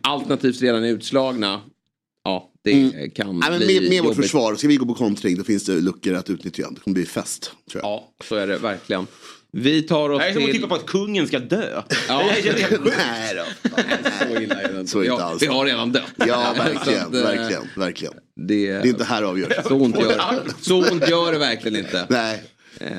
[0.00, 1.60] alternativt redan är utslagna.
[2.72, 3.38] Det kan Mm.
[3.38, 5.80] Nej, men bli med, med vårt försvar, ska vi gå på kontring då finns det
[5.80, 6.70] luckor att utnyttja.
[6.70, 7.50] Det kommer bli fest.
[7.70, 7.90] Tror jag.
[7.92, 9.06] Ja, så är det verkligen.
[9.52, 10.54] Vi tar oss Det är som att till...
[10.56, 11.82] tippa på att kungen ska dö.
[12.08, 12.22] Ja.
[12.96, 13.70] Nej då.
[14.26, 14.90] Så illa är det inte.
[14.90, 15.36] Så Ja.
[15.40, 16.02] Vi har redan dött.
[16.16, 18.14] Ja, verkligen, att, eh, verkligen, verkligen.
[18.36, 19.52] Det, Det är inte här avgörs.
[19.68, 20.52] så ont gör det.
[20.60, 22.06] Så ont gör det verkligen inte.
[22.10, 22.42] Nej.
[22.80, 22.90] Eh,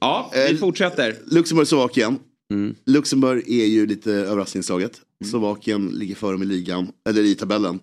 [0.00, 1.16] ja, vi Eh, fortsätter.
[1.26, 2.18] Luxemburg-Slovakien.
[2.52, 2.74] Mm.
[2.86, 4.92] Luxemburg är ju lite överraskningslaget.
[5.30, 7.78] Slovakien ligger före med ligan, eller i tabellen.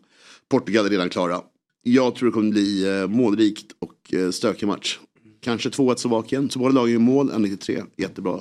[0.49, 1.41] Portugal är redan klara.
[1.83, 4.99] Jag tror det kommer bli eh, målrikt och eh, stökig match.
[5.41, 8.39] Kanske 2-1 Slovakien, så båda lagen gör mål, 1-93, jättebra.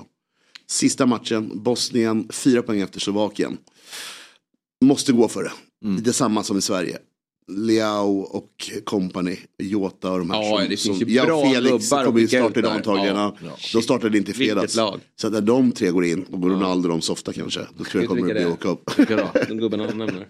[0.67, 3.59] Sista matchen, Bosnien, fyra poäng efter Slovakien.
[4.85, 5.53] Måste gå för det.
[5.85, 6.13] Mm.
[6.13, 6.99] Samma som i Sverige.
[7.53, 11.91] Leao och company, Jota och de här Ja, som, det finns som ju bra Felix
[11.91, 13.17] kommer ju starta idag antagligen.
[13.17, 13.57] Ja, Ja.
[13.73, 14.73] De startade inte i fredags.
[14.73, 17.61] Så att när de tre går in och Ronaldo de softar kanske.
[17.77, 18.91] Då tror jag kommer det bli åka upp.
[19.49, 20.27] De gubbarna han nämner.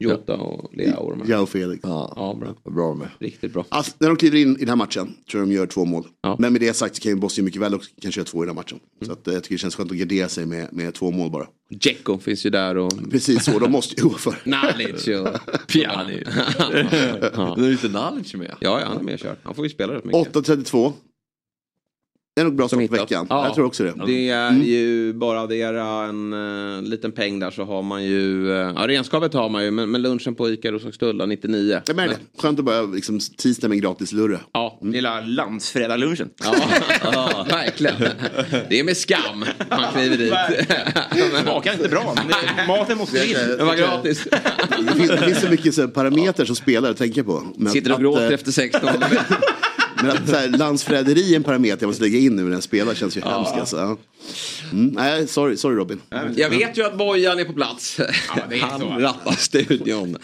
[0.00, 1.24] Jota och de här.
[1.26, 1.80] Ja och Felix.
[1.82, 2.72] Ja, bra.
[2.72, 3.08] Bra med.
[3.18, 3.64] Riktigt bra.
[3.68, 6.06] Alltså, när de kliver in i den här matchen tror jag de gör två mål.
[6.38, 8.46] Men med det sagt så kan ju Bosnien mycket väl också kanske göra två i
[8.46, 8.78] den här matchen.
[9.06, 11.30] Så att, eh, jag tycker det känns skönt att gardera sig med, med två mål
[11.30, 11.46] bara.
[11.70, 12.92] Dzeko finns ju där och...
[13.10, 14.34] Precis så, de måste ju gå för.
[14.44, 15.28] Nalic och...
[15.68, 16.28] Pjanic.
[17.34, 17.54] ja.
[17.58, 18.54] Nu är inte Nalic med.
[18.60, 19.36] ja, ja, han är med och kör.
[19.42, 20.34] Han får ju spela rätt mycket.
[20.34, 20.92] 8.32.
[22.38, 23.26] Det är nog bra start på veckan.
[23.30, 23.44] Ja.
[23.46, 23.94] Jag tror också det.
[24.06, 24.62] Det är Mm.
[24.62, 25.74] ju bara det är
[26.08, 29.70] en uh, liten peng där så har man ju, uh, ja renskapet har man ju
[29.70, 31.80] men, men lunchen på ICA Roslagsstulla 99.
[31.86, 32.40] Jag menar det.
[32.42, 34.38] Skönt att börja liksom, tisdag med en gratis lurre.
[34.52, 34.78] Ja.
[34.82, 36.28] Lilla landsfredaglunchen.
[36.44, 36.54] Ja,
[37.02, 37.94] ja, verkligen.
[38.68, 40.34] Det är med skam man kliver dit.
[41.42, 43.36] Smakar inte bra, men det, maten måste in.
[43.58, 44.28] Den var gratis.
[44.78, 47.42] Det finns, det finns så mycket så parametrar som spelare att tänka på.
[47.56, 48.80] Men Sitter och att, gråter eh, efter 16.
[50.02, 52.62] Men att så här, landsförräderi är en parameter jag måste lägga in nu när jag
[52.62, 53.52] spelar känns ju hemskt.
[53.52, 53.76] Alltså.
[53.76, 53.96] Ja.
[54.72, 56.00] Mm, nej, sorry, sorry Robin.
[56.36, 57.96] Jag vet ju att Bojan är på plats.
[58.48, 58.86] det är Han så.
[58.86, 60.16] rattar studion.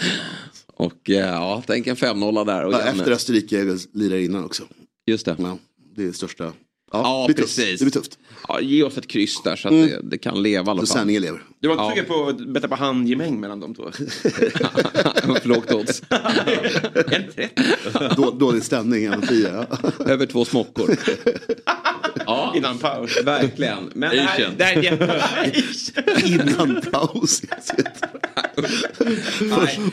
[0.76, 2.64] Och eh, ja, tänk en 5-0 där.
[2.64, 4.62] Och Ja, efter Österrike lirar innan också.
[5.06, 5.36] Just det.
[5.38, 5.58] Ja,
[5.96, 6.52] det är största.
[6.92, 7.56] Ja, det blir tufft.
[7.56, 7.78] precis.
[7.80, 8.18] Det blir tufft.
[8.48, 9.86] Ja, ge oss ett kryss där så att Mm.
[9.86, 10.96] det, det kan leva i alla Så fall.
[10.98, 11.42] sändningen lever.
[11.64, 11.90] Du var inte Ja.
[11.90, 13.82] sugen på att betta på handgemäng mellan de två?
[15.42, 16.02] För lågt odds.
[18.16, 19.66] Då, dålig stämning, en tio.
[19.70, 19.78] Ja.
[20.06, 20.96] Över två smockor.
[22.26, 23.18] Ja, Innan paus.
[23.24, 23.90] Verkligen.
[23.94, 25.20] Men det här, det här är jätte...
[26.24, 27.42] Innan paus.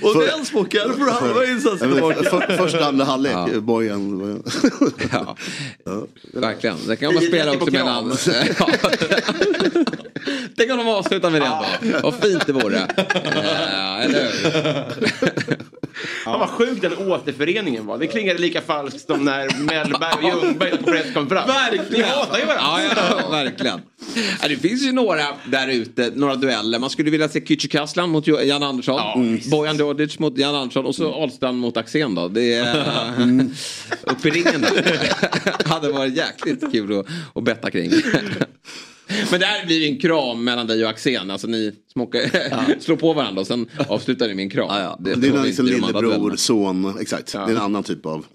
[0.02, 2.30] Och den smockar får halva insatsen Ja, tillbaka.
[2.48, 4.18] för, första andra halvlek, Bojan.
[4.20, 4.44] Bojan.
[5.12, 5.36] Ja.
[6.34, 6.78] Verkligen.
[6.88, 8.18] Det kan man spela också mellan...
[8.60, 8.68] Ja.
[10.58, 11.48] Tänk om de avslutar med det.
[12.04, 12.78] Vad fint det vore.
[12.78, 14.52] Eh, eller hur?
[16.24, 17.98] Fan vad sjukt den återföreningen var.
[17.98, 21.50] Det klingade lika falskt som när Mellberg och Ljungberg på presskonferens.
[21.50, 21.86] Verkligen.
[21.92, 22.84] Ni hatar ju varandra.
[22.96, 23.82] Ja, ja, verkligen.
[24.42, 26.80] Ja, det finns ju några där ute, några dueller.
[26.80, 29.00] Man skulle vilja se Kücükaslan mot Jan Andersson.
[29.16, 29.40] Mm.
[29.52, 32.28] Bojan Djordjic mot Jan Andersson och så Ahlstrand mot Axén då.
[32.28, 32.76] Det är
[34.04, 35.00] upp i ringen där.
[35.70, 37.06] hade varit jäkligt kul att,
[37.36, 37.92] att betta kring.
[39.32, 41.32] Men där blir det en kram mellan dig och Axén.
[41.32, 44.96] Alltså ni smockar, slår på varandra och sen avslutar ni med en kram.
[45.00, 47.32] Det är får vi en liksom lillebror, son, exakt.
[47.32, 48.26] Det är en annan typ av...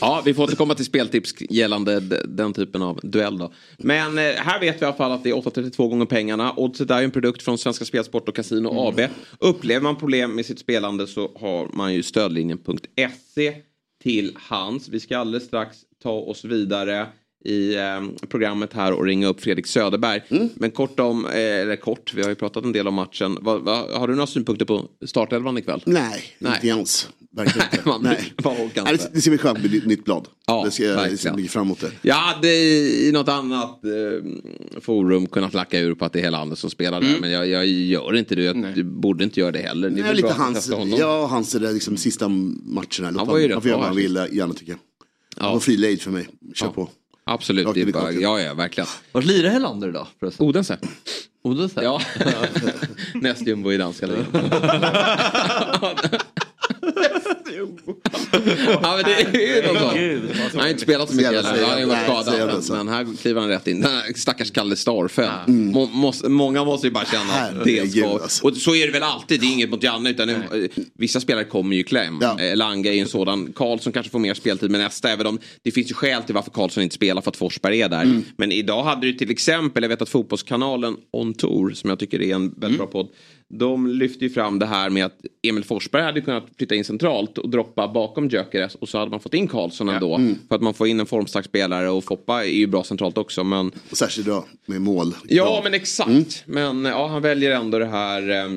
[0.00, 3.52] Ja, vi får återkomma till speltips gällande den typen av duell då.
[3.78, 6.52] Men eh, här vet vi i alla fall att det är 8,32 gånger pengarna.
[6.56, 9.00] Oddset är ju en produkt från Svenska Spelsport och Casino AB.
[9.38, 13.54] Upplever man problem med sitt spelande så har man ju stödlinjen.se
[14.02, 14.88] till hands.
[14.88, 17.06] Vi ska alldeles strax ta oss vidare
[17.44, 20.22] i eh, programmet här och ringa upp Fredrik Söderberg.
[20.54, 23.38] Men kort om, eh, eller kort, vi har ju pratat en del om matchen.
[23.40, 25.82] Va, va, har du några synpunkter på startelvan ikväll?
[25.86, 26.58] Nej, Nej.
[26.62, 27.08] inte alls.
[27.36, 27.88] Verkligen inte.
[27.88, 28.32] Man Nej.
[28.84, 30.28] Nej, det, ser vi skönt med nytt blad.
[30.46, 31.12] Ja, det jag verkligen.
[31.12, 31.90] liksom ligga fram emot det.
[32.02, 36.38] Jag hade i något annat eh, forum kunnat lacka ur på att det är hela
[36.38, 37.16] Anders som spelar där.
[37.20, 38.42] Men jag, jag gör inte det.
[38.42, 39.90] Jag borde inte göra det heller.
[39.90, 43.10] Det är Nej, lite hans, ja, hans det där liksom, sista matcherna.
[43.10, 44.80] Låt Han var ju rätt han får göra vad han vill, gärna tycker jag.
[45.36, 45.42] Ja.
[45.42, 46.28] Han var fri lejd för mig.
[46.54, 46.88] Kör på.
[47.26, 48.88] Absolut, Rakt det är bara, ja, ja, verkligen.
[49.12, 50.46] Vart lirar Helander idag förresten?
[50.46, 50.78] Odense.
[51.42, 51.82] Odense?
[51.82, 52.00] Ja.
[53.14, 54.26] Näst jumbo i danska ligan.
[58.82, 60.52] ja, men det är ju något sånt.
[60.52, 61.66] Han har inte spelat så mycket heller.
[61.66, 62.64] Han har varit skadad.
[62.70, 63.80] Men, här kliver han rätt in.
[63.80, 65.30] Den här stackars Kalle Starfelt.
[65.46, 68.08] Må, måste, många måste ju bara känna att det ska...
[68.08, 68.46] alltså.
[68.46, 69.40] Och så är det väl alltid.
[69.40, 70.10] Det är inget mot Janne.
[70.10, 72.18] Utan nu, vissa spelare kommer ju i kläm.
[72.22, 72.40] Ja.
[72.40, 73.52] Eh, Lange är ju en sådan.
[73.54, 75.10] Karlsson kanske får mer speltid med nästa.
[75.10, 77.88] Även om det finns ju skäl till varför Karlsson inte spelar för att Forsberg är
[77.88, 78.02] där.
[78.02, 78.24] Mm.
[78.36, 82.22] Men idag hade du till exempel, jag vet att Fotbollskanalen On Tour, som jag tycker
[82.22, 82.76] är en väldigt Mm.
[82.76, 83.08] bra podd.
[83.48, 87.38] De lyfter ju fram det här med att Emil Forsberg hade kunnat flytta in centralt
[87.38, 90.14] och droppa bakom Gyökeres och så hade man fått in Karlsson ändå.
[90.16, 90.34] Mm.
[90.48, 93.44] För att man får in en formstark spelare och Foppa är ju bra centralt också.
[93.44, 95.14] Men särskilt idag med mål.
[95.28, 96.44] Ja, men exakt.
[96.46, 98.50] Men ja, han väljer ändå det här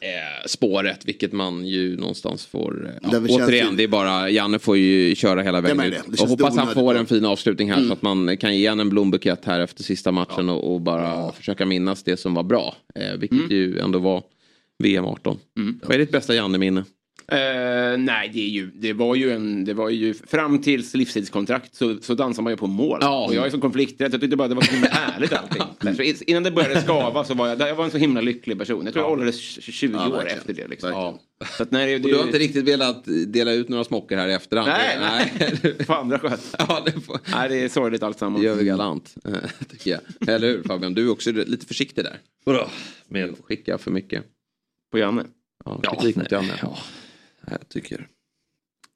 [0.00, 2.86] eh, spåret, vilket man ju någonstans får...
[3.02, 5.92] Eh, Det ja, känns återigen, det är bara, Janne får ju köra hela vägen ut.
[5.92, 6.02] det.
[6.16, 8.80] Det Och hoppas han får en fin avslutning här så att man kan ge han
[8.80, 12.76] en blombukett här efter sista matchen och, och bara försöka minnas det som var bra.
[12.94, 14.22] Eh, vilket ju ändå var
[14.78, 15.38] VM 18.
[15.82, 16.84] Vad är ditt bästa Janne-minne?
[17.32, 19.64] Eh, nej, det, är ju, det var ju en...
[19.64, 22.98] Det var ju, fram tills livstidskontrakt så, så dansar man ju på mål.
[23.02, 23.26] Ja.
[23.26, 25.62] Och jag är så konflikträdd så jag tyckte bara det var så himla härligt allting.
[25.96, 28.58] Så in- innan det började skava så var jag, jag var en så himla lycklig
[28.58, 28.84] person.
[28.84, 30.68] Jag tror jag åldrades 20 Ja, år efter det.
[30.68, 30.90] Liksom.
[30.90, 31.20] Ja.
[31.56, 34.28] Så att, nej, det, Och du har inte riktigt velat dela ut några smockor här
[34.28, 34.68] i efterhand?
[34.68, 34.98] Nej,
[35.62, 35.74] nej.
[35.86, 36.54] På andra sköt.
[36.58, 38.40] Ja, det, får, Nej, det är sorgligt alltsammans.
[38.42, 39.32] det gör vi galant, eh,
[39.70, 40.28] tycker jag.
[40.34, 40.94] Eller hur Fabian?
[40.94, 42.18] Du är också lite försiktig där.
[42.44, 42.68] Vadå?
[43.08, 43.34] Med...
[43.44, 44.24] Skicka för mycket.
[44.92, 45.24] På Janne.
[45.64, 46.52] Ja, Ja, kritik mot nej, Janne.
[46.62, 46.78] ja.
[47.50, 48.08] Jag tycker...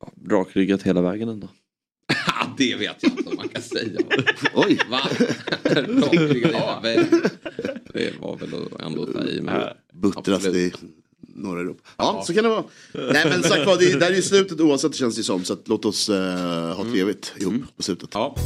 [0.00, 1.48] Ja, rakryggat hela vägen ändå.
[2.26, 4.00] Ja, det vet jag inte om man kan säga.
[4.54, 4.78] Oj.
[4.90, 5.00] Va?
[5.64, 7.22] Rakryggad hela vägen.
[7.92, 9.40] Det var väl ändå att ta i.
[9.40, 9.68] Men...
[9.92, 10.72] Buttrast i
[11.34, 11.82] norra Europa.
[11.96, 12.64] Ja, så kan det vara.
[12.92, 15.44] Nej men sagt var, det, här är ju slutet oavsett känns det som.
[15.44, 18.08] Så att, låt oss eh, ha trevligt ihop på slutet.
[18.12, 18.36] Ja.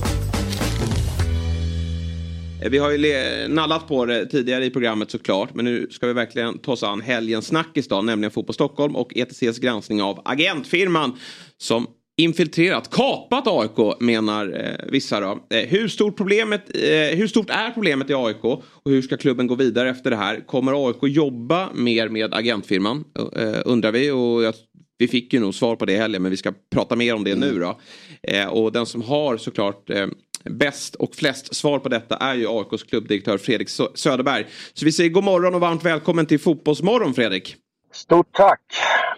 [2.62, 5.54] Eh, vi har ju nallat på det tidigare i programmet såklart.
[5.54, 9.16] Men nu ska vi verkligen ta oss an helgens snackis då, nämligen Fotboll Stockholm och
[9.16, 11.18] ETCs granskning av agentfirman
[11.58, 11.86] som
[12.18, 15.38] infiltrerat, kapat AIK menar eh, vissa då.
[15.50, 19.46] Eh, hur, stort problemet, eh, hur stort är problemet i AIK och hur ska klubben
[19.46, 20.46] gå vidare efter det här?
[20.46, 23.04] Kommer AIK jobba mer med agentfirman?
[23.36, 24.54] Eh, undrar vi och jag
[24.98, 27.24] vi fick ju nog svar på det i helgen men vi ska prata mer om
[27.24, 27.80] det nu då.
[28.22, 30.06] Eh, och den som har såklart eh,
[30.50, 34.46] bäst och flest svar på detta är ju AIKs klubbdirektör Fredrik Sö- Söderberg.
[34.74, 37.56] Så vi säger god morgon och varmt välkommen till Fotbollsmorgon Fredrik.
[37.92, 38.60] Stort tack!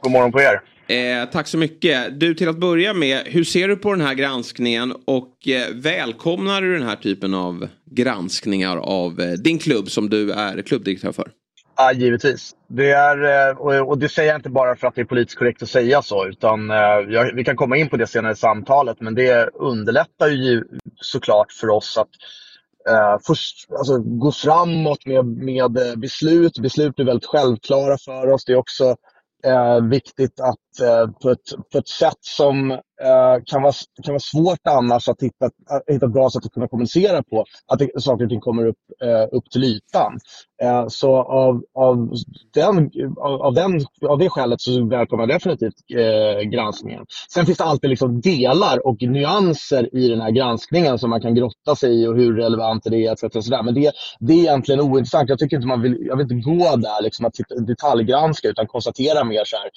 [0.02, 0.60] God morgon på er.
[0.88, 2.20] Eh, tack så mycket.
[2.20, 6.62] Du till att börja med, hur ser du på den här granskningen och eh, välkomnar
[6.62, 11.30] du den här typen av granskningar av eh, din klubb som du är klubbdirektör för?
[11.80, 12.54] Ja, givetvis.
[12.68, 15.62] Det är, eh, och det säger jag inte bara för att det är politiskt korrekt
[15.62, 16.76] att säga så, utan eh,
[17.08, 20.64] jag, vi kan komma in på det senare i samtalet, men det underlättar ju
[21.00, 22.08] såklart för oss att
[22.88, 26.58] eh, först, alltså, gå framåt med, med eh, beslut.
[26.58, 28.44] Beslut är väldigt självklara för oss.
[28.44, 28.96] Det är också
[29.44, 33.72] eh, viktigt att Eh, på, ett, på ett sätt som eh, kan, vara,
[34.02, 37.44] kan vara svårt annars att hitta, att hitta ett bra sätt att kunna kommunicera på.
[37.66, 40.18] Att det, saker och ting kommer upp, eh, upp till ytan.
[40.62, 42.12] Eh, så av, av,
[42.54, 47.06] den, av, av, den, av det skälet så välkomnar jag definitivt eh, granskningen.
[47.34, 51.34] Sen finns det alltid liksom delar och nyanser i den här granskningen som man kan
[51.34, 53.12] grotta sig i och hur relevant det är.
[53.12, 53.20] Etc.
[53.20, 53.62] Sådär.
[53.62, 55.28] Men det, det är egentligen ointressant.
[55.28, 57.34] Jag tycker inte man vill, jag vill inte gå där liksom att
[57.66, 59.70] detaljgranska utan konstatera mer så här.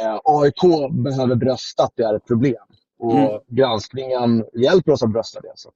[0.00, 2.54] Eh, AIK behöver brösta att det är ett problem.
[2.98, 3.40] Och mm.
[3.48, 5.52] granskningen hjälper oss att brösta det.
[5.54, 5.70] Så.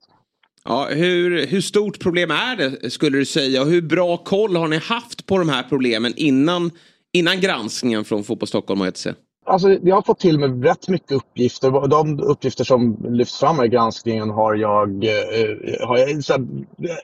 [0.64, 4.68] Ja, hur, hur stort problem är det skulle du säga och hur bra koll har
[4.68, 6.70] ni haft på de här problemen innan,
[7.12, 9.06] innan granskningen från Fotboll Stockholm och ETC?
[9.46, 11.88] Alltså, jag har fått till mig rätt mycket uppgifter.
[11.88, 16.40] De uppgifter som lyfts fram i granskningen har jag, eh, har jag här,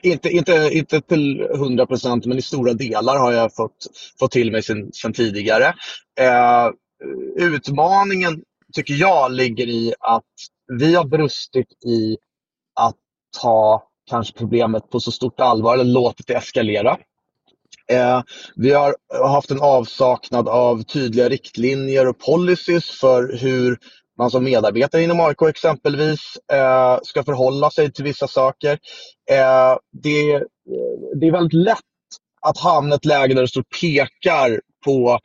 [0.03, 3.87] inte, inte, inte till 100 procent, men i stora delar har jag fått,
[4.19, 5.65] fått till mig sen, sen tidigare.
[6.19, 6.69] Eh,
[7.35, 8.43] utmaningen
[8.73, 10.23] tycker jag ligger i att
[10.79, 12.17] vi har brustit i
[12.79, 12.95] att
[13.41, 16.97] ta kanske problemet på så stort allvar eller låtit det eskalera.
[17.91, 18.21] Eh,
[18.55, 18.95] vi har
[19.27, 23.77] haft en avsaknad av tydliga riktlinjer och policies för hur
[24.17, 26.19] man som medarbetare inom AIK exempelvis
[26.51, 28.71] eh, ska förhålla sig till vissa saker.
[29.31, 30.43] Eh, det,
[31.19, 31.79] det är väldigt lätt
[32.41, 35.19] att hamna i ett läge där det står pekar på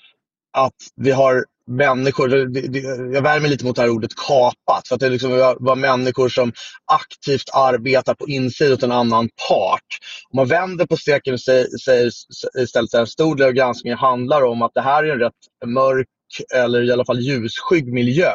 [0.53, 1.44] att vi har
[1.77, 2.78] människor, det, det,
[3.15, 5.31] jag värmer lite mot det här ordet kapat, för att det liksom
[5.61, 6.53] var människor som
[6.93, 9.99] aktivt arbetar på insidan åt en annan part.
[10.31, 12.11] Om man vänder på steken och säger, säger
[12.59, 15.32] istället att en stor del av granskningen handlar om att det här är en rätt
[15.66, 16.09] mörk
[16.55, 18.32] eller i alla fall ljusskygg miljö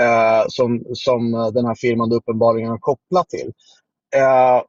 [0.00, 3.52] eh, som, som den här firman uppenbarligen har kopplat till.
[4.16, 4.62] Eh,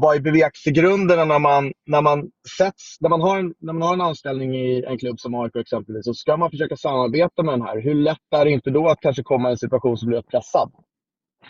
[0.00, 3.94] vad är bevekelsegrunderna när man, när, man sätts, när, man har en, när man har
[3.94, 7.62] en anställning i en klubb som AIK exempelvis så ska man försöka samarbeta med den
[7.62, 7.80] här.
[7.80, 10.72] Hur lätt är det inte då att kanske komma i en situation som blir pressad?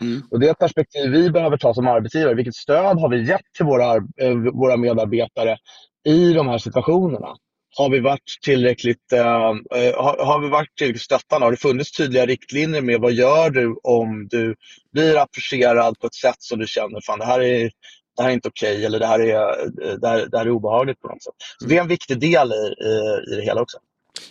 [0.01, 0.23] Mm.
[0.31, 2.35] Och det är ett perspektiv vi behöver ta som arbetsgivare.
[2.35, 5.57] Vilket stöd har vi gett till våra, äh, våra medarbetare
[6.05, 7.37] i de här situationerna?
[7.79, 11.47] Har vi varit tillräckligt, äh, har, har, vi varit tillräckligt stöttande?
[11.47, 14.55] Har det funnits tydliga riktlinjer med vad gör du om du
[14.93, 17.71] blir approcherad på ett sätt som du känner, fan det här är
[18.17, 20.51] det här är inte okej okay, eller det här, är, det, här, det här är
[20.51, 21.35] obehagligt på något sätt.
[21.59, 23.79] Så det är en viktig del i, i, i det hela också.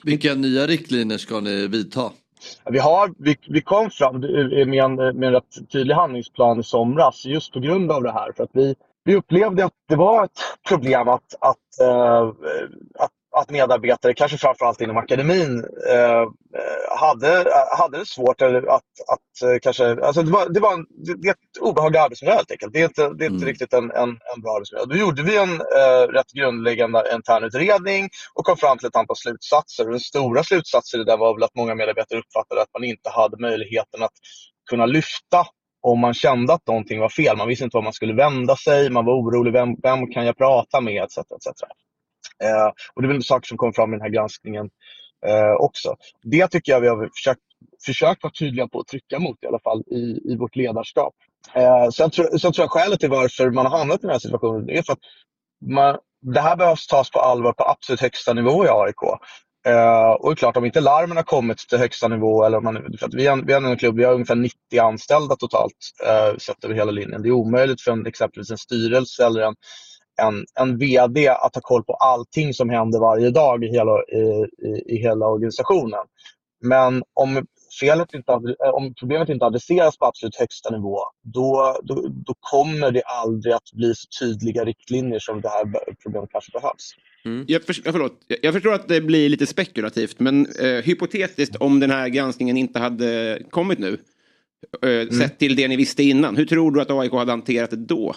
[0.04, 2.12] Vilka nya riktlinjer ska ni vidta?
[2.70, 7.26] Vi, har, vi, vi kom fram med en, med en rätt tydlig handlingsplan i somras
[7.26, 8.32] just på grund av det här.
[8.38, 12.28] För att vi, vi upplevde att det var ett problem att, att, äh,
[13.00, 16.26] att att medarbetare, kanske framförallt inom akademin, eh,
[17.00, 17.46] hade,
[17.78, 19.86] hade det svårt att, att eh, kanske...
[19.86, 20.86] Alltså det, var, det, var en,
[21.22, 22.74] det är ett obehaglig arbetsmiljö helt enkelt.
[22.74, 23.46] Det är inte, det är inte mm.
[23.46, 24.86] riktigt en, en, en, bra arbetsmiljö.
[24.86, 29.86] Då gjorde vi en eh, rätt grundläggande internutredning och kom fram till ett antal slutsatser.
[29.86, 33.38] Den stora slutsatsen i det var väl att många medarbetare uppfattade att man inte hade
[33.38, 34.14] möjligheten att
[34.70, 35.46] kunna lyfta
[35.82, 37.38] om man kände att någonting var fel.
[37.38, 39.54] Man visste inte var man skulle vända sig, man var orolig.
[39.54, 41.04] Vem, vem kan jag prata med?
[41.04, 41.64] Etc, etc.
[42.44, 44.70] Eh, och det är väl saker som kommer fram i den här granskningen
[45.26, 45.96] eh, också.
[46.24, 47.42] Det tycker jag vi har försökt,
[47.86, 51.14] försökt vara tydliga på att trycka mot i alla fall i, i vårt ledarskap.
[51.54, 54.20] Eh, sen, tro, sen tror jag skälet till varför man har hamnat i den här
[54.20, 55.00] situationen är för att
[55.66, 59.04] man, det här behövs tas på allvar på absolut högsta nivå i AIK.
[59.68, 62.58] Uh, eh, och det är klart, om inte larmen har kommit till högsta nivå, eller
[62.58, 65.36] om man, för att vi, är, vi är en klubb, vi har ungefär 90 anställda
[65.36, 67.22] totalt uh, sett över hela linjen.
[67.22, 69.56] Det är omöjligt för en, exempelvis en styrelse eller en,
[70.22, 74.48] en, en VD att ha koll på allting som händer varje dag i hela, i,
[74.68, 76.00] i, i hela organisationen.
[76.62, 77.46] Men om,
[77.80, 78.32] felet inte,
[78.74, 83.72] om problemet inte adresseras på absolut högsta nivå, då, då, då kommer det aldrig att
[83.74, 85.66] bli så tydliga riktlinjer som det här
[86.04, 86.92] problemet kanske behövs.
[87.26, 87.46] Mm.
[87.48, 88.14] Jag, för, förlåt.
[88.42, 92.80] jag förstår att det blir lite spekulativt, men eh, hypotetiskt om den här granskningen inte
[92.80, 93.98] hade kommit nu,
[94.84, 95.12] eh, mm.
[95.12, 98.16] sett till det ni visste innan, hur tror du att AIK hade hanterat det då?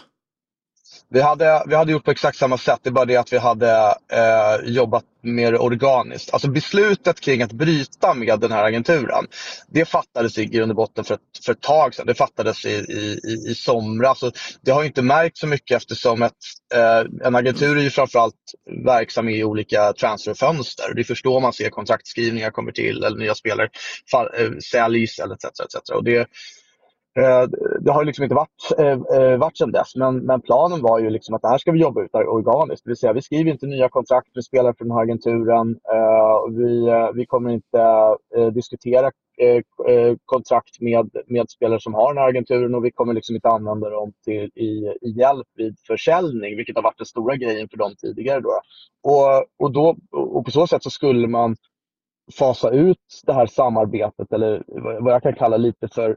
[1.11, 3.39] Vi hade, vi hade gjort på exakt samma sätt, det är bara det att vi
[3.39, 6.33] hade eh, jobbat mer organiskt.
[6.33, 9.27] Alltså beslutet kring att bryta med den här agenturen,
[9.69, 12.07] det fattades i grund och botten för ett, för ett tag sedan.
[12.07, 13.19] Det fattades i, i,
[13.51, 14.25] i somras.
[14.61, 16.33] Det har inte märkt så mycket eftersom ett,
[16.75, 18.35] eh, en agentur är ju framförallt
[18.85, 20.95] verksam i olika transferfönster.
[20.95, 23.69] Det är först då man ser kontraktskrivningar kommer till eller nya spelare
[24.39, 25.45] eh, säljs etc.
[25.45, 25.91] etc.
[25.91, 26.27] Och det, Eh,
[27.19, 27.49] Eh,
[27.81, 31.11] det har liksom inte varit, eh, eh, varit sedan dess, men, men planen var ju
[31.11, 32.85] liksom att det här ska vi jobba ut organiskt.
[32.85, 35.77] Det vill säga, vi skriver inte nya kontrakt med spelare från den här agenturen.
[36.57, 38.17] Vi, vi kommer inte
[38.53, 39.11] diskutera
[40.25, 43.91] kontrakt med, med spelare som har den här agenturen och vi kommer liksom inte använda
[43.91, 47.95] dem till, i, i hjälp vid försäljning, vilket har varit den stora grejen för dem
[48.01, 48.41] tidigare.
[48.41, 48.61] Då.
[49.03, 51.57] Och, och, då, och på så sätt så skulle man
[52.39, 54.63] fasa ut det här samarbetet, eller
[55.01, 56.17] vad jag kan kalla lite för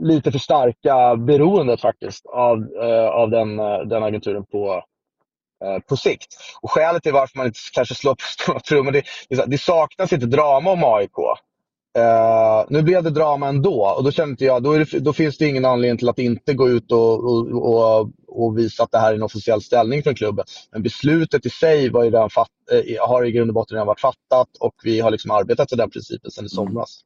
[0.00, 4.82] lite för starka beroendet faktiskt av, eh, av den, eh, den agenturen på,
[5.64, 6.36] eh, på sikt.
[6.60, 9.04] Och skälet till varför man inte kanske slår på stora trummor, det,
[9.46, 11.18] det, saknas inte drama om AIK.
[11.98, 15.48] Uh, nu blev det drama ändå och då kände jag, då, det, då, finns det
[15.48, 19.10] ingen anledning till att inte gå ut och, och, och, och, visa att det här
[19.10, 20.44] är en officiell ställning från klubben.
[20.72, 22.48] Men beslutet i sig var ju redan fatt,
[23.00, 25.90] har i grund och botten redan varit fattat och vi har liksom arbetat till den
[25.90, 27.00] principen sedan i somras.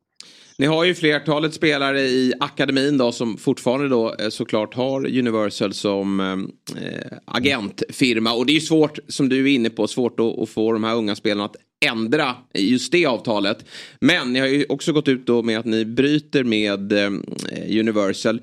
[0.60, 5.74] Ni har ju flertalet spelare i akademin då som fortfarande då eh, såklart har Universal
[5.74, 8.32] som eh, agentfirma.
[8.32, 10.84] Och det är ju svårt, som du är inne på, svårt att, att, få de
[10.84, 13.64] här unga spelarna att ändra just det avtalet.
[14.00, 17.10] Men ni har ju också gått ut då med att ni bryter med eh,
[17.80, 18.40] Universal.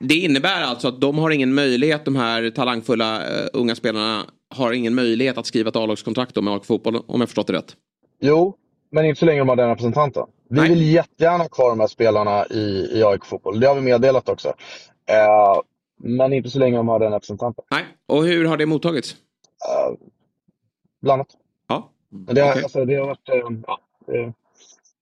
[0.00, 4.24] Det innebär alltså att de har ingen möjlighet, de här talangfulla eh, unga spelarna
[4.54, 7.76] har ingen möjlighet att skriva ett A-lagskontrakt med AIK Fotboll om jag förstått det rätt?
[8.20, 8.54] Jo,
[8.92, 10.22] men inte så länge de har den representanten.
[10.48, 10.68] Vi Nej.
[10.68, 13.60] vill jättegärna ha kvar de här spelarna i, i AIK Fotboll.
[13.60, 14.48] Det har vi meddelat också.
[14.48, 15.60] Uh,
[15.96, 17.64] men inte så länge de har den representanten.
[17.70, 19.12] Nej, och hur har det mottagits?
[19.12, 19.96] Uh,
[21.02, 21.28] blandat.
[21.68, 22.62] Ja, det, har, okay.
[22.62, 23.28] alltså, det har varit...
[23.28, 24.32] Uh, ja, det,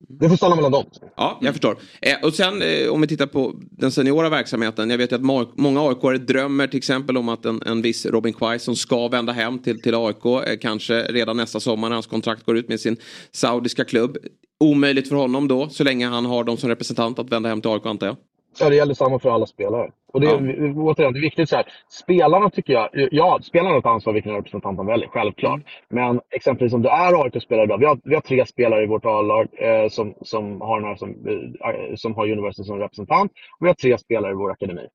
[0.08, 0.84] det får stanna mellan dem.
[1.16, 1.78] Ja, jag förstår.
[2.02, 4.90] Eh, och sen eh, om vi tittar på den seniora verksamheten.
[4.90, 8.32] Jag vet ju att många aik drömmer till exempel om att en, en viss Robin
[8.32, 10.24] Quaison ska vända hem till, till AIK.
[10.24, 12.96] Eh, kanske redan nästa sommar när hans kontrakt går ut med sin
[13.32, 14.16] saudiska klubb.
[14.60, 17.70] Omöjligt för honom då, så länge han har dem som representant att vända hem till
[17.70, 18.16] AIK antar jag.
[18.60, 19.90] Ja, det gäller samma för alla spelare.
[20.12, 20.36] Och det, ja.
[20.76, 21.66] återigen, det är viktigt så här.
[21.89, 25.60] Spelarna tycker jag, ja, spelarna har ett ansvar vilken representant de väljer, självklart.
[25.90, 26.12] Mm.
[26.14, 29.05] Men exempelvis om du är AIK-spelare idag, vi har, vi har tre spelare i vårt
[29.05, 33.32] A-lag eh, som, som, har här som, eh, som har University som representant.
[33.59, 34.86] Och vi har tre spelare i vår akademi.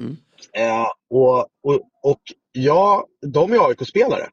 [0.00, 0.16] Mm.
[0.52, 2.20] Eh, och, och, och
[2.52, 4.26] ja, de är AIK-spelare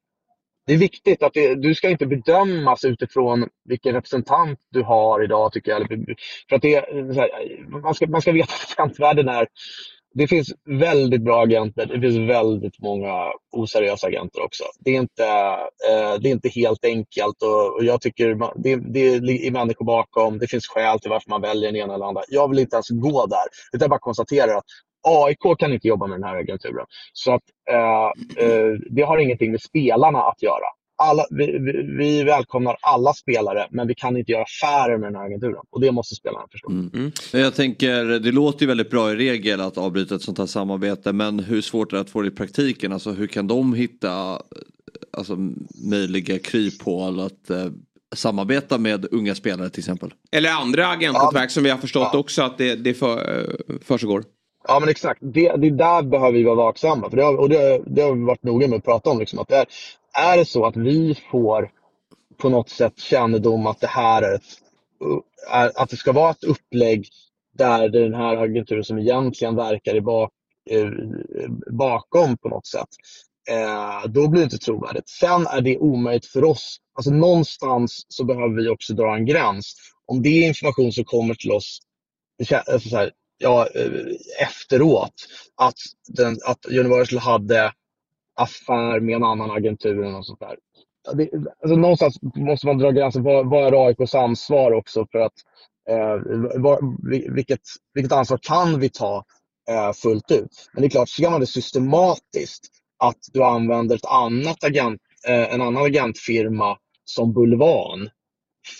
[0.67, 5.51] det är viktigt att det, du ska inte bedömas utifrån vilken representant du har idag
[5.53, 5.87] tycker jag.
[6.49, 6.75] För att det,
[7.15, 9.47] här, man, ska, man ska veta att agentvärlden är
[10.13, 11.85] det finns väldigt bra agenter.
[11.85, 14.63] Det finns väldigt många oseriösa agenter också.
[14.79, 15.25] Det är inte,
[15.89, 20.39] eh, det är inte helt enkelt och, och jag tycker det, det är människor bakom.
[20.39, 22.21] Det finns skäl till varför man väljer den ena eller andra.
[22.27, 23.45] Jag vill inte ens gå där.
[23.73, 24.65] Utan jag bara konstaterar att
[25.03, 26.85] AIK kan inte jobba med den här agenturen.
[27.13, 30.65] Så att, eh, eh, det har ingenting med spelarna att göra.
[30.95, 35.15] Alla, vi, vi, vi, välkomnar alla spelare, men vi kan inte göra affärer med den
[35.15, 35.63] här agenturen.
[35.69, 36.69] Och det måste spelarna förstå.
[36.69, 36.91] Mm.
[36.93, 37.11] Mm.
[37.31, 41.13] Jag tänker, det låter ju väldigt bra i regel att avbryta ett sånt här samarbete,
[41.13, 42.93] men hur svårt är det att få det i praktiken?
[42.93, 44.41] Alltså hur kan de hitta
[45.17, 45.35] alltså,
[45.89, 47.65] möjliga kryphål att eh,
[48.15, 50.13] samarbeta med unga spelare till exempel?
[50.31, 51.49] Eller andra agentnätverk ja.
[51.49, 52.19] som vi har förstått ja.
[52.19, 54.23] också att det, det för, eh, försiggår.
[54.67, 57.09] Ja men exakt, det, det där behöver vi vara vaksamma.
[57.09, 59.19] För det har, och det, det har vi varit noga med att prata om.
[59.19, 59.65] Liksom, att det är,
[60.13, 61.71] är det så att vi får
[62.37, 64.43] på något sätt kännedom att det här är, ett,
[65.51, 67.07] är att det ska vara ett upplägg
[67.57, 70.31] där det är den här agenturen som egentligen verkar i bak,
[70.69, 70.89] eh,
[71.71, 72.89] bakom på något sätt.
[73.49, 75.09] Eh, då blir det inte trovärdigt.
[75.09, 76.77] Sen är det omöjligt för oss.
[76.93, 79.75] Alltså någonstans så behöver vi också dra en gräns.
[80.05, 81.79] Om det är information som kommer till oss
[82.49, 83.11] alltså så här,
[83.41, 83.91] ja, eh,
[84.47, 85.13] efteråt
[85.55, 85.77] att,
[86.07, 87.73] den, att Universal hade
[88.35, 90.57] affär med en annan agentur och sånt där.
[91.13, 91.29] Det,
[91.63, 93.23] alltså någonstans måste man dra gränsen.
[93.23, 95.33] Vad, vad är AIKs ansvar också för att
[95.89, 96.17] eh,
[96.61, 96.79] vad,
[97.35, 97.61] vilket,
[97.93, 99.25] vilket ansvar kan vi ta
[99.69, 100.69] eh, fullt ut?
[100.73, 105.53] Men det är klart, ser man det systematiskt att du använder ett annat agent, eh,
[105.53, 108.09] en annan agentfirma som bulvan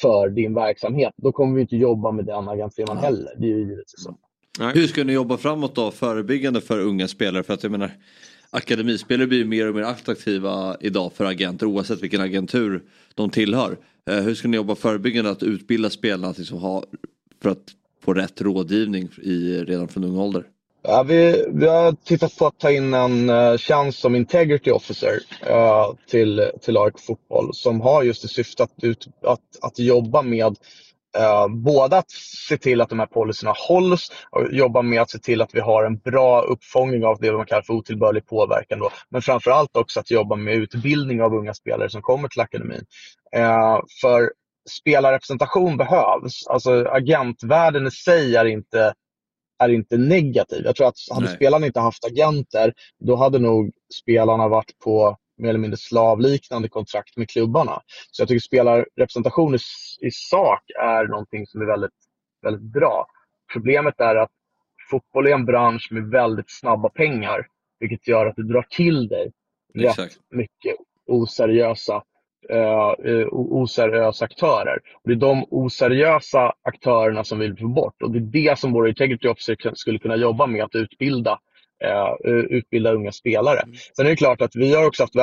[0.01, 3.33] för din verksamhet, då kommer vi inte jobba med den agentfirman heller.
[3.37, 4.17] Det är ju givetvis så.
[4.59, 7.43] Hur ska ni jobba framåt då förebyggande för unga spelare?
[7.43, 7.91] För att jag menar
[8.49, 12.83] akademispelare blir mer och mer attraktiva idag för agenter oavsett vilken agentur
[13.15, 13.77] de tillhör.
[14.09, 16.83] Eh, hur ska ni jobba förebyggande att utbilda spelarna liksom ha,
[17.41, 17.63] för att
[18.03, 20.43] få rätt rådgivning i, redan från ung ålder?
[20.83, 25.19] Ja, vi, vi har tittat på att ta in en uh, tjänst som Integrity Officer
[25.49, 30.21] uh, till, till AIK Fotboll som har just i syfte att, ut, att, att jobba
[30.21, 30.55] med
[31.19, 32.11] Uh, både att
[32.47, 35.59] se till att de här policyerna hålls och jobba med att se till att vi
[35.59, 38.79] har en bra uppfångning av det man kallar för otillbörlig påverkan.
[38.79, 38.89] Då.
[39.09, 42.85] Men framförallt också att jobba med utbildning av unga spelare som kommer till akademin.
[43.37, 44.31] Uh, för
[44.69, 46.47] spelarrepresentation behövs.
[46.47, 48.93] Alltså agentvärlden i sig är inte,
[49.63, 50.61] är inte negativ.
[50.65, 51.35] Jag tror att hade Nej.
[51.35, 53.71] spelarna inte haft agenter, då hade nog
[54.01, 57.81] spelarna varit på mer eller mindre slavliknande kontrakt med klubbarna.
[58.11, 59.59] Så jag tycker spelarrepresentation i,
[60.01, 61.91] i sak är någonting som är väldigt,
[62.41, 63.07] väldigt bra.
[63.53, 64.31] Problemet är att
[64.89, 67.47] fotboll är en bransch med väldigt snabba pengar,
[67.79, 69.31] vilket gör att du drar till dig
[69.73, 70.75] rätt mycket
[71.07, 72.03] oseriösa
[72.49, 74.79] eh, oseriösa aktörer.
[75.03, 78.59] Och det är de oseriösa aktörerna som vi vill få bort och det är det
[78.59, 81.39] som vår integrity officer skulle kunna jobba med, att utbilda
[82.49, 83.59] utbilda unga spelare.
[83.59, 83.75] Mm.
[83.95, 85.13] Sen är det klart att vi har också haft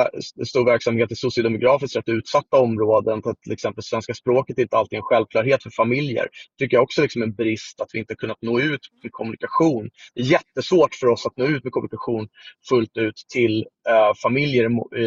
[0.47, 3.21] stor verksamhet i sociodemografiskt rätt utsatta områden.
[3.43, 6.23] Till exempel svenska språket är inte alltid en självklarhet för familjer.
[6.23, 9.11] Det tycker jag också liksom är en brist att vi inte kunnat nå ut med
[9.11, 9.89] kommunikation.
[10.15, 12.27] Det är jättesvårt för oss att nå ut med kommunikation
[12.69, 15.03] fullt ut till äh, familjer i,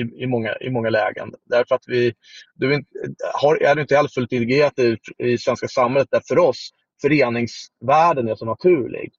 [0.00, 1.34] i, i, många, i många lägen.
[1.50, 2.12] Därför att vi
[2.54, 2.84] du är,
[3.34, 6.70] har, är inte heller fullt integrerat i, i svenska samhället där för oss
[7.02, 9.12] föreningsvärlden är så naturlig.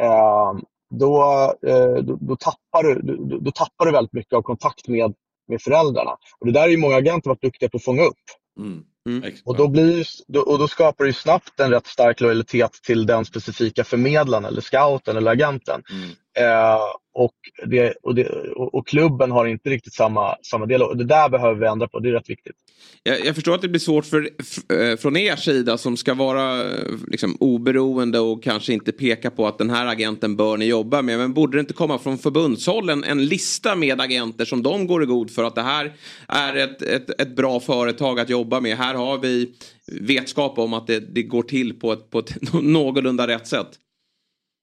[0.00, 0.60] Uh,
[0.90, 1.22] då,
[1.66, 5.14] eh, då, då, tappar du, då, då, tappar du väldigt mycket av kontakt med,
[5.48, 6.10] med föräldrarna.
[6.40, 8.14] Och det där är ju många agenter varit duktiga på att fånga upp.
[8.58, 8.82] Mm.
[9.08, 9.32] Mm.
[9.44, 10.06] Och, då blir,
[10.46, 15.16] och då skapar du snabbt en rätt stark lojalitet till den specifika förmedlaren eller scouten
[15.16, 15.82] eller agenten.
[15.90, 16.10] Mm.
[16.38, 16.80] Eh,
[17.14, 17.34] och,
[17.66, 20.82] det, och, det, och, klubben har inte riktigt samma, samma del.
[20.82, 22.56] Och det där behöver vi ändra på, det är rätt viktigt.
[23.02, 24.28] Jag, jag förstår att det blir svårt för,
[24.72, 26.68] eh, från er sida som ska vara eh,
[27.08, 31.18] liksom, oberoende och kanske inte peka på att den här agenten bör ni jobba med.
[31.18, 35.02] Men borde det inte komma från förbundshåll en, en lista med agenter som de går
[35.02, 35.92] i god för att det här
[36.28, 38.76] är ett, ett, ett bra företag att jobba med.
[38.76, 39.54] Här har vi
[40.00, 43.78] vetskap om att det, det går till på ett, på ett någorlunda rätt sätt.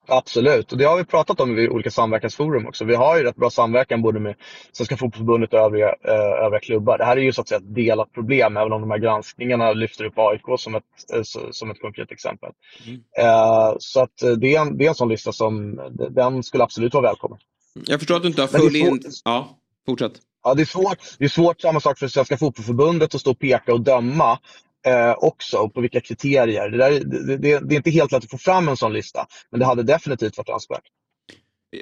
[0.10, 2.86] Absolut, och det har vi pratat om i olika samverkansforum också.
[2.86, 4.36] Vi har ju rätt bra samverkan både med
[4.72, 6.98] Svenska Fotbollförbundet och övriga, eh, övriga klubbar.
[6.98, 9.74] Det här är ju så att säga ett delat problem, även om de här granskningarna
[9.74, 11.22] lyfter upp AIK som ett, eh,
[11.52, 12.50] som ett konkret exempel.
[12.88, 13.02] Mm.
[13.18, 16.64] Eh, så att eh, det är, en, det är en sån lista som, den skulle
[16.64, 17.40] absolut vara välkommen.
[17.86, 19.02] Jag förstår att du inte har full in...
[19.26, 20.14] Ja, fortsätt.
[20.44, 20.98] Ja, det är svårt.
[21.20, 24.40] Det är svårt, samma sak för Svenska Fotbollförbundet att stå och peka och döma
[24.88, 26.69] eh, också och på vilka kriterier.
[26.69, 29.27] Det, där, det, det, det, är inte helt lätt att få fram en sån lista,
[29.51, 30.84] men det hade definitivt varit önskvärt.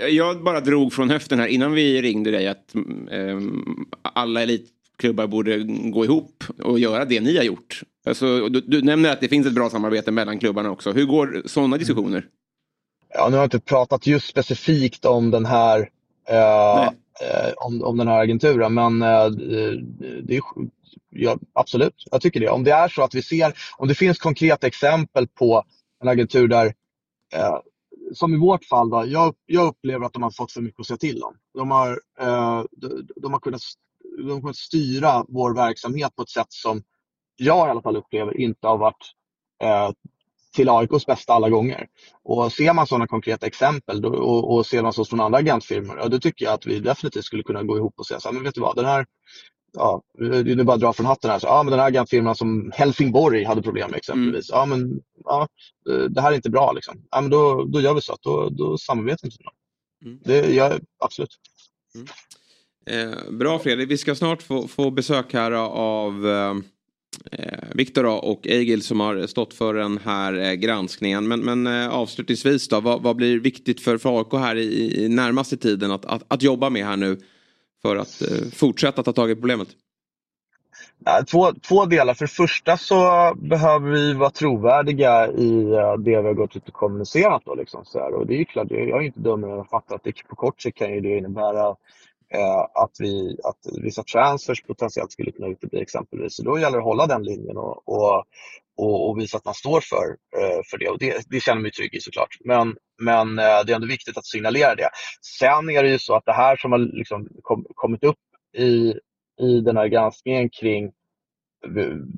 [0.10, 2.76] Jag bara drog från höften här innan vi ringde dig att
[3.11, 3.40] eh,
[4.02, 5.57] alla elitklubbar borde
[5.91, 7.82] gå ihop och göra det ni har gjort.
[8.06, 10.91] Alltså, du, du nämner att det finns ett bra samarbete mellan klubbarna också.
[10.91, 12.26] Hur går sådana diskussioner?
[13.14, 15.90] Ja, nu har jag inte pratat just specifikt om den här
[16.30, 19.30] eh, eh om, om den här agenturen, men eh,
[20.24, 20.42] det är
[21.16, 22.50] ja, absolut, jag tycker det.
[22.50, 25.64] Om det är så att vi ser, om det finns konkreta exempel på
[26.02, 26.66] en agentur där,
[27.34, 27.58] eh,
[28.14, 30.88] som i vårt fall, då, jag, jag, upplever att de har fått för mycket att
[30.88, 31.38] säga till om.
[31.54, 33.62] De har, eh, de, de, har kunnat,
[34.18, 36.84] de har kunnat styra vår verksamhet på ett sätt som
[37.36, 39.12] jag i alla fall upplever inte har varit
[39.64, 39.92] eh,
[40.56, 41.88] till AIKs bästa alla gånger.
[42.23, 45.98] Och ser man sådana konkreta exempel då, och, och ser man så från andra agentfirmor,
[45.99, 48.34] ja, då tycker jag att vi definitivt skulle kunna gå ihop och säga så här,
[48.34, 49.06] men vet du vad, den här,
[49.73, 51.40] ja, är bara att dra från hatten här.
[51.40, 54.52] Så, ja, men den här agentfirman som Helsingborg hade problem med exempelvis.
[54.52, 54.60] Mm.
[54.60, 55.48] Ja, men ja,
[56.10, 56.72] det här är inte bra.
[56.72, 57.02] Liksom.
[57.11, 58.15] Ja, men då, då gör vi så.
[58.22, 60.19] Då, då samarbetar vi mm.
[60.23, 61.36] Det gör absolut.
[61.95, 62.07] Mm.
[62.88, 66.53] Eh, bra Fredrik, vi ska snart få, få besök här av eh,
[67.32, 71.28] Eh, Viktor och Egil som har stått för den här eh, granskningen.
[71.28, 75.10] Men, men eh, avslutningsvis då, vad, vad, blir viktigt för, för AIK här i, i
[75.10, 77.18] närmaste tiden att, att, att jobba med här nu
[77.82, 79.68] för att eh, fortsätta ta tag i problemet?
[81.32, 82.14] Två, två delar.
[82.14, 86.68] För det första så behöver vi vara trovärdiga i eh, det vi har gått ut
[86.68, 87.42] och kommunicerat.
[87.46, 88.14] Då, liksom, så här.
[88.14, 90.78] Och det är klart, jag är inte dum att fatta att det på kort sikt
[90.78, 91.76] kan ju det innebära
[92.36, 96.36] Eh, att, vi, att vissa transfers potentiellt skulle kunna utebli exempelvis.
[96.36, 98.24] Så då gäller det att hålla den linjen och, och,
[98.78, 100.06] och, och visa att man står för,
[100.41, 100.90] eh, för det.
[100.90, 102.38] Och det, det känner mig trygg i såklart.
[102.45, 104.90] Men, men eh, det är ändå viktigt att signalera det.
[105.40, 108.20] Sen är det ju så att det här som har liksom kom, kommit upp
[108.57, 108.94] i,
[109.41, 110.91] i den här granskningen kring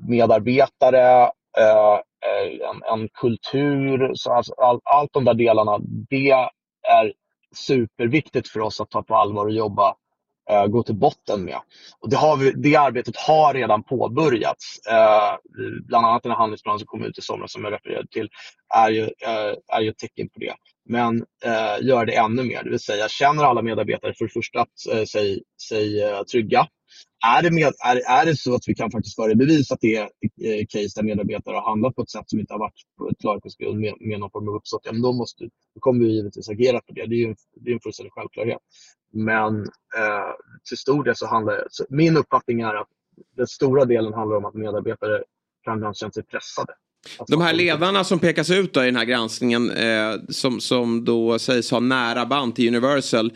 [0.08, 1.22] medarbetare,
[1.58, 5.78] eh, eh en, en, kultur, så alltså all, allt de där delarna,
[6.10, 6.30] det
[6.88, 7.12] är
[7.54, 9.94] superviktigt för oss att ta på allvar och jobba
[10.50, 11.58] eh, gå till botten med.
[12.00, 14.86] Och det, har vi, det arbetet har redan påbörjats.
[14.86, 15.34] Eh,
[15.86, 18.28] bland annat den här handlingsplanen som kom ut i somras som jag refererade till
[18.74, 20.54] är ju, eh, är ju ett tecken på det.
[20.88, 24.60] Men eh, gör det ännu mer, det vill säga känner alla medarbetare för det första
[24.60, 26.66] att, eh, sig, sig eh, trygga.
[27.26, 29.80] Är det, med, är, är det så att vi kan faktiskt föra i bevis att
[29.80, 32.82] det är eh, case där medarbetare har handlat på ett sätt som inte har varit
[32.98, 36.12] på ett klarhetsgrund med, med någon form av uppsåt, ja, då, måste, då kommer vi
[36.12, 37.06] givetvis agera på det.
[37.06, 38.58] Det är ju en, det är en fullständig självklarhet.
[39.12, 39.62] Men
[39.98, 40.30] eh,
[40.68, 42.88] till stor del så handlar det, min uppfattning är att
[43.36, 45.22] den stora delen handlar om att medarbetare
[45.64, 46.72] kan ha känt sig pressade.
[47.28, 51.70] De här ledarna som pekas ut i den här granskningen eh, som, som då sägs
[51.70, 53.32] ha nära band till Universal.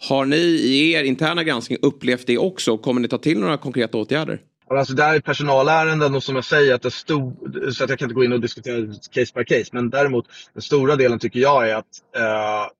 [0.00, 2.78] Har ni i er interna granskning upplevt det också?
[2.78, 4.40] Kommer ni ta till några konkreta åtgärder?
[4.70, 7.32] Alltså det här är personalärenden och som jag säger att det stor,
[7.70, 9.70] så att jag kan inte gå in och diskutera case by case.
[9.72, 11.86] Men däremot den stora delen tycker jag är att
[12.16, 12.70] eh,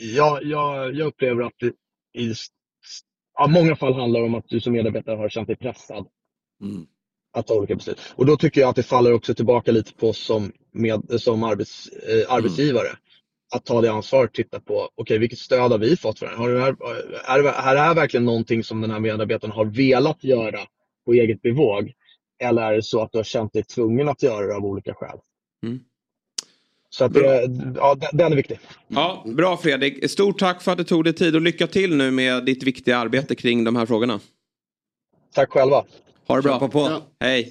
[0.00, 1.72] jag, jag, jag upplever att det,
[2.20, 2.34] i
[3.38, 6.06] ja, många fall handlar om att du som medarbetare har känt dig pressad
[7.32, 8.00] att ta olika beslut.
[8.16, 11.42] Och då tycker jag att det faller också tillbaka lite på oss som, med, som
[11.42, 12.88] arbets, eh, arbetsgivare.
[13.54, 16.38] Att ta det ansvaret, titta på, okej vilket stöd har vi fått för det här?
[16.38, 16.76] Har det här?
[17.38, 20.58] Är det här är verkligen någonting som den här medarbetaren har velat göra
[21.06, 21.92] på eget bevåg?
[22.42, 24.94] Eller är det så att du har känt dig tvungen att göra det av olika
[24.94, 25.18] skäl?
[25.66, 25.80] Mm.
[26.90, 28.58] Så att det, ja, den- den är viktig.
[28.88, 30.10] Ja, bra Fredrik.
[30.10, 32.98] Stort tack för att du tog dig tid och lycka till nu med ditt viktiga
[32.98, 34.20] arbete kring de här frågorna.
[35.34, 35.84] Tack själva.
[36.26, 36.52] Ha det bra.
[36.60, 37.02] Kämpa på.
[37.20, 37.50] Hej.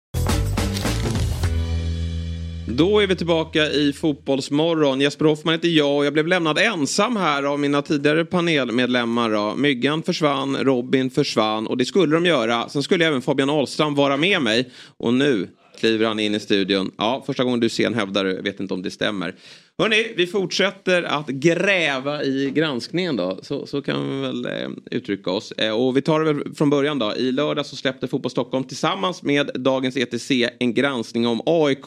[2.67, 5.01] Då är vi tillbaka i Fotbollsmorgon.
[5.01, 9.29] Jesper Hoffman heter jag och jag blev lämnad ensam här av mina tidigare panelmedlemmar.
[9.29, 9.55] Då.
[9.55, 12.69] Myggan försvann, Robin försvann och det skulle de göra.
[12.69, 15.47] Sen skulle även Fabian Ahlstrand vara med mig och nu
[15.79, 16.91] kliver han in i studion.
[16.97, 19.35] Ja, första gången du ser en hävdar du, vet inte om det stämmer.
[19.77, 23.39] Hörni, vi fortsätter att gräva i granskningen då.
[23.41, 25.51] Så, så kan vi väl eh, uttrycka oss.
[25.51, 27.15] Eh, och vi tar det väl från början då.
[27.15, 31.85] I lördag så släppte Fotboll Stockholm tillsammans med Dagens ETC en granskning om AIK.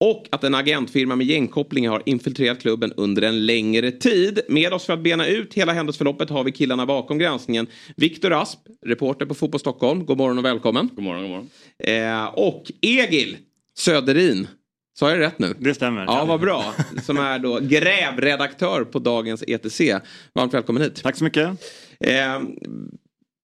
[0.00, 4.40] Och att en agentfirma med gängkopplingar har infiltrerat klubben under en längre tid.
[4.48, 7.66] Med oss för att bena ut hela händelseförloppet har vi killarna bakom granskningen.
[7.96, 10.06] Viktor Asp, reporter på Fotboll Stockholm.
[10.06, 10.88] God morgon och välkommen.
[10.92, 11.50] God morgon, god morgon.
[11.84, 13.36] Eh, och Egil
[13.78, 14.48] Söderin.
[14.98, 15.54] Sa jag rätt nu?
[15.58, 16.04] Det stämmer.
[16.04, 16.74] Ja, vad bra.
[17.02, 19.80] Som är då grävredaktör på dagens ETC.
[20.34, 21.02] Varmt välkommen hit.
[21.02, 21.48] Tack så mycket.
[22.00, 22.40] Eh,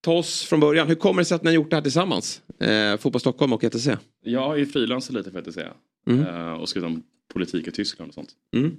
[0.04, 0.88] ta oss från början.
[0.88, 2.42] Hur kommer det sig att ni har gjort det här tillsammans?
[2.60, 3.88] Eh, Fotboll Stockholm och ETC.
[4.24, 5.72] Jag har ju frilansat lite för att säga.
[6.06, 6.26] Mm.
[6.26, 7.02] Eh, och skrivit om
[7.32, 8.30] politik i Tyskland och sånt.
[8.56, 8.70] Mm.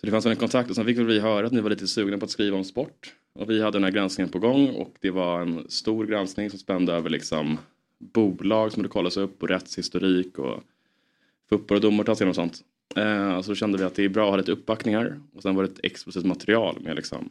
[0.00, 1.86] Så det fanns en kontakt och sen fick väl vi höra att ni var lite
[1.86, 3.14] sugna på att skriva om sport.
[3.34, 6.58] Och vi hade den här granskningen på gång och det var en stor granskning som
[6.58, 7.58] spände över liksom
[7.98, 10.62] bolag som det kollas upp och rättshistorik och
[11.48, 12.60] fotboll och domartast och sånt.
[12.96, 15.54] Eh, så då kände vi att det är bra att ha lite uppbackningar och sen
[15.54, 17.30] var det ett explosivt material med liksom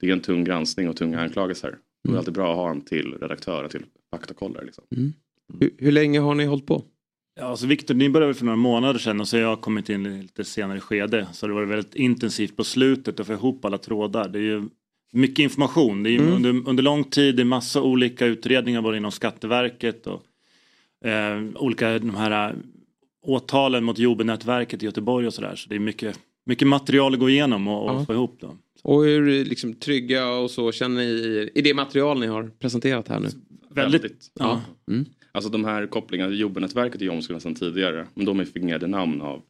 [0.00, 1.78] det är en tung granskning och tunga anklagelser.
[2.04, 4.64] Det är alltid bra att ha en till redaktör, en till faktakollare.
[4.64, 4.84] Liksom.
[5.60, 6.84] Hur, hur länge har ni hållit på?
[7.40, 10.06] Ja, alltså Viktor, ni började för några månader sedan och så har jag kommit in
[10.06, 11.26] i lite senare skede.
[11.32, 14.28] Så det var väldigt intensivt på slutet att få ihop alla trådar.
[14.28, 14.62] Det är ju
[15.12, 16.02] mycket information.
[16.02, 16.32] Det är ju Mm.
[16.34, 20.22] under, under lång tid, det är massa olika utredningar både inom Skatteverket och
[21.08, 22.56] eh, olika de här eh,
[23.22, 25.56] åtalen mot Jobenätverket i Göteborg och sådär.
[25.56, 28.04] Så det är mycket, mycket material att gå igenom och, och Ja.
[28.04, 28.36] få ihop.
[28.40, 28.56] Då.
[28.82, 33.08] Och hur liksom, trygga och så känner ni i, i det material ni har presenterat
[33.08, 33.28] här nu?
[33.74, 34.60] Väldigt, Ja.
[34.90, 35.04] Mm.
[35.32, 38.06] Alltså de här kopplingarna, Jobbnätverket är ju omskrivna sedan tidigare.
[38.14, 39.42] Men de är fingerade namn av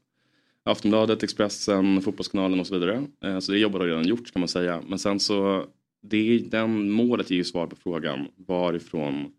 [0.62, 3.06] Aftonbladet, Expressen, Fotbollskanalen och så vidare.
[3.24, 4.82] Eh, Så det jobbet har redan gjorts kan man säga.
[4.88, 5.64] Men sen så,
[6.02, 9.32] det är, den målet ger ju svar på frågan varifrån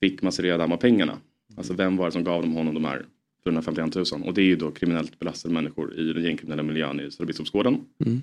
[0.00, 1.18] fick Masireda Damma pengarna?
[1.56, 3.06] Alltså vem var det som gav dem honom de här
[3.44, 4.04] 451 000?
[4.24, 7.74] Och det är ju då kriminellt belastade människor i den gängkriminella miljön i Södra Biskopsgården.
[8.06, 8.22] Mm.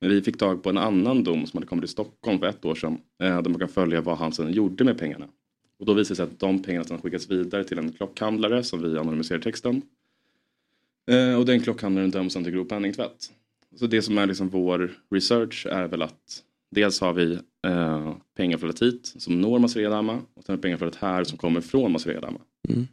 [0.00, 2.64] Men vi fick tag på en annan dom som hade kommit till Stockholm för ett
[2.64, 2.98] år sedan.
[3.22, 5.28] Eh, där man kan följa vad han sedan gjorde med pengarna.
[5.78, 8.82] Och då visade det sig att de pengarna sedan skickats vidare till en klockhandlare som
[8.82, 9.82] vi anonymiserar texten.
[11.10, 13.32] Eh, och den klockhandlaren döms sedan till grov penningtvätt.
[13.76, 18.82] Så det som är liksom vår research är väl att dels har vi eh, pengaflödet
[18.82, 22.40] hit som når Masredama och sen pengaflödet här som kommer från Masredama.
[22.68, 22.86] Mm.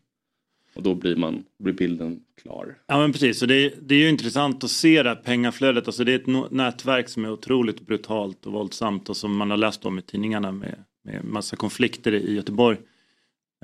[0.75, 2.77] Och då blir, man, blir bilden klar.
[2.87, 5.87] Ja men precis, så det, är- det är ju intressant att se det här pengaflödet.
[5.87, 9.57] Alltså det är ett nätverk som är otroligt brutalt och våldsamt och som man har
[9.57, 12.77] läst om i tidningarna med, med massa konflikter i Göteborg.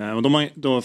[0.01, 0.81] Eh, och de har då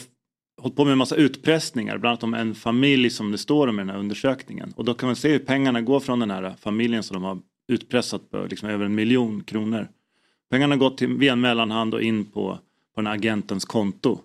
[0.62, 3.78] hållit på med en massa utpressningar, bland annat om en familj som det står om
[3.78, 4.72] i den här undersökningen.
[4.76, 7.38] Och då kan man se hur pengarna går från den här familjen som de har
[7.68, 9.88] utpressat på liksom över en miljon kronor.
[10.50, 12.58] Pengarna har gått till, via en mellanhand och in på,
[12.94, 14.20] på den här agentens konto.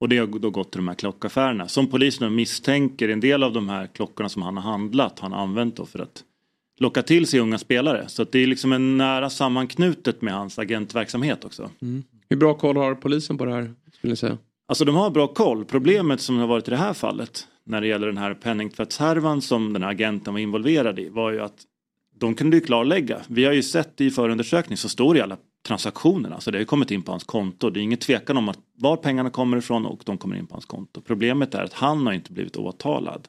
[0.00, 1.68] Och det har då gått till de här klockaffärerna.
[1.68, 5.40] Som polisen misstänker en del av de här klockorna som han har handlat har han
[5.40, 6.24] använt då för att
[6.78, 8.08] locka till sig unga spelare.
[8.08, 11.70] Så att det är liksom en nära sammanknutet med hans agentverksamhet också.
[12.28, 13.74] Hur bra koll har polisen på det här?
[13.92, 14.38] Skulle ni säga?
[14.68, 15.64] Alltså de har bra koll.
[15.64, 19.72] Problemet som har varit i det här fallet när det gäller den här penningtvättshärvan som
[19.72, 21.64] den här agenten var involverad i var ju att
[22.18, 23.20] de kunde ju klarlägga.
[23.28, 25.36] Vi har ju sett i förundersökning så står det i alla
[25.66, 26.40] transaktionerna.
[26.40, 27.70] Så det har ju kommit in på hans konto.
[27.70, 30.54] Det är ingen tvekan om att var pengarna kommer ifrån och de kommer in på
[30.54, 31.00] hans konto.
[31.00, 33.28] Problemet är att han har inte blivit åtalad.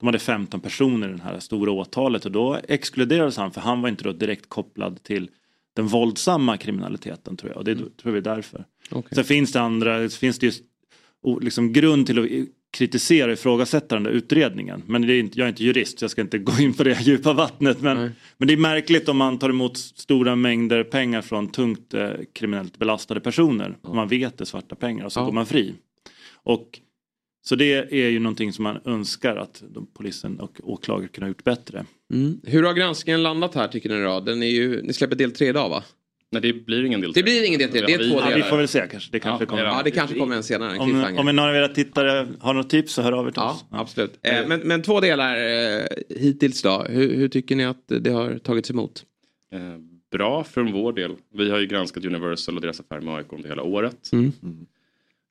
[0.00, 3.82] De hade 15 personer i det här stora åtalet och då exkluderades han för han
[3.82, 5.30] var inte då direkt kopplad till
[5.76, 7.58] den våldsamma kriminaliteten tror jag.
[7.58, 7.90] Och det mm.
[8.02, 8.64] tror vi är därför.
[8.90, 9.14] Okay.
[9.14, 10.62] Sen finns det andra, finns det just
[11.40, 14.82] liksom grund till att kritisera och ifrågasätta den där utredningen.
[14.86, 16.84] Men det är inte, jag är inte jurist så jag ska inte gå in på
[16.84, 17.80] det djupa vattnet.
[17.80, 22.10] Men, men det är märkligt om man tar emot stora mängder pengar från tungt eh,
[22.32, 23.76] kriminellt belastade personer.
[23.82, 23.94] Ja.
[23.94, 25.24] man vet det är svarta pengar och så ja.
[25.24, 25.74] går man fri.
[26.32, 26.80] Och
[27.48, 29.62] så det är ju någonting som man önskar att
[29.94, 31.84] polisen och åklagare kunde ha gjort bättre.
[32.12, 32.40] Mm.
[32.44, 34.20] Hur har granskningen landat här tycker ni då?
[34.20, 35.84] Den är ju, ni släpper del tre idag va?
[36.32, 37.20] Nej det blir ingen del tre.
[37.20, 38.30] Det blir ingen del tre, det är två delar.
[38.30, 39.12] Ja, vi får väl se kanske.
[39.12, 39.64] Det kanske ja, kommer.
[39.64, 40.78] Ja det kanske kommer en senare.
[40.78, 43.50] Om, om några av era tittare har något tips så hör av er till ja,
[43.50, 43.64] oss.
[43.70, 44.18] Absolut.
[44.22, 46.86] Eh, men, men två delar eh, hittills då.
[46.88, 49.04] Hur, hur, tycker ni att det har tagits emot?
[49.52, 49.60] Eh,
[50.12, 51.12] bra från vår del.
[51.34, 54.12] Vi har ju granskat Universal och deras affär med AIK under hela året.
[54.12, 54.32] Mm.
[54.42, 54.66] Mm.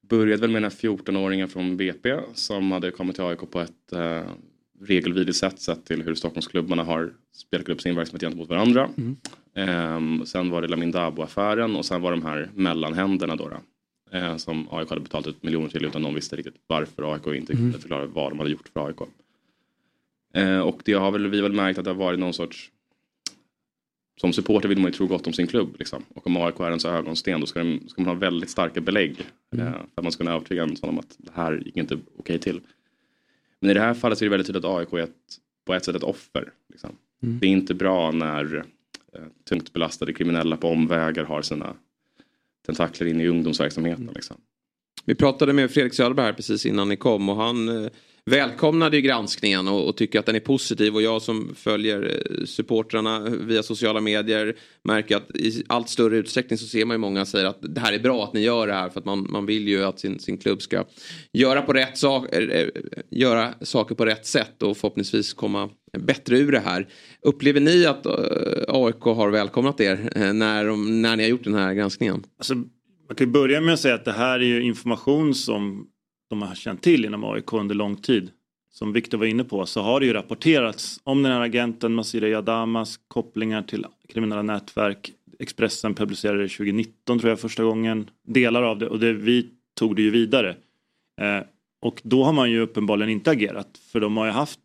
[0.10, 3.94] Började väl med den här 14-åringen från BP som hade kommit till AIK på ett
[3.94, 4.24] eh,
[4.82, 8.90] regelvidrigt sätt sett till hur Stockholmsklubbarna har spelat upp sin verksamhet gentemot varandra.
[8.98, 9.18] Mm.
[9.58, 13.50] Um, sen var det Lamin Dabo-affären och sen var de här mellanhänderna då.
[13.50, 13.58] då
[14.18, 17.54] uh, som AIK hade betalat ut miljoner till utan någon visste riktigt varför AIK inte
[17.54, 17.66] mm.
[17.66, 19.02] kunde förklara vad de hade gjort för AIK.
[20.38, 22.72] Uh, och det har väl vi väl märkt att det har varit någon sorts
[24.22, 25.76] som supporter vill man ju tro gott om sin klubb.
[25.80, 26.04] Liksom.
[26.14, 29.18] Och om AIK är ens ögonsten då ska, de, ska man ha väldigt starka belägg.
[29.54, 29.68] Mm.
[29.68, 31.96] Uh, för att man ska kunna övertyga en sån om att det här gick inte
[31.96, 32.62] okej okay till.
[33.60, 35.74] Men i det här fallet så är det väldigt tydligt att AIK är ett, på
[35.74, 36.52] ett sätt ett offer.
[36.70, 36.96] Liksom.
[37.24, 37.40] Mm.
[37.40, 38.56] Det är inte bra när
[39.14, 41.76] eh, tungt belastade kriminella på omvägar har sina
[42.66, 44.04] tentakler in i ungdomsverksamheten.
[44.04, 44.16] Mm.
[44.16, 44.38] Liksom.
[45.06, 47.92] Vi pratade med Fredrik Söderberg precis innan ni kom och han eh,
[48.26, 52.46] välkomnade ju granskningen och, och, tycker att den är positiv och jag som följer eh,
[52.46, 57.26] supportrarna via sociala medier märker att i allt större utsträckning så ser man ju många
[57.26, 59.46] säga att det här är bra att ni gör det här för att man, man
[59.46, 60.84] vill ju att sin, sin klubb ska
[61.34, 62.68] göra, på rätt sak, äh,
[63.10, 66.88] göra saker på rätt sätt och förhoppningsvis komma bättre ur det här.
[67.22, 68.20] Upplever ni att eh, äh,
[68.68, 72.24] AIK har välkomnat er äh, när, de, när ni har gjort den här granskningen?
[72.38, 72.56] Alltså,
[73.08, 75.88] man kan börja med att säga att det här är ju information som
[76.30, 78.32] de har känt till inom AIK under lång tid.
[78.72, 82.28] Som Viktor var inne på så har det ju rapporterats om den här agenten Masira
[82.28, 85.12] Yadamas kopplingar till kriminella nätverk.
[85.40, 88.10] Expressen publicerade det 2019 tror jag första gången.
[88.28, 90.56] Delar av det och det, vi tog det ju vidare.
[91.22, 91.44] Eh,
[91.82, 94.60] och då har man ju uppenbarligen inte agerat för de har ju haft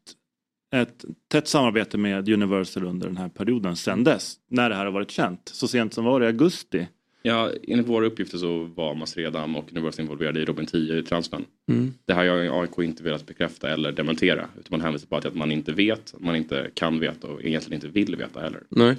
[0.74, 4.36] ett tätt samarbete med Universal under den här perioden sedan dess.
[4.48, 5.48] När det här har varit känt.
[5.48, 6.88] Så sent som var det i augusti
[7.22, 11.44] Ja, enligt våra uppgifter så var Masredam och Universal involverade i Robin 10 transfern.
[11.68, 11.94] Mm.
[12.04, 14.48] Det här har AIK inte velat bekräfta eller dementera.
[14.58, 17.74] Utan man hänvisar bara till att man inte vet, man inte kan veta och egentligen
[17.74, 18.62] inte vill veta heller.
[18.68, 18.90] Nej.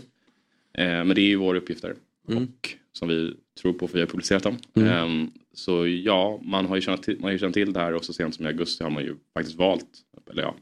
[0.73, 1.95] Eh, men det är ju våra uppgifter.
[2.29, 2.43] Mm.
[2.43, 4.57] Och som vi tror på för vi har publicerat dem.
[4.73, 5.21] Mm.
[5.21, 7.93] Eh, så ja, man har, ju känt till, man har ju känt till det här
[7.93, 9.87] och så sent som i augusti har man ju faktiskt valt,
[10.31, 10.55] eller ja,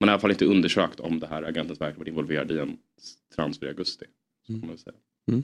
[0.00, 2.58] man har i alla fall inte undersökt om det här agentens verk varit involverad i
[2.58, 2.76] en
[3.36, 4.04] transfer i augusti.
[4.46, 4.60] Så mm.
[4.60, 4.96] kan man säga.
[5.28, 5.42] Mm.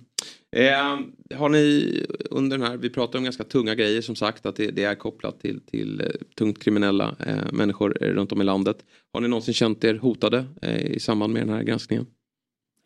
[0.56, 4.56] Eh, har ni under den här, vi pratar om ganska tunga grejer som sagt att
[4.56, 8.84] det, det är kopplat till, till uh, tungt kriminella uh, människor runt om i landet.
[9.12, 12.06] Har ni någonsin känt er hotade uh, i samband med den här granskningen?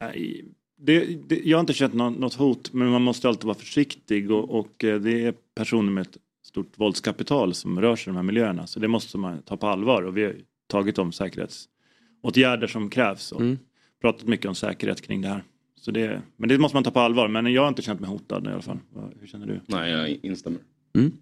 [0.01, 0.45] Nej,
[0.79, 4.31] det, det, jag har inte känt något, något, hot men man måste alltid vara försiktig
[4.31, 6.17] och, och det är personer med ett
[6.47, 9.67] stort våldskapital som rör sig i de här miljöerna så det måste man ta på
[9.67, 10.35] allvar och vi har
[10.67, 13.59] tagit de säkerhetsåtgärder som krävs och mm.
[14.01, 15.45] pratat mycket om säkerhet kring det här.
[15.81, 17.29] Så det, men det måste man ta på allvar.
[17.29, 18.79] Men jag har inte känt mig hotad i alla fall.
[19.21, 19.61] Hur känner du?
[19.67, 20.61] Nej, jag instämmer.
[20.97, 21.13] Mm.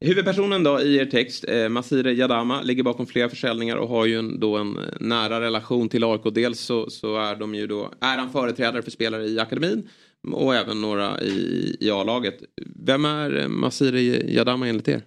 [0.00, 4.18] Huvudpersonen då i er text, eh, Masire Jadama, ligger bakom flera försäljningar och har ju
[4.18, 6.34] en, då en nära relation till AIK.
[6.34, 9.88] Dels så, så är, de ju då, är han företrädare för spelare i akademin
[10.32, 12.42] och även några i, i A-laget.
[12.86, 14.00] Vem är Masire
[14.32, 15.02] Jadama enligt er?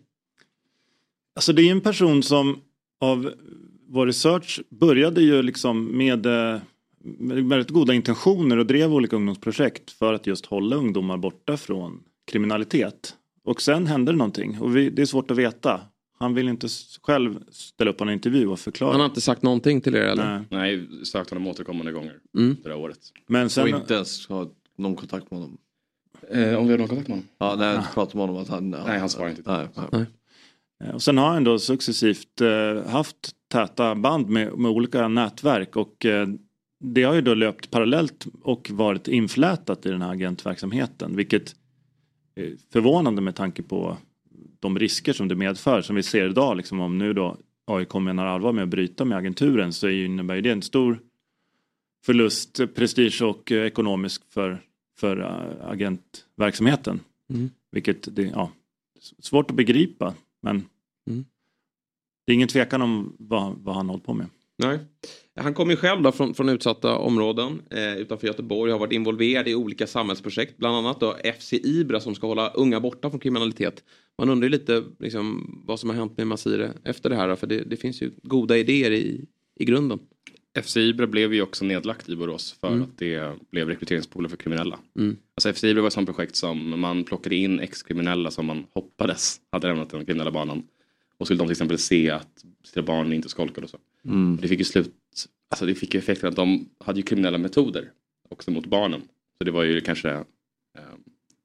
[1.35, 2.61] Alltså det är en person som
[3.01, 3.33] av
[3.89, 6.61] vår research började ju liksom med eh, med
[7.43, 13.15] väldigt goda intentioner och drev olika ungdomsprojekt för att just hålla ungdomar borta från kriminalitet.
[13.43, 15.81] Och sen hände det någonting och vi, det är svårt att veta.
[16.19, 16.67] Han vill inte
[17.01, 18.91] själv ställa upp en intervju och förklara.
[18.91, 20.25] Han har inte sagt någonting till er eller?
[20.25, 22.57] Nej, Nej sökt honom återkommande gånger mm.
[22.63, 22.99] det här året.
[23.27, 23.63] Men sen...
[23.63, 25.57] Och inte ens ha någon kontakt med honom?
[26.29, 27.29] Eh, om vi har någon kontakt med honom?
[27.37, 28.69] Ja, nej, jag pratar med honom att han...
[28.69, 29.41] Nej, han svarar inte.
[29.45, 30.05] Nej, nej.
[30.93, 36.05] Och sen har han då successivt eh, haft täta band med, med olika nätverk och
[36.05, 36.27] eh,
[36.85, 41.55] det har ju då löpt parallellt och varit inflätat i den här agentverksamheten vilket
[42.35, 43.97] är förvånande med tanke på
[44.59, 48.25] de risker som det medför som vi ser idag liksom om nu då AIK menar
[48.25, 50.99] allvar med att bryta med agenturen så innebär det en stor
[52.05, 54.61] förlust, prestige och ekonomisk för,
[54.97, 56.99] för äh, agentverksamheten.
[57.29, 57.49] Mm.
[57.71, 58.51] Vilket det, ja,
[59.19, 60.55] svårt att begripa men
[61.09, 61.25] mm.
[62.25, 64.27] det är ingen tvekan om vad, vad han håller på med.
[64.57, 64.79] Nej.
[65.35, 68.71] Han kommer själv från, från utsatta områden eh, utanför Göteborg.
[68.71, 70.57] Har varit involverad i olika samhällsprojekt.
[70.57, 73.83] Bland annat då FC Ibra som ska hålla unga borta från kriminalitet.
[74.17, 77.35] Man undrar lite liksom, vad som har hänt med Masire efter det här.
[77.35, 79.25] För det, det finns ju goda idéer i,
[79.59, 79.99] i grunden.
[80.63, 82.81] FC Ibra blev ju också nedlagt i Borås för Mm.
[82.83, 84.79] att det blev rekryteringspooler för kriminella.
[84.99, 85.17] Mm.
[85.35, 89.37] Alltså FC Ibra var ett sånt projekt som man plockade in ex-kriminella som man hoppades
[89.51, 90.63] hade lämnat den kriminella banan.
[91.17, 93.77] Och skulle de till exempel se att sina barn inte skolkade och så.
[94.05, 94.37] Mm.
[94.41, 94.93] Det fick ju slut,
[95.49, 97.91] alltså det fick ju effekten att de hade ju kriminella metoder
[98.29, 99.01] också mot barnen.
[99.37, 100.93] Så det var ju kanske eh,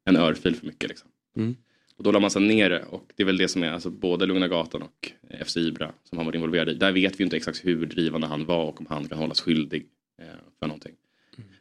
[0.05, 1.09] en örfil för mycket liksom.
[1.37, 1.57] Mm.
[1.97, 3.91] Och då la man sig ner det och det är väl det som är alltså
[3.91, 5.13] både Lugna Gatan och
[5.47, 6.75] FC Ibra som han var involverad i.
[6.75, 9.41] Där vet vi ju inte exakt hur drivande han var och om han kan hållas
[9.41, 9.87] skyldig
[10.23, 10.27] eh,
[10.59, 10.95] för någonting.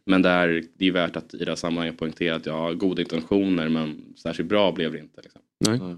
[0.05, 3.69] Men där, det är värt att i det här sammanhanget poängtera att ja, goda intentioner
[3.69, 5.21] men särskilt bra blev det inte.
[5.21, 5.41] Liksom.
[5.59, 5.97] Nej.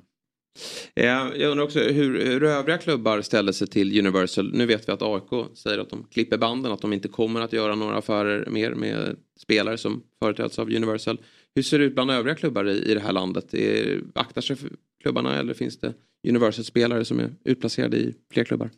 [0.95, 4.51] Eh, Jag undrar också hur, hur övriga klubbar ställer sig till Universal.
[4.53, 7.53] Nu vet vi att AIK säger att de klipper banden, att de inte kommer att
[7.53, 11.17] göra några affärer mer med spelare som företräds av Universal.
[11.55, 13.53] Hur ser det ut bland övriga klubbar i, i det här landet?
[13.53, 14.69] Är, aktar sig för
[15.01, 15.93] klubbarna eller finns det
[16.27, 18.69] Universal-spelare som är utplacerade i fler klubbar?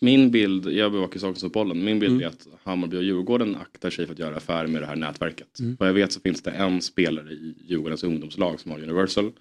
[0.00, 2.22] Min bild, jag bevakar Stockholmsfotbollen, min bild Mm.
[2.24, 5.58] är att Hammarby och Djurgården aktar sig för att göra affärer med det här nätverket.
[5.60, 5.76] Mm.
[5.78, 9.32] Vad jag vet så finns det en spelare i Djurgårdens ungdomslag som har Universal.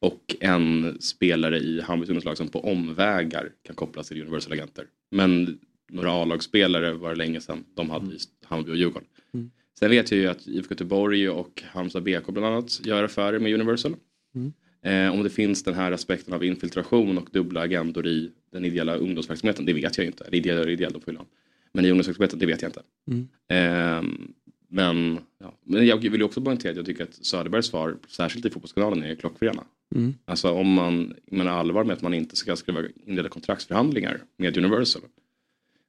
[0.00, 4.86] Och en spelare i Hammarbys ungdomslag som på omvägar kan kopplas till Universal-agenter.
[5.10, 5.58] Men
[5.90, 9.08] några A-lagsspelare var det länge sedan de hade i Hammarby och Djurgården.
[9.34, 9.50] Mm.
[9.78, 13.54] Sen vet jag ju att IFK Göteborg och Halmstad BK bland annat gör affärer med
[13.54, 13.94] Universal.
[14.34, 14.52] Mm.
[14.82, 18.96] Eh, om det finns den här aspekten av infiltration och dubbla agendor i den ideella
[18.96, 20.24] ungdomsverksamheten, det vet jag ju inte.
[20.24, 21.24] Eller ideell och ideell, de får.
[21.72, 22.82] Men i ungdomsverksamheten, det vet jag inte.
[23.10, 23.28] Mm.
[23.48, 24.32] Ehm,
[24.68, 25.58] men, ja.
[25.64, 29.02] men jag vill ju också poängtera att jag tycker att Söderbergs svar, särskilt i Fotbollskanalen,
[29.02, 29.64] är klockrena.
[29.94, 30.14] Mm.
[30.24, 35.02] Alltså om man menar allvar med att man inte ska skriva inleda kontraktsförhandlingar med Universal.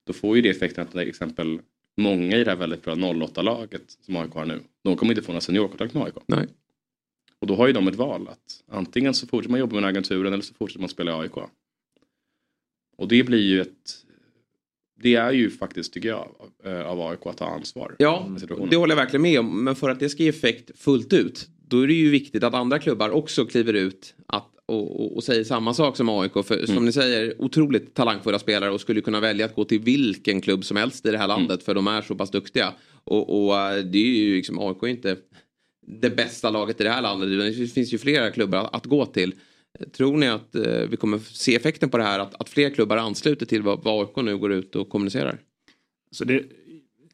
[0.04, 1.60] Då får ju det effekten att till exempel
[1.98, 5.32] många i det här väldigt bra 08-laget som AIK har nu, de kommer inte få
[5.32, 6.16] några seniorkontrakt med AIK.
[6.26, 6.48] Nej.
[7.40, 10.34] Och då har ju de ett val att antingen så fortsätter man jobba med agenturen
[10.34, 11.38] eller så fortsätter man spela i AIK.
[12.98, 14.06] Och det blir ju ett
[15.02, 16.28] det är ju faktiskt, tycker jag,
[16.64, 17.96] eh, av AIK att ta ansvar.
[18.00, 18.70] Ja, situationen.
[18.70, 19.64] det håller jag verkligen med om.
[19.64, 22.54] Men för att det ska ge effekt fullt ut, då är det ju viktigt att
[22.54, 26.34] andra klubbar också kliver ut att, och, och, och säger samma sak som AIK.
[26.34, 26.86] För som Mm.
[26.86, 30.78] ni säger, otroligt talangfulla spelare och skulle kunna välja att gå till vilken klubb som
[30.78, 31.38] helst i det här Mm.
[31.38, 32.74] landet för de är så pass duktiga.
[33.04, 35.18] Och, och eh, det är ju liksom, AIK är inte
[35.88, 37.58] det bästa laget i det här landet.
[37.58, 39.34] Det finns ju flera klubbar att, att gå till.
[39.98, 42.20] Tror ni att eh, vi kommer se effekten på det här?
[42.20, 45.38] Att, att fler klubbar ansluter till vad, vad AIK nu går ut och kommunicerar?
[46.12, 46.44] Så det,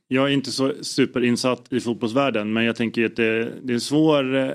[0.07, 3.81] jag är inte så superinsatt i fotbollsvärlden men jag tänker att det, det är en
[3.81, 4.51] svår eh,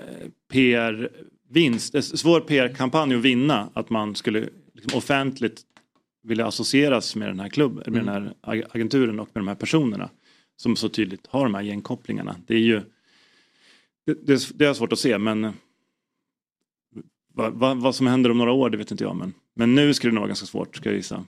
[0.53, 5.61] PR-vinst, en svår PR-kampanj att vinna att man skulle liksom offentligt
[6.23, 9.55] vilja associeras med den här klubben, med den här ag- agenturen och med de här
[9.55, 10.11] personerna
[10.57, 12.37] som så tydligt har de här gängkopplingarna.
[12.47, 12.81] Det är ju
[14.07, 15.53] det, det, det är svårt att se men
[17.35, 19.95] vad, vad, vad som händer om några år det vet inte jag men, men nu
[19.95, 21.25] skulle det nog vara ganska svårt ska jag gissa.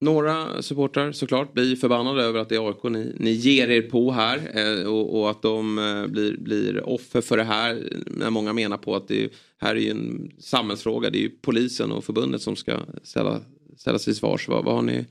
[0.00, 4.10] Några supportrar såklart blir förbannade över att det är AIK ni, ni ger er på
[4.10, 7.82] här eh, och, och att de eh, blir, blir offer för det här.
[8.06, 11.10] När många menar på att det här är ju en samhällsfråga.
[11.10, 13.40] Det är ju polisen och förbundet som ska ställa,
[13.76, 14.48] ställa sig till svars.
[14.48, 15.06] Vad, vad har ni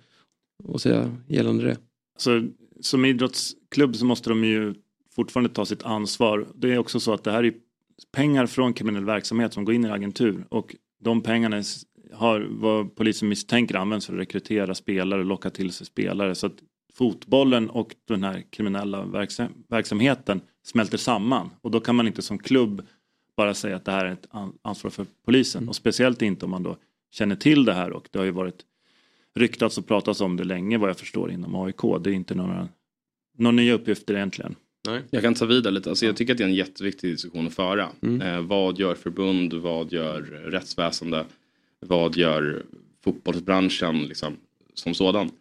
[0.73, 1.77] att säga gällande det?
[2.17, 2.47] Så,
[2.81, 4.73] som idrottsklubb så måste de ju
[5.15, 6.47] fortfarande ta sitt ansvar.
[6.55, 7.53] Det är också så att det här är
[8.11, 11.63] pengar från kriminell verksamhet som går in i agentur och de pengarna
[12.13, 16.35] har vad polisen misstänker används för att rekrytera spelare och locka till sig spelare.
[16.35, 16.55] Så att
[16.93, 22.37] fotbollen och den här kriminella verksam, verksamheten smälter samman och då kan man inte som
[22.37, 22.81] klubb
[23.37, 26.51] bara säga att det här är ett an- ansvar för polisen och speciellt inte om
[26.51, 26.77] man då
[27.11, 28.65] känner till det här och det har ju varit
[29.35, 31.81] ryktats och pratats om det länge vad jag förstår inom AIK.
[32.03, 32.69] Det är inte några,
[33.37, 34.55] några nya uppgifter egentligen.
[34.87, 35.01] Nej.
[35.09, 35.89] Jag kan ta vidare lite.
[35.89, 37.89] Alltså, jag tycker att det är en jätteviktig diskussion att föra.
[38.01, 38.21] Mm.
[38.21, 39.53] Eh, vad gör förbund?
[39.53, 41.25] Vad gör rättsväsende?
[41.79, 42.65] Vad gör
[43.03, 44.37] fotbollsbranschen liksom,
[44.73, 45.31] som sådan?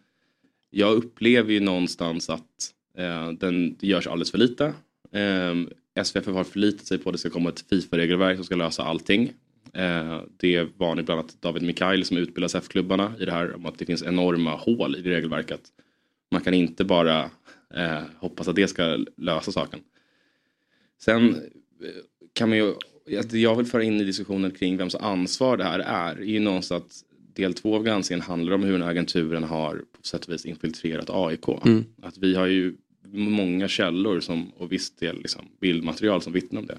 [0.69, 4.73] Jag upplever ju någonstans att eh, den, det görs alldeles för lite.
[5.11, 8.83] Eh, SVF har förlitat sig på att det ska komma ett Fifa-regelverk som ska lösa
[8.83, 9.33] allting.
[9.73, 13.79] Eh, det var bland annat David Mikael som utbildar SF-klubbarna i det här om att
[13.79, 15.61] det finns enorma hål i regelverket.
[16.31, 17.29] Man kan inte bara
[17.73, 19.79] eh, hoppas att det ska lösa saken.
[21.01, 21.41] Sen eh,
[22.33, 22.73] kan man ju,
[23.17, 26.15] alltså jag vill föra in i diskussionen kring vems ansvar det här är.
[26.15, 27.03] är ju någonstans att
[27.37, 30.45] del två av granskningen handlar om hur den här agenturen har på sätt och vis
[30.45, 31.47] infiltrerat AIK.
[31.65, 31.85] Mm.
[32.01, 32.75] Att vi har ju
[33.11, 36.77] många källor som, och viss del liksom, bildmaterial som vittnar om det.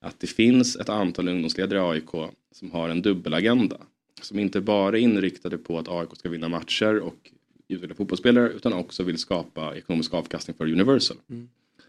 [0.00, 3.76] Att det finns ett antal ungdomsledare i AIK som har en dubbelagenda.
[4.22, 7.30] Som inte bara är inriktade på att AIK ska vinna matcher och
[7.68, 11.16] utveckla fotbollsspelare utan också vill skapa ekonomisk avkastning för Universal.
[11.30, 11.48] Mm.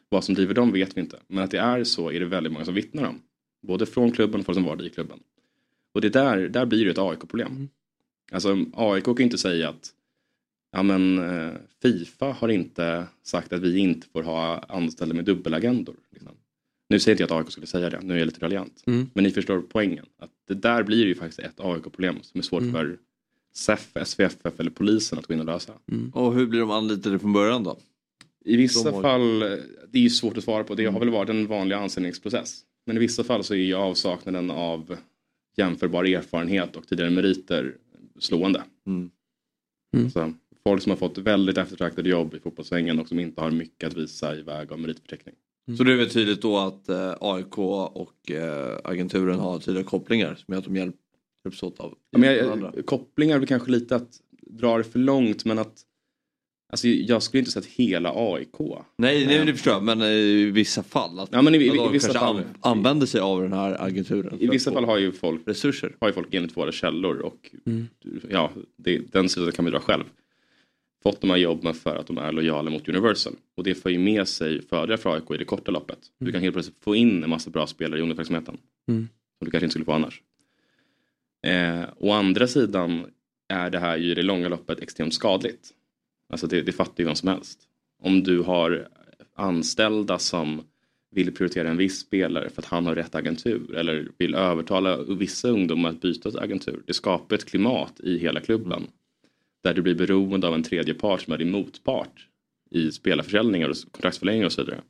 [0.10, 1.20] Vad som driver dem vet vi inte.
[1.28, 3.22] Men att det är så är det väldigt många som vittnar om.
[3.64, 5.20] Både från klubben och folk som var i klubben.
[5.94, 7.52] Och det där, där blir det ett AIK-problem.
[7.52, 7.70] Mm.
[8.32, 9.90] Alltså AIK kan inte säga att
[10.72, 15.96] ja, men, eh, Fifa har inte sagt att vi inte får ha anställda med dubbelagendor.
[16.12, 16.32] Liksom.
[16.90, 18.84] Nu säger inte jag att AIK skulle säga det, nu är jag lite raljant.
[18.88, 19.10] Mm.
[19.14, 20.06] Men ni förstår poängen.
[20.18, 22.74] Att det där blir ju faktiskt ett AIK-problem som är svårt Mm.
[22.74, 22.98] för
[23.54, 25.74] SEF, SVFF eller polisen att gå in och lösa.
[26.14, 27.78] Och hur blir de anlitade från början då?
[28.46, 29.50] I vissa De har- fall, eh,
[29.90, 32.62] det är ju svårt att svara på, det har väl varit en vanlig anställningsprocess.
[32.86, 34.98] Men i vissa fall så är ju avsaknaden av
[35.58, 37.78] jämförbar erfarenhet och tidigare meriter
[38.20, 38.64] slående.
[38.88, 39.12] Mm.
[40.12, 40.34] Så,
[40.64, 43.98] folk som har fått väldigt eftertraktade jobb i fotbollssvängen och som inte har mycket att
[43.98, 45.36] visa i väg av meritförteckning.
[45.78, 50.36] Så det är väl tydligt då att eh, AIK och eh, agenturen har tydliga kopplingar
[50.36, 50.96] som gör att de hjälp,
[51.46, 55.00] hjälps åt av Ja, men jag, kopplingar är väl kanske lite att dra det för
[55.00, 55.82] långt men att
[56.74, 58.56] Alltså jag skulle inte säga att hela AIK.
[58.98, 61.20] Nej, nej det förstår jag, men eh, i vissa fall.
[61.20, 64.38] Att, Ja, men i- i- i vissa fall- an, använder sig av den här agenturen.
[64.42, 65.96] I vissa fall har ju folk resurser.
[66.00, 67.88] Har ju folk enligt våra källor och Mm.
[68.30, 70.04] ja, det, den sidan kan vi dra själv.
[71.04, 73.34] Fått de här jobben för att de är lojala mot Universal.
[73.58, 76.00] Och det för ju med sig fördelar för AIK i det korta loppet.
[76.20, 78.58] Du kan helt plötsligt få in en massa bra spelare i ungdomsverksamheten.
[78.90, 79.08] Mm.
[79.40, 80.22] Som du kanske inte skulle få annars.
[81.48, 83.06] Eh, å andra sidan
[83.50, 85.70] är det här ju i det långa loppet extremt skadligt.
[86.34, 87.60] Alltså det, det fattar ju vem som helst.
[88.02, 88.88] Om du har
[89.36, 90.62] anställda som
[91.12, 95.48] vill prioritera en viss spelare för att han har rätt agentur eller vill övertala vissa
[95.48, 96.84] ungdomar att byta agentur.
[96.88, 98.88] Det skapar ett klimat i hela klubben
[99.64, 102.28] där du blir beroende av en tredje part som är din motpart
[102.72, 104.82] i spelarförsäljningar och kontraktsförlängningar och så vidare.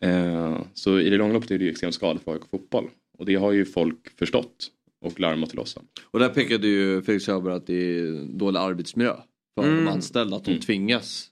[0.00, 3.26] Eh, så i det långa loppet är det ju extremt skadligt för AIK fotboll och
[3.26, 4.70] det har ju folk förstått
[5.00, 5.86] och larmat till oss om.
[6.04, 9.14] Och där pekade ju Felix Sjöberg att det är dålig arbetsmiljö
[9.62, 9.84] för Mm.
[9.84, 10.36] de anställda.
[10.36, 10.60] Att de Mm.
[10.62, 11.30] tvingas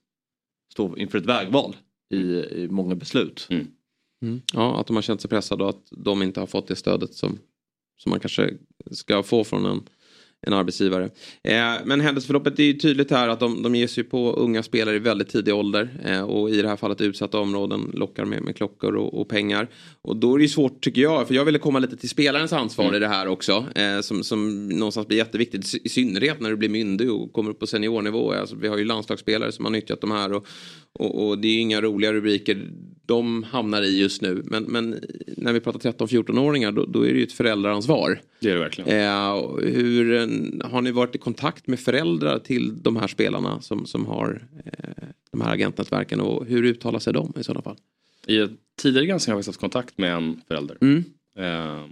[0.73, 1.77] stå inför ett vägval
[2.15, 2.17] i,
[2.63, 3.47] i många beslut.
[3.51, 4.41] Mm.
[4.53, 7.15] Ja, att de har känt sig pressade och att de inte har fått det stödet
[7.15, 7.39] som,
[7.97, 8.55] som man kanske
[8.91, 9.89] ska få från en,
[10.47, 11.05] en arbetsgivare.
[11.43, 14.97] Eh, men händelseförloppet är ju tydligt här att de, de ger sig på unga spelare
[14.97, 18.57] i väldigt tidig ålder eh, och i det här fallet utsatta områden lockar med, med
[18.57, 19.69] klockor och, och pengar.
[20.03, 22.53] Och då är det ju svårt tycker jag, för jag ville komma lite till spelarens
[22.53, 26.57] ansvar i det här också eh, som, som någonstans blir jätteviktigt i synnerhet när du
[26.57, 28.33] blir myndig och kommer upp på seniornivå.
[28.33, 30.47] Alltså, vi har ju landslagsspelare som har nyttjat de här och,
[30.93, 32.71] och, och det är ju inga roliga rubriker
[33.07, 34.43] de hamnar i just nu.
[34.45, 35.01] Men, men
[35.37, 38.21] när vi pratar 13-14-åringar då, då är det ju ett föräldraransvar.
[38.41, 38.91] Det är det verkligen.
[38.91, 40.26] Eh, hur, eh,
[40.65, 45.09] har ni varit i kontakt med föräldrar till de här spelarna som, som har eh,
[45.31, 47.77] de här agentnätverken och hur uttalar sig de i sådana fall?
[48.27, 50.79] I tidigare granskning har vi haft kontakt med en förälder.
[50.81, 51.05] Mm.
[51.39, 51.91] Ehm,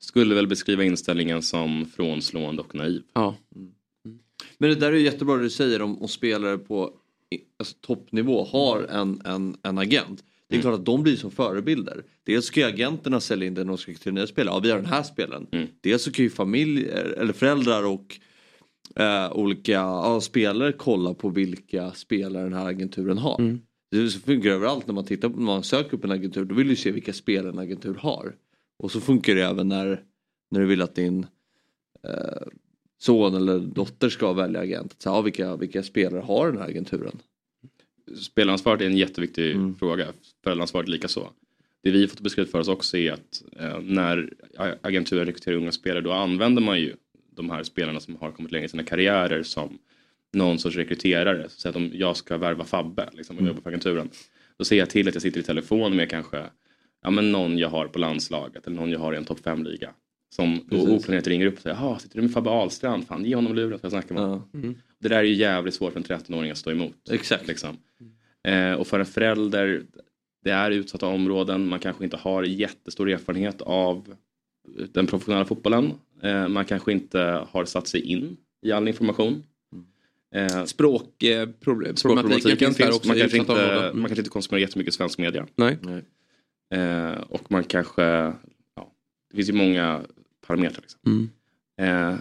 [0.00, 3.02] skulle väl beskriva inställningen som frånslående och naiv.
[3.12, 3.36] Ja.
[4.58, 6.92] Men det där är jättebra det du säger om, om spelare på
[7.58, 10.24] alltså, toppnivå har en, en, en agent.
[10.48, 12.04] Det är klart att de blir som förebilder.
[12.24, 14.54] Dels ska ju agenterna sälja in den de ska till nya spelare.
[14.54, 15.46] Ja, vi har den här spelaren.
[15.80, 18.20] Dels så kan ju familjer eller föräldrar och
[18.96, 23.36] eh, olika ja, spelare kolla på vilka spelare den här agenturen har.
[23.90, 26.44] Det så funkar överallt när man tittar på, när man söker upp en agentur.
[26.44, 28.34] Då vill du se vilka spelare en agentur har.
[28.78, 30.02] Och så funkar det även när,
[30.50, 31.26] när du vill att din
[32.04, 32.46] eh,
[32.98, 34.94] son eller dotter ska välja agent.
[34.98, 37.18] Så, ja, vilka, vilka spelare har den här agenturen?
[38.16, 39.74] Spelansvaret är en jätteviktig Mm.
[39.76, 40.06] fråga.
[40.44, 41.30] Föräldraansvaret lika så.
[41.82, 44.32] Det vi fått beskrivet för oss också är att eh, när
[44.82, 46.94] agenturen rekryterar unga spelare då använder man ju
[47.36, 49.78] de här spelarna som har kommit längre i sina karriärer som
[50.32, 51.46] någon sorts rekryterare.
[51.48, 53.48] Så att om jag ska värva Fabbe liksom, och Mm.
[53.52, 54.10] jobba på agenturen.
[54.56, 56.44] Då ser jag till att jag sitter i telefon med kanske
[57.02, 59.90] ja, men någon jag har på landslaget eller någon jag har i en topp 5-liga.
[60.30, 63.06] Som då oplanerat ringer upp och säger jaha, sitter du med Fabbe Ahlstrand?
[63.06, 64.50] Fan, ge honom luren så jag snackar med honom.
[64.54, 64.74] Mm.
[65.00, 67.10] Det där är ju jävligt svårt för en 13-åring att stå emot.
[67.10, 67.48] Exakt.
[67.48, 67.76] Liksom.
[68.48, 69.82] Eh, och för en förälder,
[70.44, 74.14] det är utsatta områden, man kanske inte har jättestor erfarenhet av
[74.92, 75.92] den professionella fotbollen.
[76.22, 77.18] Eh, man kanske inte
[77.48, 79.42] har satt sig in i all information.
[80.34, 83.84] Eh, Språk, eh, problem, Språkproblematiken finns där också Man kanske, inte, områden.
[83.84, 84.00] Mm.
[84.00, 85.46] man kanske inte konsumerar jättemycket svensk media.
[85.56, 85.78] Nej.
[86.74, 88.02] Eh, och man kanske,
[88.74, 88.92] ja,
[89.30, 90.02] det finns ju många
[90.46, 90.80] parametrar.
[90.80, 91.00] Liksom.
[91.06, 91.30] Mm.
[92.12, 92.18] Eh,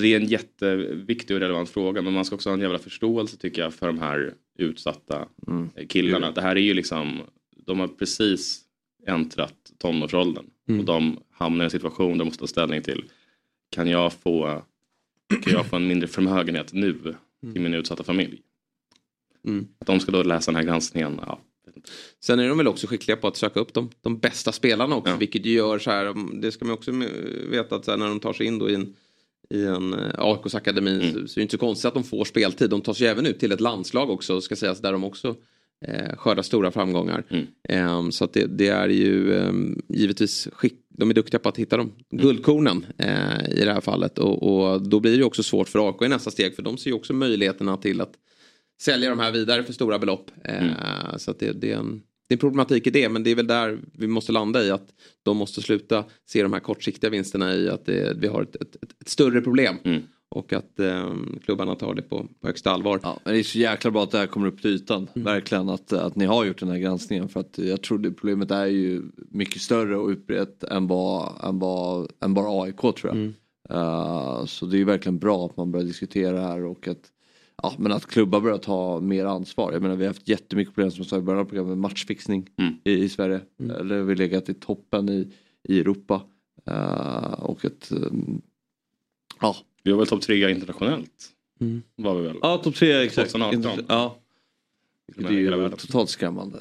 [0.00, 3.36] det är en jätteviktig och relevant fråga men man ska också ha en jävla förståelse
[3.36, 5.68] tycker jag för de här utsatta Mm.
[5.88, 6.30] killarna.
[6.30, 7.20] Det här är ju liksom,
[7.56, 8.60] de har precis
[9.06, 10.80] äntrat tonårsåldern Mm.
[10.80, 13.04] och de hamnar i en situation där de måste ta ställning till
[13.70, 14.62] kan jag få,
[15.42, 17.14] kan jag få en mindre förmögenhet nu
[17.52, 18.40] till min utsatta familj?
[19.44, 19.66] Mm.
[19.78, 21.40] Att de ska då läsa den här granskningen, ja.
[22.20, 25.16] Sen är de väl också skickliga på att söka upp de, de bästa spelarna också.
[25.16, 26.92] Vilket ju gör så här, det ska man också
[27.50, 28.94] veta att här, när de tar sig in då i en,
[29.50, 32.24] i en eh, AIKs akademi så, så är det inte så konstigt att de får
[32.24, 32.70] speltid.
[32.70, 35.36] De tar sig även ut till ett landslag också ska sägas där de också
[35.86, 37.24] eh, skördar stora framgångar.
[37.68, 41.58] Ehm, så att det, det är ju ehm, givetvis skick, de är duktiga på att
[41.58, 45.42] hitta de guldkornen eh, i det här fallet och, och då blir det ju också
[45.42, 48.12] svårt för AIK i nästa steg för de ser ju också möjligheterna till att
[48.80, 50.30] sälja de här vidare för stora belopp.
[50.44, 53.30] Eh, Så att det, det, är en, det är en problematik i det men det
[53.30, 54.88] är väl där vi måste landa i att
[55.22, 58.76] de måste sluta se de här kortsiktiga vinsterna i att det, vi har ett, ett,
[58.82, 59.76] ett, större problem.
[60.28, 61.14] Och att eh,
[61.44, 63.00] klubbarna tar det på, på högsta allvar.
[63.02, 65.08] Ja, men det är så jäkla bra att det här kommer upp till ytan.
[65.14, 67.28] Verkligen att, att ni har gjort den här granskningen.
[67.28, 71.58] För att jag tror det problemet är ju mycket större och utbrett än vad, än
[71.58, 73.16] vad, än bara AIK tror jag.
[73.70, 77.10] Eh, så det är verkligen bra att man börjar diskutera det här och att,
[77.64, 79.72] ja, men att klubbar börjar ta mer ansvar.
[79.72, 81.78] Jag menar vi har haft jättemycket problem som jag sa i början av programmet med
[81.78, 82.48] matchfixning
[82.84, 83.40] i, i Sverige.
[83.78, 85.28] Eller vi legat i toppen i,
[85.68, 86.22] i Europa.
[86.66, 88.42] Eh, och att, um,
[89.40, 89.56] ja.
[89.82, 91.30] Vi var väl topp tre internationellt.
[91.96, 92.36] Var vi väl?
[92.42, 93.32] Ja, topp tre exakt.
[93.32, 93.84] 2018.
[93.88, 94.16] Ja.
[95.16, 96.58] Det är ju totalt skrämmande.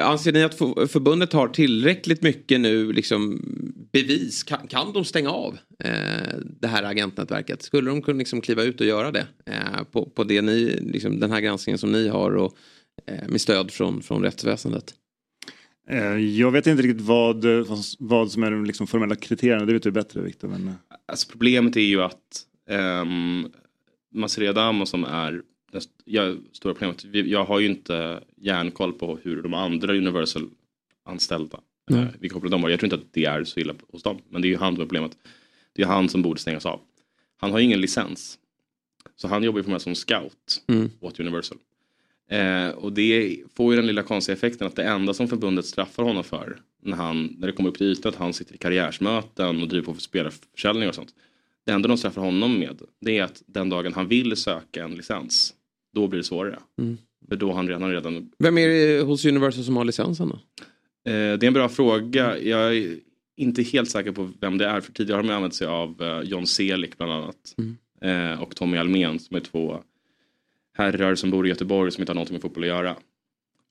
[0.00, 3.40] Anser ni att för- förbundet har tillräckligt mycket nu liksom
[3.92, 4.42] bevis?
[4.42, 7.62] Kan, kan de stänga av eh, det här agentnätverket?
[7.62, 11.20] Skulle de kunna liksom kliva ut och göra det eh, på, på det ni, liksom,
[11.20, 12.56] den här granskningen som ni har och
[13.06, 14.94] eh, med stöd från, från rättsväsendet?
[15.90, 17.66] Eh, Jag vet inte riktigt vad, eh,
[17.98, 20.48] vad som är de liksom formella kriterierna, det vet du bättre Viktor.
[20.48, 20.68] Men...
[20.68, 20.74] eh,
[21.08, 22.42] Alltså problemet är ju att
[23.02, 23.46] um,
[24.14, 25.42] Masri Adamo som är
[26.04, 27.04] det stora problemet.
[27.28, 30.48] Jag har ju inte järnkoll på hur de andra Universal
[31.04, 31.60] anställda,
[31.90, 32.00] Nej.
[32.02, 32.70] eh, vilka de har.
[32.70, 34.18] Jag tror inte att det är så illa hos dem.
[34.28, 35.18] Men det är ju han som är problemet.
[35.72, 36.80] Det är han som borde stängas av.
[37.36, 38.38] Han har ju ingen licens.
[39.16, 40.90] Så han jobbar ju för mig som scout Mm.
[41.00, 41.58] åt Universal.
[42.30, 46.02] Eh, och det får ju den lilla konstiga effekten att det enda som förbundet straffar
[46.02, 49.62] honom för när, han, när det kommer upp till ytan att han sitter i karriärsmöten
[49.62, 51.14] och driver på för spelarförsäljning och sånt.
[51.66, 54.94] Det enda de straffar honom med det är att den dagen han vill söka en
[54.94, 55.54] licens
[55.94, 56.58] då blir det svårare.
[56.78, 56.98] Mm.
[57.28, 60.34] För då har han redan, redan Vem är det hos Universal som har licensen då?
[61.10, 62.38] Eh, det är en bra fråga.
[62.38, 62.96] Jag är
[63.36, 64.80] inte helt säker på vem det är.
[64.80, 67.54] För tidigare har de använt sig av eh, John Selig bland annat.
[68.00, 69.78] Eh, och Tommy Almen som är två
[70.76, 72.96] herrar som bor i Göteborg som inte har någonting med fotboll att göra.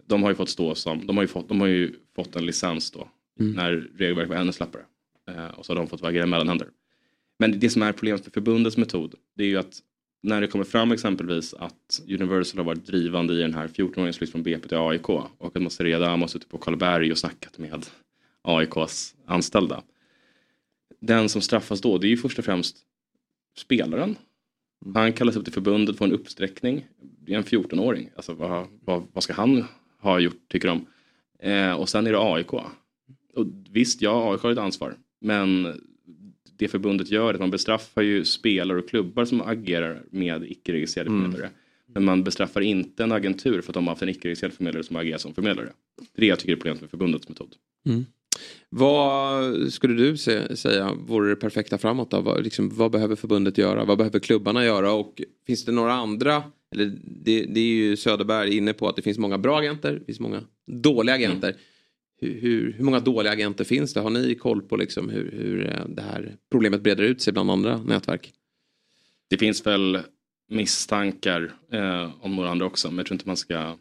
[0.07, 2.45] De har ju fått stå som, de har ju fått, de har ju fått en
[2.45, 3.07] licens då.
[3.39, 4.81] När regelverket var ännu slappare.
[5.29, 6.67] Eh, och så har de fått agera mellanhänder.
[7.39, 9.79] Men det som är problemet med förbundets metod det är ju att
[10.23, 14.31] när det kommer fram exempelvis att Universal har varit drivande i den här 14-åringens flytt
[14.31, 17.85] från BP till AIK och att Masri Adamo har suttit på Karlberg och snackat med
[18.41, 19.83] AIKs anställda.
[21.01, 22.77] Den som straffas då det är ju först och främst
[23.57, 24.15] spelaren.
[24.95, 26.87] Han kallas upp till förbundet för en uppsträckning.
[27.01, 28.09] Det är en 14-åring.
[28.15, 29.65] Alltså, vad, vad, vad ska han
[29.99, 30.85] ha gjort tycker de?
[31.49, 32.53] Eh, och sen är det AIK.
[32.53, 34.95] Och visst, ja, AIK har ett ansvar.
[35.21, 35.77] Men
[36.63, 41.09] det förbundet gör är att man bestraffar ju spelare och klubbar som agerar med icke-registrerade
[41.09, 41.21] Mm.
[41.21, 41.49] förmedlare.
[41.93, 44.95] Men man bestraffar inte en agentur för att de har haft en icke-registrerad förmedlare som
[44.95, 45.69] agerar som förmedlare.
[45.97, 47.55] Det är det jag tycker är problemet med förbundets metod.
[47.85, 48.05] Mm.
[48.69, 52.21] Vad skulle du se, säga vore det perfekta framåt då?
[52.21, 53.85] Vad, liksom, vad behöver förbundet göra?
[53.85, 54.91] Vad behöver klubbarna göra?
[54.93, 56.43] Och finns det några andra?
[56.75, 59.93] Eller det, det är ju Söderberg inne på att det finns många bra agenter.
[59.93, 61.47] Det finns många dåliga agenter.
[61.47, 61.57] Hur,
[62.23, 63.99] hur, hur många dåliga agenter finns det?
[63.99, 67.51] Har ni koll på liksom hur, hur eh, det här problemet breder ut sig bland
[67.51, 68.33] andra nätverk?
[69.29, 69.99] Det finns väl
[70.49, 73.77] misstankar eh, om några andra också men jag tror inte man ska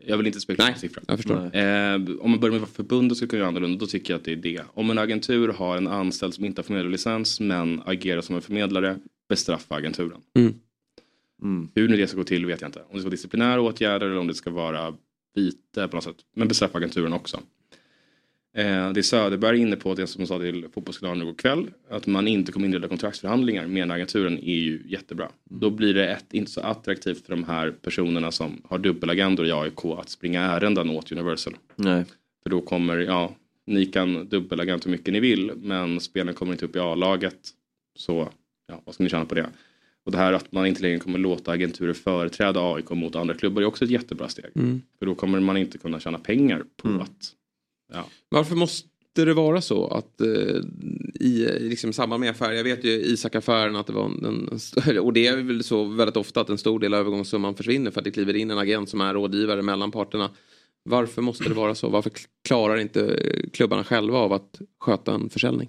[0.00, 1.04] jag vill inte spekulera på siffror.
[1.08, 1.56] jag förstår.
[1.56, 4.24] Eh, om man börjar med vad förbundet ska kunna göra annorlunda då tycker jag att
[4.24, 4.62] det är det.
[4.74, 8.98] Om en agentur har en anställd som inte har förmedlarlicens men agerar som en förmedlare
[9.28, 10.20] bestraffa agenturen.
[10.36, 11.68] Mm.
[11.74, 12.80] Hur nu det ska gå till vet jag inte.
[12.80, 14.94] Om det ska vara disciplinära åtgärder eller om det ska vara
[15.34, 16.16] vite på något sätt.
[16.36, 17.40] Men bestraffa agenturen också.
[18.56, 22.06] Eh, det är Söderberg inne på, det som jag sa till Fotbollskanalen igår kväll, att
[22.06, 25.28] man inte kommer inleda kontraktsförhandlingar med agenturen är ju jättebra.
[25.44, 29.52] Då blir det ett, inte så attraktivt för de här personerna som har dubbelagendor i
[29.52, 31.56] AIK att springa ärenden åt Universal.
[31.76, 32.04] Nej.
[32.42, 33.34] För då kommer, ja,
[33.66, 37.38] ni kan dubbelagent hur mycket ni vill men spelaren kommer inte upp i A-laget.
[37.96, 38.28] Så,
[38.66, 39.46] ja, vad ska ni tjäna på det?
[40.04, 43.62] Och det här att man inte längre kommer låta agenturer företräda AIK mot andra klubbar
[43.62, 44.50] är också ett jättebra steg.
[44.54, 44.82] Mm.
[44.98, 47.34] För då kommer man inte kunna tjäna pengar på att
[47.92, 48.04] Ja.
[48.28, 50.56] Varför måste det vara så att eh,
[51.20, 54.48] i liksom, samband med affärer, jag vet ju Isak-affären att det var en,
[55.00, 58.00] och det är väl så väldigt ofta att en stor del av övergångssumman försvinner för
[58.00, 60.30] att det kliver in en agent som är rådgivare mellan parterna.
[60.82, 61.88] Varför måste det vara så?
[61.88, 62.12] Varför
[62.48, 63.20] klarar inte
[63.52, 65.68] klubbarna själva av att sköta en försäljning?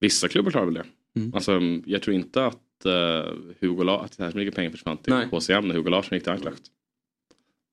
[0.00, 0.84] Vissa klubbar klarar väl det.
[1.16, 1.34] Mm.
[1.34, 4.96] Alltså, jag tror inte att, uh, Hugo La- att det här så mycket pengar försvann
[4.96, 5.28] till Nej.
[5.30, 6.62] HCM när Hugo Larsson gick till Anderlecht.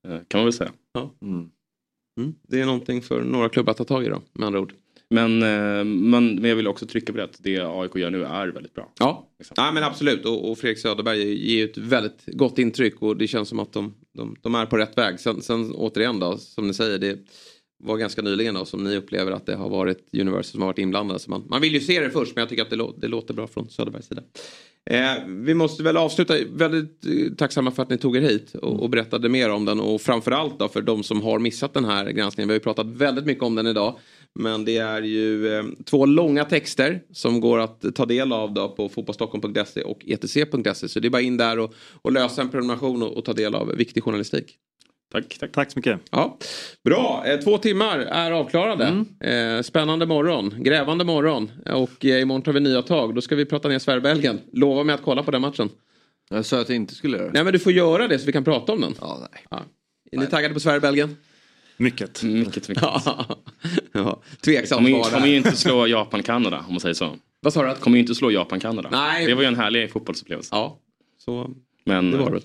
[0.07, 0.71] Eh, kan man väl säga.
[0.93, 1.11] Ja.
[1.21, 1.49] Mm.
[2.47, 4.73] Det är någonting för några klubbar att ta tag i då, med andra ord.
[5.09, 8.23] Men, eh, men, men jag vill också trycka på det att det AIK gör nu
[8.23, 8.91] är väldigt bra.
[8.99, 10.25] Ja, ja men absolut.
[10.25, 13.93] Och, och Fredrik Söderberg ger ett väldigt gott intryck och det känns som att de,
[14.13, 15.19] de, de är på rätt väg.
[15.19, 17.19] Sen, sen återigen då, som ni säger, det
[17.83, 20.77] var ganska nyligen då som ni upplever att det har varit Universal som har varit
[20.77, 21.19] inblandade.
[21.19, 23.07] Så man, man vill ju se det först men jag tycker att det, lå, det
[23.07, 24.21] låter bra från Söderbergs sida.
[24.89, 28.83] Eh, vi måste väl avsluta, väldigt eh, tacksamma för att ni tog er hit och,
[28.83, 32.11] och berättade mer om den och framförallt då för de som har missat den här
[32.11, 32.47] granskningen.
[32.47, 33.99] Vi har ju pratat väldigt mycket om den idag.
[34.39, 38.69] Men det är ju eh, två långa texter som går att ta del av då
[38.69, 40.89] på fotbollstockholm.se och etc.se.
[40.89, 43.55] Så det är bara in där och, och lösa en prenumeration och, och ta del
[43.55, 44.57] av viktig journalistik.
[45.11, 45.51] Tack, tack.
[45.51, 45.99] Tack så mycket.
[46.11, 46.37] Ja.
[46.83, 49.05] Bra, eh, två timmar är avklarade.
[49.19, 51.51] Eh, spännande morgon, grävande morgon.
[51.65, 53.15] Och eh, imorgon tar vi nya tag.
[53.15, 54.39] Då ska vi prata ner Sverige-Belgien.
[54.53, 55.69] Lova mig att kolla på den matchen.
[56.29, 57.33] Jag sa att jag inte skulle göra det.
[57.33, 58.93] Nej men du får göra det så vi kan prata om den.
[59.01, 59.45] Ja, nej.
[59.49, 59.61] Ja.
[60.11, 61.17] Är ni taggade på Sverige-Belgien?
[61.77, 62.23] Mycket.
[62.23, 62.83] Mycket, mycket.
[63.91, 64.21] ja.
[64.45, 67.15] Tveksamt svar kommer ju inte slå Japan-Kanada om man säger så.
[67.39, 67.75] Vad sa du?
[67.75, 68.89] Kommer ju inte slå Japan-Kanada.
[68.91, 69.25] Nej.
[69.25, 70.49] Det var ju en härlig fotbollsupplevelse.
[70.51, 70.79] Ja,
[71.17, 71.49] så
[71.85, 72.41] Men, det var det.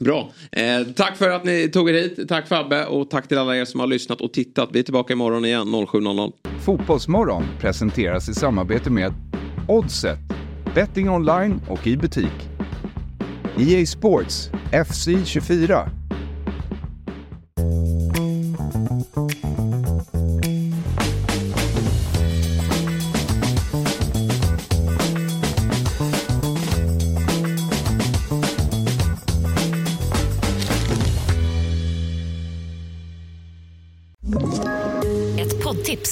[0.00, 0.32] Bra.
[0.52, 2.28] Eh, tack för att ni tog er hit.
[2.28, 4.68] Tack Fabbe och tack till alla er som har lyssnat och tittat.
[4.72, 6.32] Vi är tillbaka imorgon igen 07.00.
[6.60, 9.14] Fotbollsmorgon presenteras i samarbete med
[9.68, 10.18] Oddset,
[10.74, 12.48] betting online och i butik.
[13.58, 14.50] EA Sports,
[14.86, 15.90] FC 24.